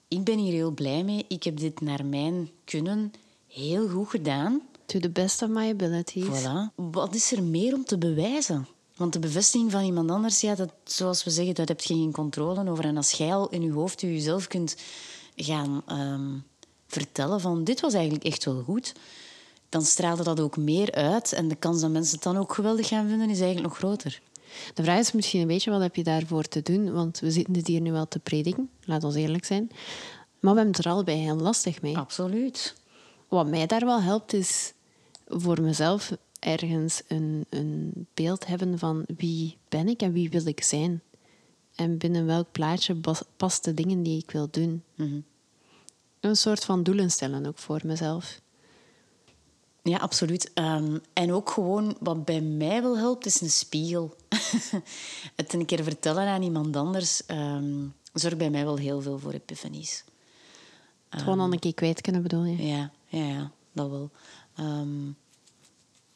Ik 0.09 0.25
ben 0.25 0.38
hier 0.38 0.53
heel 0.53 0.71
blij 0.71 1.05
mee. 1.05 1.25
Ik 1.29 1.42
heb 1.42 1.57
dit 1.57 1.81
naar 1.81 2.07
mijn 2.07 2.51
kunnen 2.64 3.12
heel 3.47 3.88
goed 3.88 4.09
gedaan. 4.09 4.62
To 4.87 4.99
the 4.99 5.11
best 5.11 5.42
of 5.42 5.49
my 5.49 5.71
abilities. 5.71 6.25
Voilà. 6.25 6.75
Wat 6.75 7.14
is 7.14 7.33
er 7.33 7.42
meer 7.42 7.75
om 7.75 7.85
te 7.85 7.99
bewijzen? 7.99 8.66
Want 8.97 9.12
de 9.12 9.18
bevestiging 9.18 9.71
van 9.71 9.85
iemand 9.85 10.11
anders, 10.11 10.40
ja, 10.40 10.55
dat, 10.55 10.73
zoals 10.85 11.25
we 11.25 11.31
zeggen, 11.31 11.55
dat 11.55 11.68
heb 11.68 11.81
je 11.81 11.94
geen 11.94 12.12
controle 12.12 12.71
over. 12.71 12.85
En 12.85 12.97
als 12.97 13.11
jij 13.11 13.35
al 13.35 13.49
in 13.49 13.62
je 13.62 13.71
hoofd 13.71 14.01
jezelf 14.01 14.47
kunt 14.47 14.77
gaan 15.37 15.83
ehm, 15.87 16.38
vertellen 16.87 17.40
van 17.40 17.64
dit 17.64 17.81
was 17.81 17.92
eigenlijk 17.92 18.25
echt 18.25 18.44
wel 18.44 18.62
goed, 18.62 18.94
dan 19.68 19.83
straalde 19.83 20.23
dat 20.23 20.40
ook 20.40 20.57
meer 20.57 20.92
uit. 20.92 21.33
En 21.33 21.49
de 21.49 21.55
kans 21.55 21.81
dat 21.81 21.90
mensen 21.90 22.14
het 22.14 22.25
dan 22.25 22.37
ook 22.37 22.55
geweldig 22.55 22.88
gaan 22.88 23.09
vinden, 23.09 23.31
is 23.31 23.40
eigenlijk 23.40 23.68
nog 23.68 23.79
groter. 23.79 24.21
De 24.75 24.83
vraag 24.83 24.99
is 24.99 25.13
misschien 25.13 25.41
een 25.41 25.47
beetje, 25.47 25.71
wat 25.71 25.81
heb 25.81 25.97
je 25.97 26.03
daarvoor 26.03 26.45
te 26.45 26.63
doen? 26.63 26.93
Want 26.93 27.19
we 27.19 27.31
zitten 27.31 27.53
dit 27.53 27.67
hier 27.67 27.81
nu 27.81 27.93
wel 27.93 28.09
te 28.09 28.19
prediken, 28.19 28.71
laat 28.85 29.05
ons 29.05 29.15
eerlijk 29.15 29.45
zijn. 29.45 29.71
Maar 30.41 30.53
we 30.53 30.59
hebben 30.59 30.77
het 30.77 30.85
er 30.85 30.91
allebei 30.91 31.19
heel 31.19 31.37
lastig 31.37 31.83
mee. 31.83 31.97
Absoluut. 31.97 32.75
Wat 33.29 33.47
mij 33.47 33.67
daar 33.67 33.85
wel 33.85 34.03
helpt, 34.03 34.33
is 34.33 34.73
voor 35.27 35.63
mezelf 35.63 36.13
ergens 36.41 37.03
een, 37.09 37.47
een 37.49 38.07
beeld 38.15 38.47
hebben 38.47 38.79
van 38.79 39.05
wie 39.17 39.57
ben 39.69 39.89
ik 39.89 40.03
en 40.03 40.13
wie 40.13 40.31
wil 40.31 40.47
ik 40.47 40.63
zijn. 40.63 41.03
En 41.75 41.99
binnen 41.99 42.27
welk 42.27 42.53
plaatje 42.53 42.97
past 43.37 43.65
de 43.65 43.75
dingen 43.75 44.03
die 44.03 44.23
ik 44.23 44.31
wil 44.31 44.49
doen. 44.51 44.83
Een 46.21 46.37
soort 46.37 46.65
van 46.65 46.83
doelen 46.83 47.11
stellen 47.11 47.47
ook 47.47 47.59
voor 47.59 47.81
mezelf. 47.85 48.41
Ja, 49.88 49.98
absoluut. 49.98 50.53
Ehm, 50.55 50.98
en 51.12 51.33
ook 51.33 51.51
gewoon, 51.51 51.96
wat 52.01 52.24
bij 52.24 52.40
mij 52.40 52.83
wel 52.83 52.98
helpt, 52.98 53.27
is 53.27 53.40
een 53.40 53.51
spiegel. 53.51 54.16
het 55.37 55.53
een 55.53 55.66
keer 55.66 55.83
vertellen 55.83 56.27
aan 56.27 56.42
iemand 56.42 56.77
anders 56.77 57.27
ehm, 57.27 57.87
zorgt 58.12 58.38
bij 58.38 58.51
mij 58.51 58.64
wel 58.64 58.77
heel 58.77 59.01
veel 59.01 59.18
voor 59.18 59.33
epiphanies. 59.33 60.05
Het 61.09 61.22
gewoon 61.22 61.38
dan 61.38 61.53
een 61.53 61.59
keer 61.59 61.74
kwijt 61.74 62.01
kunnen 62.01 62.22
bedoel 62.22 62.44
je. 62.44 62.66
Ja, 62.66 62.90
ja, 63.07 63.27
ja 63.27 63.51
dat 63.72 63.90
wel. 63.90 64.11
Ehm, 64.55 65.11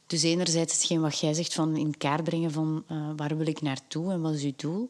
dus 0.07 0.23
enerzijds 0.23 0.75
hetgeen 0.75 1.01
wat 1.01 1.19
jij 1.19 1.35
zegt 1.35 1.55
van 1.55 1.77
in 1.77 1.97
kaart 1.97 2.25
brengen 2.25 2.51
van 2.51 2.85
eh, 2.87 3.11
waar 3.17 3.37
wil 3.37 3.47
ik 3.47 3.61
naartoe 3.61 4.13
en 4.13 4.21
wat 4.21 4.35
is 4.35 4.43
uw 4.43 4.53
doel. 4.57 4.89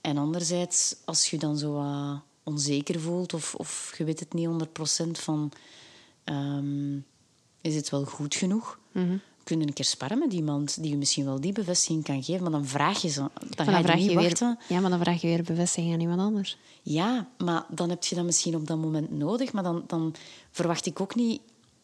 En 0.00 0.16
anderzijds, 0.16 0.96
als 1.04 1.30
je 1.30 1.38
dan 1.38 1.58
zo 1.58 1.72
wat 1.72 2.20
onzeker 2.42 3.00
voelt 3.00 3.34
of, 3.34 3.54
of 3.54 3.94
je 3.98 4.04
weet 4.04 4.20
het 4.20 4.32
niet 4.32 4.48
100% 4.48 5.10
van 5.10 5.52
ehm, 6.24 6.98
is 7.60 7.74
het 7.74 7.90
wel 7.90 8.04
goed 8.04 8.34
genoeg, 8.34 8.78
kun 9.44 9.60
je 9.60 9.66
een 9.66 9.72
keer 9.72 9.84
sparren 9.84 10.18
met 10.18 10.32
iemand 10.32 10.82
die 10.82 10.90
je 10.90 10.96
misschien 10.96 11.24
wel 11.24 11.40
die 11.40 11.52
bevestiging 11.52 12.04
kan 12.04 12.22
geven, 12.22 12.42
maar 12.42 12.50
dan 12.50 12.66
vraag 12.66 13.02
je 13.02 13.08
ze. 13.08 13.20
Dan 13.20 13.66
Maar 13.66 13.84
ga 13.84 13.94
je, 13.94 14.16
weer, 14.16 14.56
ja, 14.68 14.80
maar 14.80 14.90
dan 14.90 15.00
vraag 15.00 15.20
je 15.20 15.26
weer 15.26 15.42
bevestiging 15.42 15.92
aan 15.94 16.00
iemand 16.00 16.20
anders. 16.20 16.58
Ja, 16.82 17.28
maar 17.38 17.64
dan 17.68 17.90
heb 17.90 18.04
je 18.04 18.14
dat 18.14 18.24
misschien 18.24 18.54
op 18.54 18.66
dat 18.66 18.78
moment 18.78 19.10
nodig. 19.10 19.52
Maar 19.52 19.62
dan, 19.62 19.84
dan 19.86 20.14
verwacht 20.50 20.86
ik 20.86 21.00
ook 21.00 21.14
niet... 21.14 21.40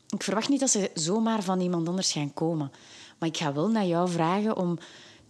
Ik 0.08 0.22
verwacht 0.22 0.48
niet 0.48 0.60
dat 0.60 0.70
ze 0.70 0.90
zomaar 0.94 1.42
van 1.42 1.60
iemand 1.60 1.88
anders 1.88 2.12
gaan 2.12 2.34
komen. 2.34 2.70
Maar 3.18 3.28
ik 3.28 3.36
ga 3.36 3.52
wel 3.52 3.68
naar 3.68 3.86
jou 3.86 4.10
vragen 4.10 4.56
om... 4.56 4.78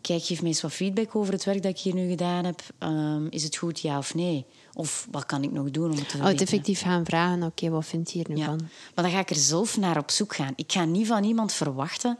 Kijk, 0.00 0.24
geef 0.24 0.42
me 0.42 0.48
eens 0.48 0.60
wat 0.60 0.72
feedback 0.72 1.16
over 1.16 1.32
het 1.32 1.44
werk 1.44 1.62
dat 1.62 1.70
ik 1.70 1.78
hier 1.78 1.94
nu 1.94 2.08
gedaan 2.08 2.44
heb. 2.44 2.62
Ehm, 2.78 3.26
is 3.26 3.42
het 3.42 3.56
goed, 3.56 3.80
ja 3.80 3.98
of 3.98 4.14
nee? 4.14 4.46
Of 4.78 5.08
wat 5.10 5.26
kan 5.26 5.42
ik 5.42 5.52
nog 5.52 5.70
doen 5.70 5.90
om 5.90 5.96
het 5.96 5.98
te 5.98 6.02
Oh, 6.02 6.06
het 6.06 6.12
verbeteren? 6.20 6.46
effectief 6.46 6.80
gaan 6.80 7.04
vragen, 7.04 7.42
oké, 7.42 7.68
wat 7.70 7.86
vind 7.86 8.10
je 8.10 8.18
hier 8.18 8.26
nu 8.28 8.36
Ja. 8.36 8.44
van? 8.44 8.60
Maar 8.94 9.04
dan 9.04 9.10
ga 9.12 9.18
ik 9.18 9.30
er 9.30 9.36
zelf 9.36 9.76
naar 9.76 9.98
op 9.98 10.10
zoek 10.10 10.34
gaan. 10.34 10.52
Ik 10.56 10.72
ga 10.72 10.84
niet 10.84 11.06
van 11.06 11.24
iemand 11.24 11.52
verwachten 11.52 12.18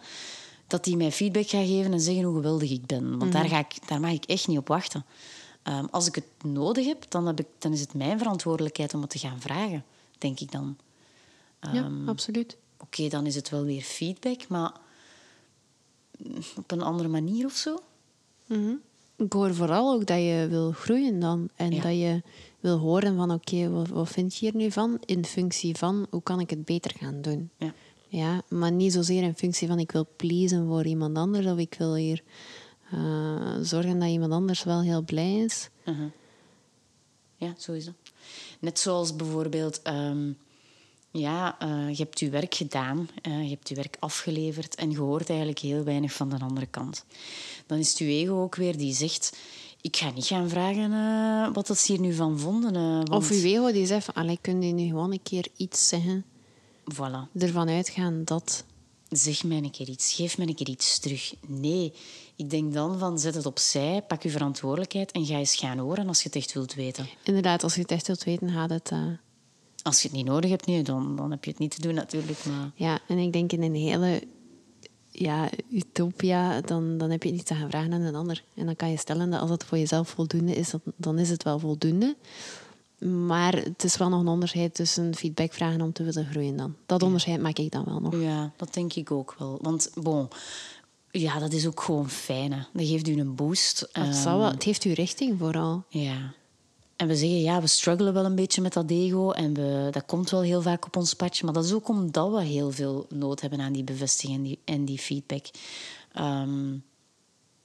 dat 0.67 0.85
die 0.85 0.97
mij 0.97 1.13
feedback 1.13 1.49
gaat 1.49 1.67
geven 1.67 1.93
en 1.93 2.01
zeggen 2.01 2.25
hoe 2.25 2.35
geweldig 2.35 2.71
ik 2.71 2.87
ben. 2.87 3.19
Want 3.19 3.33
daar, 3.33 3.45
ga 3.49 3.59
ik, 3.59 3.89
daar 3.89 4.01
mag 4.01 4.11
ik 4.11 4.25
echt 4.25 4.49
niet 4.49 4.59
op 4.59 4.69
wachten. 4.69 5.05
Ehm, 5.63 5.85
als 5.91 6.07
ik 6.07 6.15
het 6.15 6.25
nodig 6.43 6.87
heb 6.87 7.05
dan, 7.11 7.27
heb 7.27 7.41
ik, 7.41 7.47
dan 7.59 7.73
is 7.73 7.81
het 7.81 7.95
mijn 7.95 8.19
verantwoordelijkheid 8.19 8.95
om 8.95 9.01
het 9.01 9.11
te 9.11 9.19
gaan 9.19 9.41
vragen, 9.41 9.85
denk 10.19 10.41
ik 10.41 10.53
dan. 10.53 10.77
ja, 11.61 11.73
Ehm, 11.73 12.09
absoluut. 12.09 12.57
Oké, 12.79 13.09
dan 13.09 13.27
is 13.27 13.35
het 13.35 13.49
wel 13.51 13.65
weer 13.65 13.83
feedback, 13.83 14.49
maar 14.49 14.73
op 16.57 16.71
een 16.71 16.83
andere 16.83 17.09
manier 17.09 17.45
of 17.47 17.53
zo. 17.57 17.79
Mhm. 18.47 18.73
Ik 19.17 19.33
hoor 19.33 19.55
vooral 19.55 19.93
ook 19.93 20.07
dat 20.07 20.19
je 20.19 20.47
wil 20.51 20.73
groeien 20.73 21.21
dan. 21.21 21.49
En 21.57 21.71
Ja. 21.73 21.83
dat 21.83 21.93
je 21.93 22.23
wil 22.61 22.79
horen 22.79 23.17
van, 23.17 23.31
oké, 23.31 23.71
wat, 23.71 23.89
wat 23.89 24.09
vind 24.09 24.37
je 24.37 24.47
hier 24.47 24.57
nu 24.57 24.71
van? 24.71 24.99
In 25.05 25.25
functie 25.25 25.77
van, 25.77 26.07
hoe 26.11 26.23
kan 26.23 26.41
ik 26.41 26.51
het 26.51 26.65
beter 26.65 26.93
gaan 26.99 27.23
doen? 27.23 27.51
Ja. 27.59 27.75
Ja, 28.09 28.43
maar 28.49 28.73
niet 28.73 28.93
zozeer 28.93 29.23
in 29.23 29.35
functie 29.35 29.69
van, 29.69 29.79
ik 29.79 29.93
wil 29.93 30.07
pleasen 30.17 30.67
voor 30.67 30.85
iemand 30.85 31.17
anders. 31.17 31.47
Of 31.47 31.59
ik 31.59 31.75
wil 31.79 31.95
hier 31.95 32.23
eh, 32.91 33.57
zorgen 33.61 33.99
dat 33.99 34.09
iemand 34.09 34.33
anders 34.33 34.65
wel 34.65 34.83
heel 34.83 35.03
blij 35.03 35.37
is. 35.37 35.69
Mhm. 35.85 36.09
Ja, 37.37 37.55
zo 37.59 37.73
is 37.73 37.85
dat. 37.85 37.95
Net 38.61 38.79
zoals 38.79 39.17
bijvoorbeeld, 39.17 39.83
ehm, 39.83 40.33
ja, 41.11 41.59
eh, 41.59 41.89
je 41.89 42.03
hebt 42.03 42.21
je 42.21 42.31
werk 42.31 42.55
gedaan, 42.55 43.09
eh, 43.23 43.43
je 43.43 43.49
hebt 43.49 43.69
je 43.69 43.75
werk 43.75 43.97
afgeleverd 44.01 44.75
en 44.75 44.91
je 44.91 44.99
hoort 44.99 45.29
eigenlijk 45.29 45.59
heel 45.59 45.85
weinig 45.85 46.13
van 46.13 46.29
de 46.29 46.39
andere 46.39 46.67
kant. 46.67 47.05
Dan 47.67 47.79
is 47.79 47.89
het 47.89 47.99
je 47.99 48.05
ego 48.05 48.43
ook 48.43 48.55
weer 48.55 48.77
die 48.77 48.95
zegt, 48.95 49.37
ik 49.87 49.97
ga 49.97 50.11
niet 50.11 50.27
gaan 50.27 50.49
vragen 50.49 50.93
eh, 50.93 51.55
wat 51.55 51.67
dat 51.67 51.79
ze 51.79 51.93
hier 51.93 52.01
nu 52.01 52.13
van 52.15 52.39
vonden. 52.39 52.75
eh, 52.77 52.83
want... 52.83 53.11
Of 53.11 53.31
uw 53.31 53.43
ego 53.43 53.73
die 53.73 53.87
zegt 53.87 54.05
van, 54.05 54.15
allee, 54.15 54.39
kun 54.41 54.63
je 54.63 54.73
nu 54.73 54.87
gewoon 54.87 55.13
een 55.13 55.23
keer 55.23 55.47
iets 55.57 55.89
zeggen? 55.89 56.25
Voilà. 56.95 57.31
Ervan 57.39 57.69
uitgaan 57.69 58.23
dat... 58.25 58.65
Zeg 59.09 59.45
mij 59.45 59.57
een 59.57 59.71
keer 59.71 59.89
iets, 59.89 60.13
geef 60.13 60.39
mij 60.39 60.47
een 60.47 60.55
keer 60.55 60.69
iets 60.69 60.99
terug. 60.99 61.35
Nee, 61.47 61.93
ik 62.37 62.51
denk 62.51 62.73
dan 62.75 62.99
van 62.99 63.19
zet 63.19 63.35
het 63.35 63.47
opzij, 63.47 64.03
pak 64.09 64.23
je 64.23 64.31
verantwoordelijkheid 64.31 65.13
en 65.13 65.27
ga 65.27 65.37
eens 65.39 65.57
gaan 65.57 65.79
horen 65.79 66.09
als 66.09 66.19
je 66.23 66.27
het 66.29 66.37
echt 66.37 66.53
wilt 66.53 66.75
weten. 66.75 67.07
Inderdaad, 67.25 67.63
als 67.63 67.75
je 67.75 67.81
het 67.81 67.91
echt 67.91 68.07
wilt 68.07 68.25
weten, 68.25 68.51
gaat 68.51 68.71
het... 68.71 68.91
eh, 68.91 68.99
Als 69.83 70.03
je 70.03 70.09
het 70.09 70.17
niet 70.17 70.27
nodig 70.27 70.51
hebt, 70.51 70.67
nee, 70.67 70.83
dan, 70.83 71.17
dan 71.17 71.31
heb 71.31 71.45
je 71.45 71.51
het 71.51 71.59
niet 71.59 71.75
te 71.75 71.81
doen 71.81 71.95
natuurlijk. 71.95 72.45
Maar 72.45 72.71
Ja, 72.75 72.99
en 73.09 73.19
ik 73.19 73.33
denk 73.33 73.53
in 73.53 73.63
een 73.63 73.75
hele 73.75 74.23
ja, 75.19 75.49
utopia, 75.71 76.61
dan, 76.61 76.99
dan 76.99 77.11
heb 77.11 77.23
je 77.23 77.31
niet 77.31 77.47
te 77.47 77.55
gaan 77.55 77.69
vragen 77.69 77.93
aan 77.93 78.01
een 78.01 78.15
ander. 78.15 78.43
En 78.55 78.67
dan 78.67 78.77
kan 78.77 78.91
je 78.91 78.97
stellen 78.97 79.31
dat 79.31 79.41
als 79.41 79.51
het 79.51 79.65
voor 79.65 79.79
jezelf 79.79 80.09
voldoende 80.09 80.55
is, 80.55 80.71
dan, 80.71 80.81
dan 80.97 81.19
is 81.19 81.31
het 81.31 81.43
wel 81.43 81.59
voldoende. 81.59 82.17
Maar 82.99 83.55
het 83.55 83.85
is 83.85 83.97
wel 83.97 84.09
nog 84.09 84.21
een 84.21 84.29
onderscheid 84.29 84.75
tussen 84.75 85.15
feedback 85.15 85.53
vragen 85.53 85.81
om 85.81 85.93
te 85.93 86.03
willen 86.03 86.27
groeien 86.27 86.57
dan. 86.57 86.75
Dat 86.87 87.03
onderscheid 87.03 87.41
maak 87.41 87.59
ik 87.59 87.73
dan 87.73 87.85
wel 87.85 88.01
nog. 88.01 88.21
Ja, 88.21 88.53
dat 88.57 88.75
denk 88.75 88.93
ik 88.93 89.11
ook 89.11 89.35
wel. 89.39 89.59
Want, 89.63 89.91
bon, 89.95 90.29
ja, 91.11 91.39
dat 91.39 91.53
is 91.53 91.67
ook 91.67 91.83
gewoon 91.83 92.11
fijn. 92.11 92.53
Hè. 92.53 92.63
Dat 92.73 92.87
geeft 92.87 93.09
u 93.09 93.21
een 93.21 93.35
boost. 93.35 93.89
Het, 93.93 94.15
zal 94.15 94.39
wel, 94.39 94.51
het 94.51 94.65
geeft 94.65 94.85
u 94.85 94.93
richting 94.93 95.39
vooral. 95.39 95.85
Ja. 95.89 96.35
En 96.97 97.09
we 97.09 97.17
zeggen, 97.17 97.41
ja, 97.41 97.61
we 97.61 97.67
struggelen 97.67 98.13
wel 98.13 98.25
een 98.25 98.35
beetje 98.35 98.63
met 98.63 98.73
dat 98.73 98.91
ego. 98.91 99.31
En 99.31 99.55
we, 99.55 99.89
dat 99.91 100.07
komt 100.07 100.31
wel 100.31 100.43
heel 100.43 100.63
vaak 100.63 100.87
op 100.87 100.97
ons 100.97 101.15
padje. 101.15 101.45
Maar 101.45 101.55
dat 101.55 101.65
is 101.65 101.73
ook 101.73 101.89
omdat 101.89 102.33
we 102.33 102.43
heel 102.43 102.71
veel 102.71 103.07
nood 103.09 103.41
hebben 103.41 103.61
aan 103.61 103.73
die 103.73 103.85
bevestiging 103.85 104.37
en 104.37 104.43
die, 104.43 104.59
en 104.65 104.85
die 104.85 104.99
feedback. 104.99 105.47
Ehm, 106.13 106.77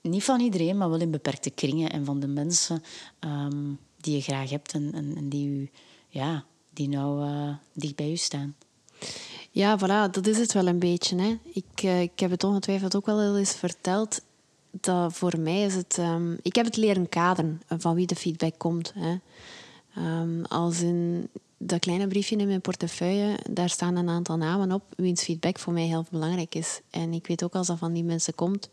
niet 0.01 0.23
van 0.23 0.39
iedereen, 0.39 0.77
maar 0.77 0.89
wel 0.89 0.99
in 0.99 1.11
beperkte 1.11 1.49
kringen. 1.49 1.91
En 1.91 2.05
van 2.05 2.19
de 2.19 2.27
mensen 2.27 2.83
ehm, 3.19 3.73
die 3.97 4.15
je 4.15 4.21
graag 4.21 4.49
hebt 4.49 4.73
en, 4.73 4.93
en, 4.93 5.29
die, 5.29 5.47
u, 5.47 5.69
ja, 6.07 6.45
die 6.73 6.89
nou 6.89 7.25
eh, 7.25 7.55
dicht 7.73 7.95
bij 7.95 8.11
u 8.11 8.15
staan. 8.15 8.55
Ja, 9.51 9.79
voilà, 9.79 10.11
dat 10.11 10.27
is 10.27 10.37
het 10.37 10.53
wel 10.53 10.67
een 10.67 10.79
beetje. 10.79 11.21
Hè. 11.21 11.37
Ik, 11.53 11.83
eh, 11.83 12.01
ik 12.01 12.19
heb 12.19 12.31
het 12.31 12.43
ongetwijfeld 12.43 12.95
ook 12.95 13.05
wel 13.05 13.37
eens 13.37 13.53
verteld. 13.53 14.21
Voor 15.09 15.39
mij 15.39 15.61
is 15.63 15.75
het... 15.75 15.97
ehm, 15.97 16.33
ik 16.41 16.55
heb 16.55 16.65
het 16.65 16.77
leren 16.77 17.09
kaderen 17.09 17.61
van 17.67 17.95
wie 17.95 18.07
de 18.07 18.15
feedback 18.15 18.53
komt. 18.57 18.93
Hè. 18.95 19.15
Ehm, 19.95 20.43
als 20.43 20.81
in... 20.81 21.27
dat 21.57 21.79
kleine 21.79 22.07
briefje 22.07 22.35
in 22.35 22.47
mijn 22.47 22.61
portefeuille, 22.61 23.37
daar 23.49 23.69
staan 23.69 23.95
een 23.95 24.09
aantal 24.09 24.37
namen 24.37 24.71
op 24.71 24.83
wiens 24.95 25.23
feedback 25.23 25.59
voor 25.59 25.73
mij 25.73 25.85
heel 25.85 26.05
belangrijk 26.11 26.55
is. 26.55 26.81
En 26.89 27.13
ik 27.13 27.27
weet 27.27 27.43
ook 27.43 27.55
als 27.55 27.67
dat 27.67 27.77
van 27.77 27.93
die 27.93 28.03
mensen 28.03 28.35
komt, 28.35 28.69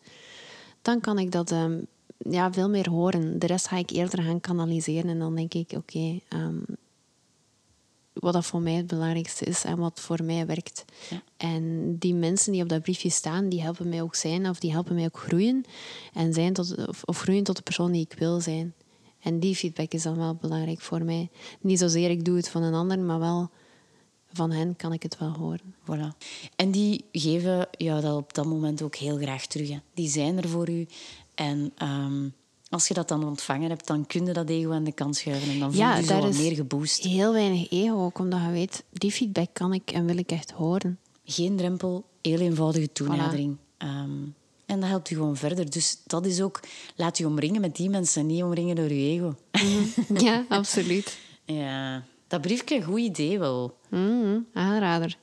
dan 0.83 1.01
kan 1.01 1.19
ik 1.19 1.33
dat 1.33 1.51
ehm, 1.51 1.79
ja, 2.19 2.53
veel 2.53 2.69
meer 2.69 2.91
horen. 2.91 3.39
De 3.39 3.47
rest 3.47 3.69
ga 3.69 3.77
ik 3.77 3.91
eerder 3.91 4.23
gaan 4.23 4.41
kanaliseren 4.41 5.11
en 5.11 5.19
dan 5.19 5.35
denk 5.35 5.55
ik, 5.55 5.73
oké, 5.77 6.21
wat 8.21 8.33
dat 8.33 8.47
voor 8.47 8.61
mij 8.61 8.73
het 8.73 8.87
belangrijkste 8.87 9.45
is 9.45 9.65
en 9.65 9.79
wat 9.79 10.01
voor 10.01 10.25
mij 10.25 10.47
werkt. 10.47 10.85
Ja. 11.11 11.23
En 11.37 11.97
die 11.99 12.15
mensen 12.15 12.53
die 12.53 12.63
op 12.63 12.69
dat 12.69 12.83
briefje 12.83 13.11
staan, 13.11 13.49
die 13.49 13.63
helpen 13.63 13.89
mij 13.89 14.03
ook 14.03 14.15
zijn 14.15 14.49
of 14.49 14.59
die 14.59 14.73
helpen 14.73 14.95
mij 14.95 15.05
ook 15.05 15.19
groeien. 15.19 15.65
En 16.13 16.33
zijn 16.33 16.53
tot, 16.53 16.87
of, 16.89 17.03
of 17.05 17.21
groeien 17.21 17.45
tot 17.45 17.57
de 17.57 17.63
persoon 17.63 17.93
die 17.93 18.07
ik 18.11 18.19
wil 18.19 18.41
zijn. 18.41 18.75
En 19.21 19.41
die 19.41 19.57
feedback 19.57 19.93
is 19.93 20.03
dan 20.03 20.17
wel 20.17 20.35
belangrijk 20.35 20.81
voor 20.81 21.05
mij. 21.05 21.31
Niet 21.61 21.79
zozeer 21.79 22.11
ik 22.11 22.25
doe 22.25 22.37
het 22.37 22.49
van 22.49 22.63
een 22.63 22.75
ander, 22.75 22.99
maar 22.99 23.19
wel 23.19 23.51
van 24.33 24.51
hen 24.51 24.77
kan 24.77 24.93
ik 24.93 25.03
het 25.03 25.19
wel 25.19 25.33
horen. 25.33 25.75
Voilà. 25.83 26.17
En 26.57 26.71
die 26.71 27.05
geven 27.13 27.69
jou 27.71 28.01
dat 28.01 28.17
op 28.17 28.35
dat 28.35 28.47
moment 28.47 28.83
ook 28.83 28.97
heel 28.97 29.17
graag 29.17 29.47
terug. 29.47 29.69
Hè. 29.69 29.79
Die 29.95 30.09
zijn 30.09 30.37
er 30.37 30.49
voor 30.49 30.69
u. 30.69 30.87
En 31.35 31.73
um, 31.83 32.35
als 32.71 32.89
je 32.89 32.95
dat 32.95 33.09
dan 33.09 33.25
ontvangen 33.25 33.69
hebt, 33.69 33.87
dan 33.87 34.07
kun 34.07 34.27
je 34.27 34.33
dat 34.33 34.49
ego 34.49 34.73
aan 34.73 34.85
de 34.85 34.93
kant 34.93 35.17
schuiven. 35.17 35.51
En 35.51 35.59
dan 35.59 35.73
voel 35.73 35.89
je 35.89 35.97
je 35.97 36.03
zo 36.03 36.21
wat 36.21 36.37
meer 36.37 36.55
geboost. 36.55 37.05
Heel 37.05 37.33
weinig 37.33 37.71
ego, 37.71 38.05
ook 38.05 38.19
omdat 38.19 38.41
je 38.41 38.51
weet, 38.51 38.85
die 38.91 39.13
feedback 39.13 39.49
kan 39.53 39.73
ik 39.73 39.91
en 39.91 40.07
wil 40.07 40.17
ik 40.17 40.31
echt 40.31 40.51
horen. 40.51 40.99
Geen 41.25 41.57
drempel, 41.57 42.05
heel 42.23 42.39
eenvoudige 42.39 42.93
toenadering. 42.93 43.57
Voilà. 43.57 43.67
Um, 43.79 44.35
en 44.69 44.81
dat 44.81 44.89
helpt 44.89 45.09
je 45.09 45.15
gewoon 45.15 45.37
verder. 45.37 45.71
Dus 45.71 46.01
dat 46.07 46.27
is 46.27 46.41
ook, 46.41 46.61
laat 46.97 47.19
je 47.19 47.27
omringen 47.27 47.61
met 47.61 47.77
die 47.77 47.91
mensen, 47.91 48.27
niet 48.27 48.43
omringen 48.43 48.77
door 48.77 48.93
je 48.93 49.09
ego. 49.09 49.35
Mhm. 49.53 50.25
Ja, 50.25 50.45
absoluut. 50.49 51.19
ja, 51.45 52.03
dat 52.27 52.41
briefje, 52.41 52.77
een 52.77 52.83
goed 52.83 53.01
idee 53.01 53.39
wel. 53.39 53.77
Mm, 53.89 54.47
aanrader. 54.53 55.19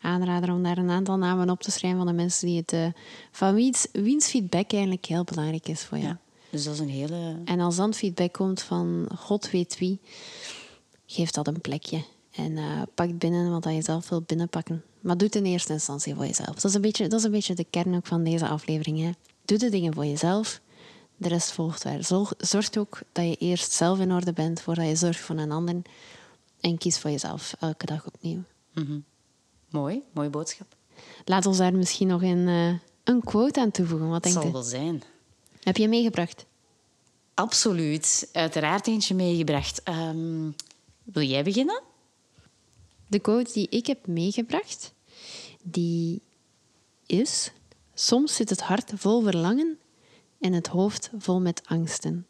Aanrader 0.00 0.52
om 0.52 0.62
daar 0.62 0.78
een 0.78 0.90
aantal 0.90 1.16
namen 1.16 1.50
op 1.50 1.62
te 1.62 1.70
schrijven 1.70 1.98
van 1.98 2.08
de 2.08 2.12
mensen 2.12 2.46
die 2.46 2.56
het... 2.56 2.72
Uh, 2.72 2.86
van 3.32 3.54
wiens, 3.54 3.86
wiens 3.92 4.26
feedback 4.26 4.72
eigenlijk 4.72 5.06
heel 5.06 5.24
belangrijk 5.24 5.68
is 5.68 5.84
voor 5.84 5.98
jou. 5.98 6.08
Ja, 6.10 6.18
dus 6.50 6.64
dat 6.64 6.74
is 6.74 6.80
een 6.80 6.88
hele... 6.88 7.36
En 7.44 7.60
als 7.60 7.76
dan 7.76 7.94
feedback 7.94 8.32
komt 8.32 8.62
van 8.62 9.08
God 9.16 9.50
weet 9.50 9.78
wie, 9.78 10.00
geef 11.06 11.30
dat 11.30 11.46
een 11.46 11.60
plekje. 11.60 12.04
En 12.30 12.56
uh, 12.56 12.82
pak 12.94 13.18
binnen 13.18 13.50
wat 13.50 13.64
je 13.64 13.82
zelf 13.82 14.08
wilt 14.08 14.26
binnenpakken. 14.26 14.84
Maar 15.00 15.16
doe 15.16 15.26
het 15.26 15.36
in 15.36 15.44
eerste 15.44 15.72
instantie 15.72 16.14
voor 16.14 16.26
jezelf. 16.26 16.54
Dat 16.54 16.64
is 16.64 16.74
een 16.74 16.80
beetje, 16.80 17.08
dat 17.08 17.18
is 17.18 17.24
een 17.24 17.30
beetje 17.30 17.54
de 17.54 17.66
kern 17.70 17.94
ook 17.94 18.06
van 18.06 18.24
deze 18.24 18.48
aflevering. 18.48 18.98
Hè. 18.98 19.10
Doe 19.44 19.58
de 19.58 19.68
dingen 19.68 19.94
voor 19.94 20.06
jezelf. 20.06 20.60
De 21.16 21.28
rest 21.28 21.52
volgt 21.52 21.82
daar. 21.82 22.04
Zorg, 22.04 22.32
zorg 22.38 22.76
ook 22.76 23.00
dat 23.12 23.24
je 23.24 23.36
eerst 23.36 23.72
zelf 23.72 23.98
in 23.98 24.12
orde 24.12 24.32
bent 24.32 24.60
voordat 24.60 24.86
je 24.86 24.96
zorgt 24.96 25.20
voor 25.20 25.36
een 25.36 25.52
ander. 25.52 25.82
En 26.60 26.78
kies 26.78 26.98
voor 26.98 27.10
jezelf 27.10 27.54
elke 27.60 27.86
dag 27.86 28.06
opnieuw. 28.06 28.42
Mm 28.74 28.86
-hmm. 28.86 29.04
Mooi, 29.68 30.02
mooie 30.12 30.30
boodschap. 30.30 30.76
Laat 31.24 31.46
ons 31.46 31.56
daar 31.56 31.74
misschien 31.74 32.08
nog 32.08 32.22
een, 32.22 32.48
uh, 32.48 32.74
een 33.04 33.20
quote 33.24 33.60
aan 33.60 33.70
toevoegen. 33.70 34.08
Wat 34.08 34.22
denk 34.22 34.34
je? 34.34 34.40
zal 34.42 34.52
wel 34.52 34.62
zijn. 34.62 35.02
Heb 35.60 35.76
je 35.76 35.88
meegebracht? 35.88 36.46
Absoluut. 37.34 38.28
Uiteraard 38.32 38.86
eentje 38.86 39.14
meegebracht. 39.14 39.88
Um, 39.88 40.54
wil 41.02 41.22
jij 41.22 41.44
beginnen? 41.44 41.82
De 43.06 43.18
quote 43.18 43.52
die 43.52 43.68
ik 43.68 43.86
heb 43.86 44.06
meegebracht, 44.06 44.92
die 45.62 46.22
is... 47.06 47.52
Soms 47.94 48.34
zit 48.34 48.50
het 48.50 48.60
hart 48.60 48.92
vol 48.94 49.22
verlangen 49.22 49.78
en 50.38 50.52
het 50.52 50.66
hoofd 50.66 51.10
vol 51.18 51.40
met 51.40 51.62
angsten. 51.66 52.26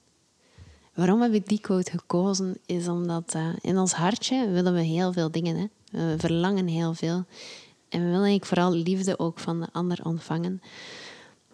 Waarom 0.94 1.22
heb 1.22 1.34
ik 1.34 1.48
die 1.48 1.60
quote 1.60 1.90
gekozen? 1.90 2.58
Is 2.66 2.88
omdat 2.88 3.34
uh, 3.36 3.48
in 3.60 3.78
ons 3.78 3.92
hartje 3.92 4.48
willen 4.48 4.74
we 4.74 4.80
heel 4.80 5.12
veel 5.12 5.30
dingen. 5.30 5.56
Hè? 5.56 5.66
We 5.90 6.14
verlangen 6.18 6.66
heel 6.66 6.94
veel. 6.94 7.24
En 7.88 7.98
we 7.98 8.06
willen 8.06 8.12
eigenlijk 8.12 8.44
vooral 8.44 8.72
liefde 8.72 9.18
ook 9.18 9.38
van 9.38 9.60
de 9.60 9.68
ander 9.72 10.04
ontvangen. 10.04 10.62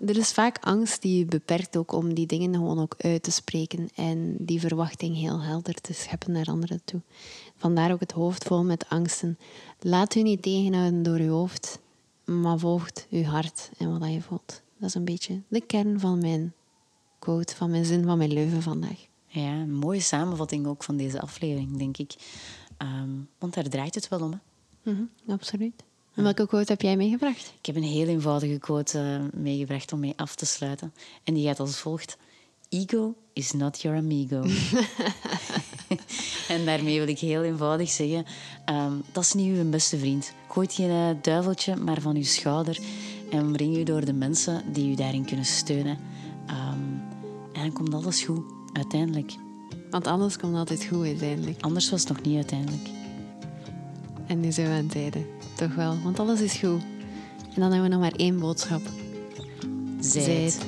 Er 0.00 0.16
is 0.16 0.32
vaak 0.32 0.58
angst 0.60 1.02
die 1.02 1.18
je 1.18 1.24
beperkt 1.24 1.76
ook 1.76 1.92
om 1.92 2.14
die 2.14 2.26
dingen 2.26 2.54
gewoon 2.54 2.78
ook 2.78 2.94
uit 2.98 3.22
te 3.22 3.30
spreken 3.30 3.88
en 3.94 4.36
die 4.38 4.60
verwachting 4.60 5.16
heel 5.16 5.42
helder 5.42 5.74
te 5.74 5.92
scheppen 5.92 6.32
naar 6.32 6.46
anderen 6.46 6.80
toe. 6.84 7.00
Vandaar 7.56 7.92
ook 7.92 8.00
het 8.00 8.12
hoofd 8.12 8.44
vol 8.44 8.64
met 8.64 8.88
angsten. 8.88 9.38
Laat 9.80 10.14
u 10.14 10.22
niet 10.22 10.42
tegenhouden 10.42 11.02
door 11.02 11.18
uw 11.18 11.30
hoofd, 11.30 11.78
maar 12.24 12.58
volgt 12.58 13.06
uw 13.10 13.22
hart 13.22 13.70
en 13.78 13.98
wat 13.98 14.10
je 14.10 14.20
voelt. 14.20 14.62
Dat 14.78 14.88
is 14.88 14.94
een 14.94 15.04
beetje 15.04 15.42
de 15.48 15.60
kern 15.60 16.00
van 16.00 16.18
mijn 16.18 16.52
quote, 17.18 17.56
van 17.56 17.70
mijn 17.70 17.84
zin, 17.84 18.04
van 18.04 18.18
mijn 18.18 18.32
leuven 18.32 18.62
vandaag. 18.62 19.06
Ja, 19.26 19.52
een 19.52 19.74
mooie 19.74 20.00
samenvatting 20.00 20.66
ook 20.66 20.84
van 20.84 20.96
deze 20.96 21.20
aflevering, 21.20 21.76
denk 21.76 21.96
ik. 21.96 22.14
Um, 22.78 23.28
want 23.38 23.54
daar 23.54 23.68
draait 23.68 23.94
het 23.94 24.08
wel 24.08 24.20
om. 24.20 24.30
Hè? 24.30 24.38
Mm 24.90 24.96
-hmm, 24.96 25.32
absoluut. 25.32 25.84
En 26.16 26.22
welke 26.22 26.46
quote 26.46 26.72
heb 26.72 26.82
jij 26.82 26.96
meegebracht? 26.96 27.54
Ik 27.58 27.66
heb 27.66 27.76
een 27.76 27.82
heel 27.82 28.06
eenvoudige 28.06 28.58
quote 28.58 28.98
uh, 28.98 29.40
meegebracht 29.40 29.92
om 29.92 30.00
mee 30.00 30.12
af 30.16 30.34
te 30.34 30.46
sluiten. 30.46 30.92
En 31.24 31.34
die 31.34 31.46
gaat 31.46 31.60
als 31.60 31.78
volgt. 31.78 32.16
Ego 32.68 33.14
is 33.32 33.52
not 33.52 33.80
your 33.80 33.98
amigo. 33.98 34.42
en 36.54 36.64
daarmee 36.64 36.98
wil 36.98 37.08
ik 37.08 37.18
heel 37.18 37.42
eenvoudig 37.42 37.90
zeggen, 37.90 38.24
um, 38.70 39.02
dat 39.12 39.22
is 39.22 39.32
niet 39.32 39.56
uw 39.56 39.70
beste 39.70 39.98
vriend. 39.98 40.32
Gooit 40.48 40.72
geen 40.72 40.90
uh, 40.90 41.10
duiveltje 41.22 41.76
maar 41.76 42.00
van 42.00 42.16
uw 42.16 42.24
schouder 42.24 42.78
en 43.30 43.40
omring 43.40 43.76
u 43.76 43.82
door 43.82 44.04
de 44.04 44.12
mensen 44.12 44.72
die 44.72 44.90
u 44.90 44.94
daarin 44.94 45.24
kunnen 45.24 45.46
steunen. 45.46 45.98
Um, 46.50 47.02
en 47.52 47.62
dan 47.62 47.72
komt 47.72 47.94
alles 47.94 48.22
goed, 48.22 48.44
uiteindelijk. 48.72 49.32
Want 49.90 50.06
anders 50.06 50.38
komt 50.38 50.56
altijd 50.56 50.84
goed, 50.84 51.06
uiteindelijk. 51.06 51.62
Anders 51.62 51.90
was 51.90 52.00
het 52.00 52.08
nog 52.08 52.22
niet 52.22 52.36
uiteindelijk. 52.36 52.88
En 54.26 54.40
nu 54.40 54.52
zijn 54.52 54.68
we 54.68 54.74
aan 54.74 54.84
het 54.84 54.94
einde. 54.94 55.35
Toch 55.56 55.74
wel, 55.74 55.98
want 56.02 56.20
alles 56.20 56.40
is 56.40 56.54
goed. 56.54 56.82
En 57.54 57.62
dan 57.62 57.72
hebben 57.72 57.82
we 57.82 57.88
nog 57.88 58.00
maar 58.00 58.12
één 58.16 58.38
boodschap. 58.38 58.80
Zijt 60.00 60.66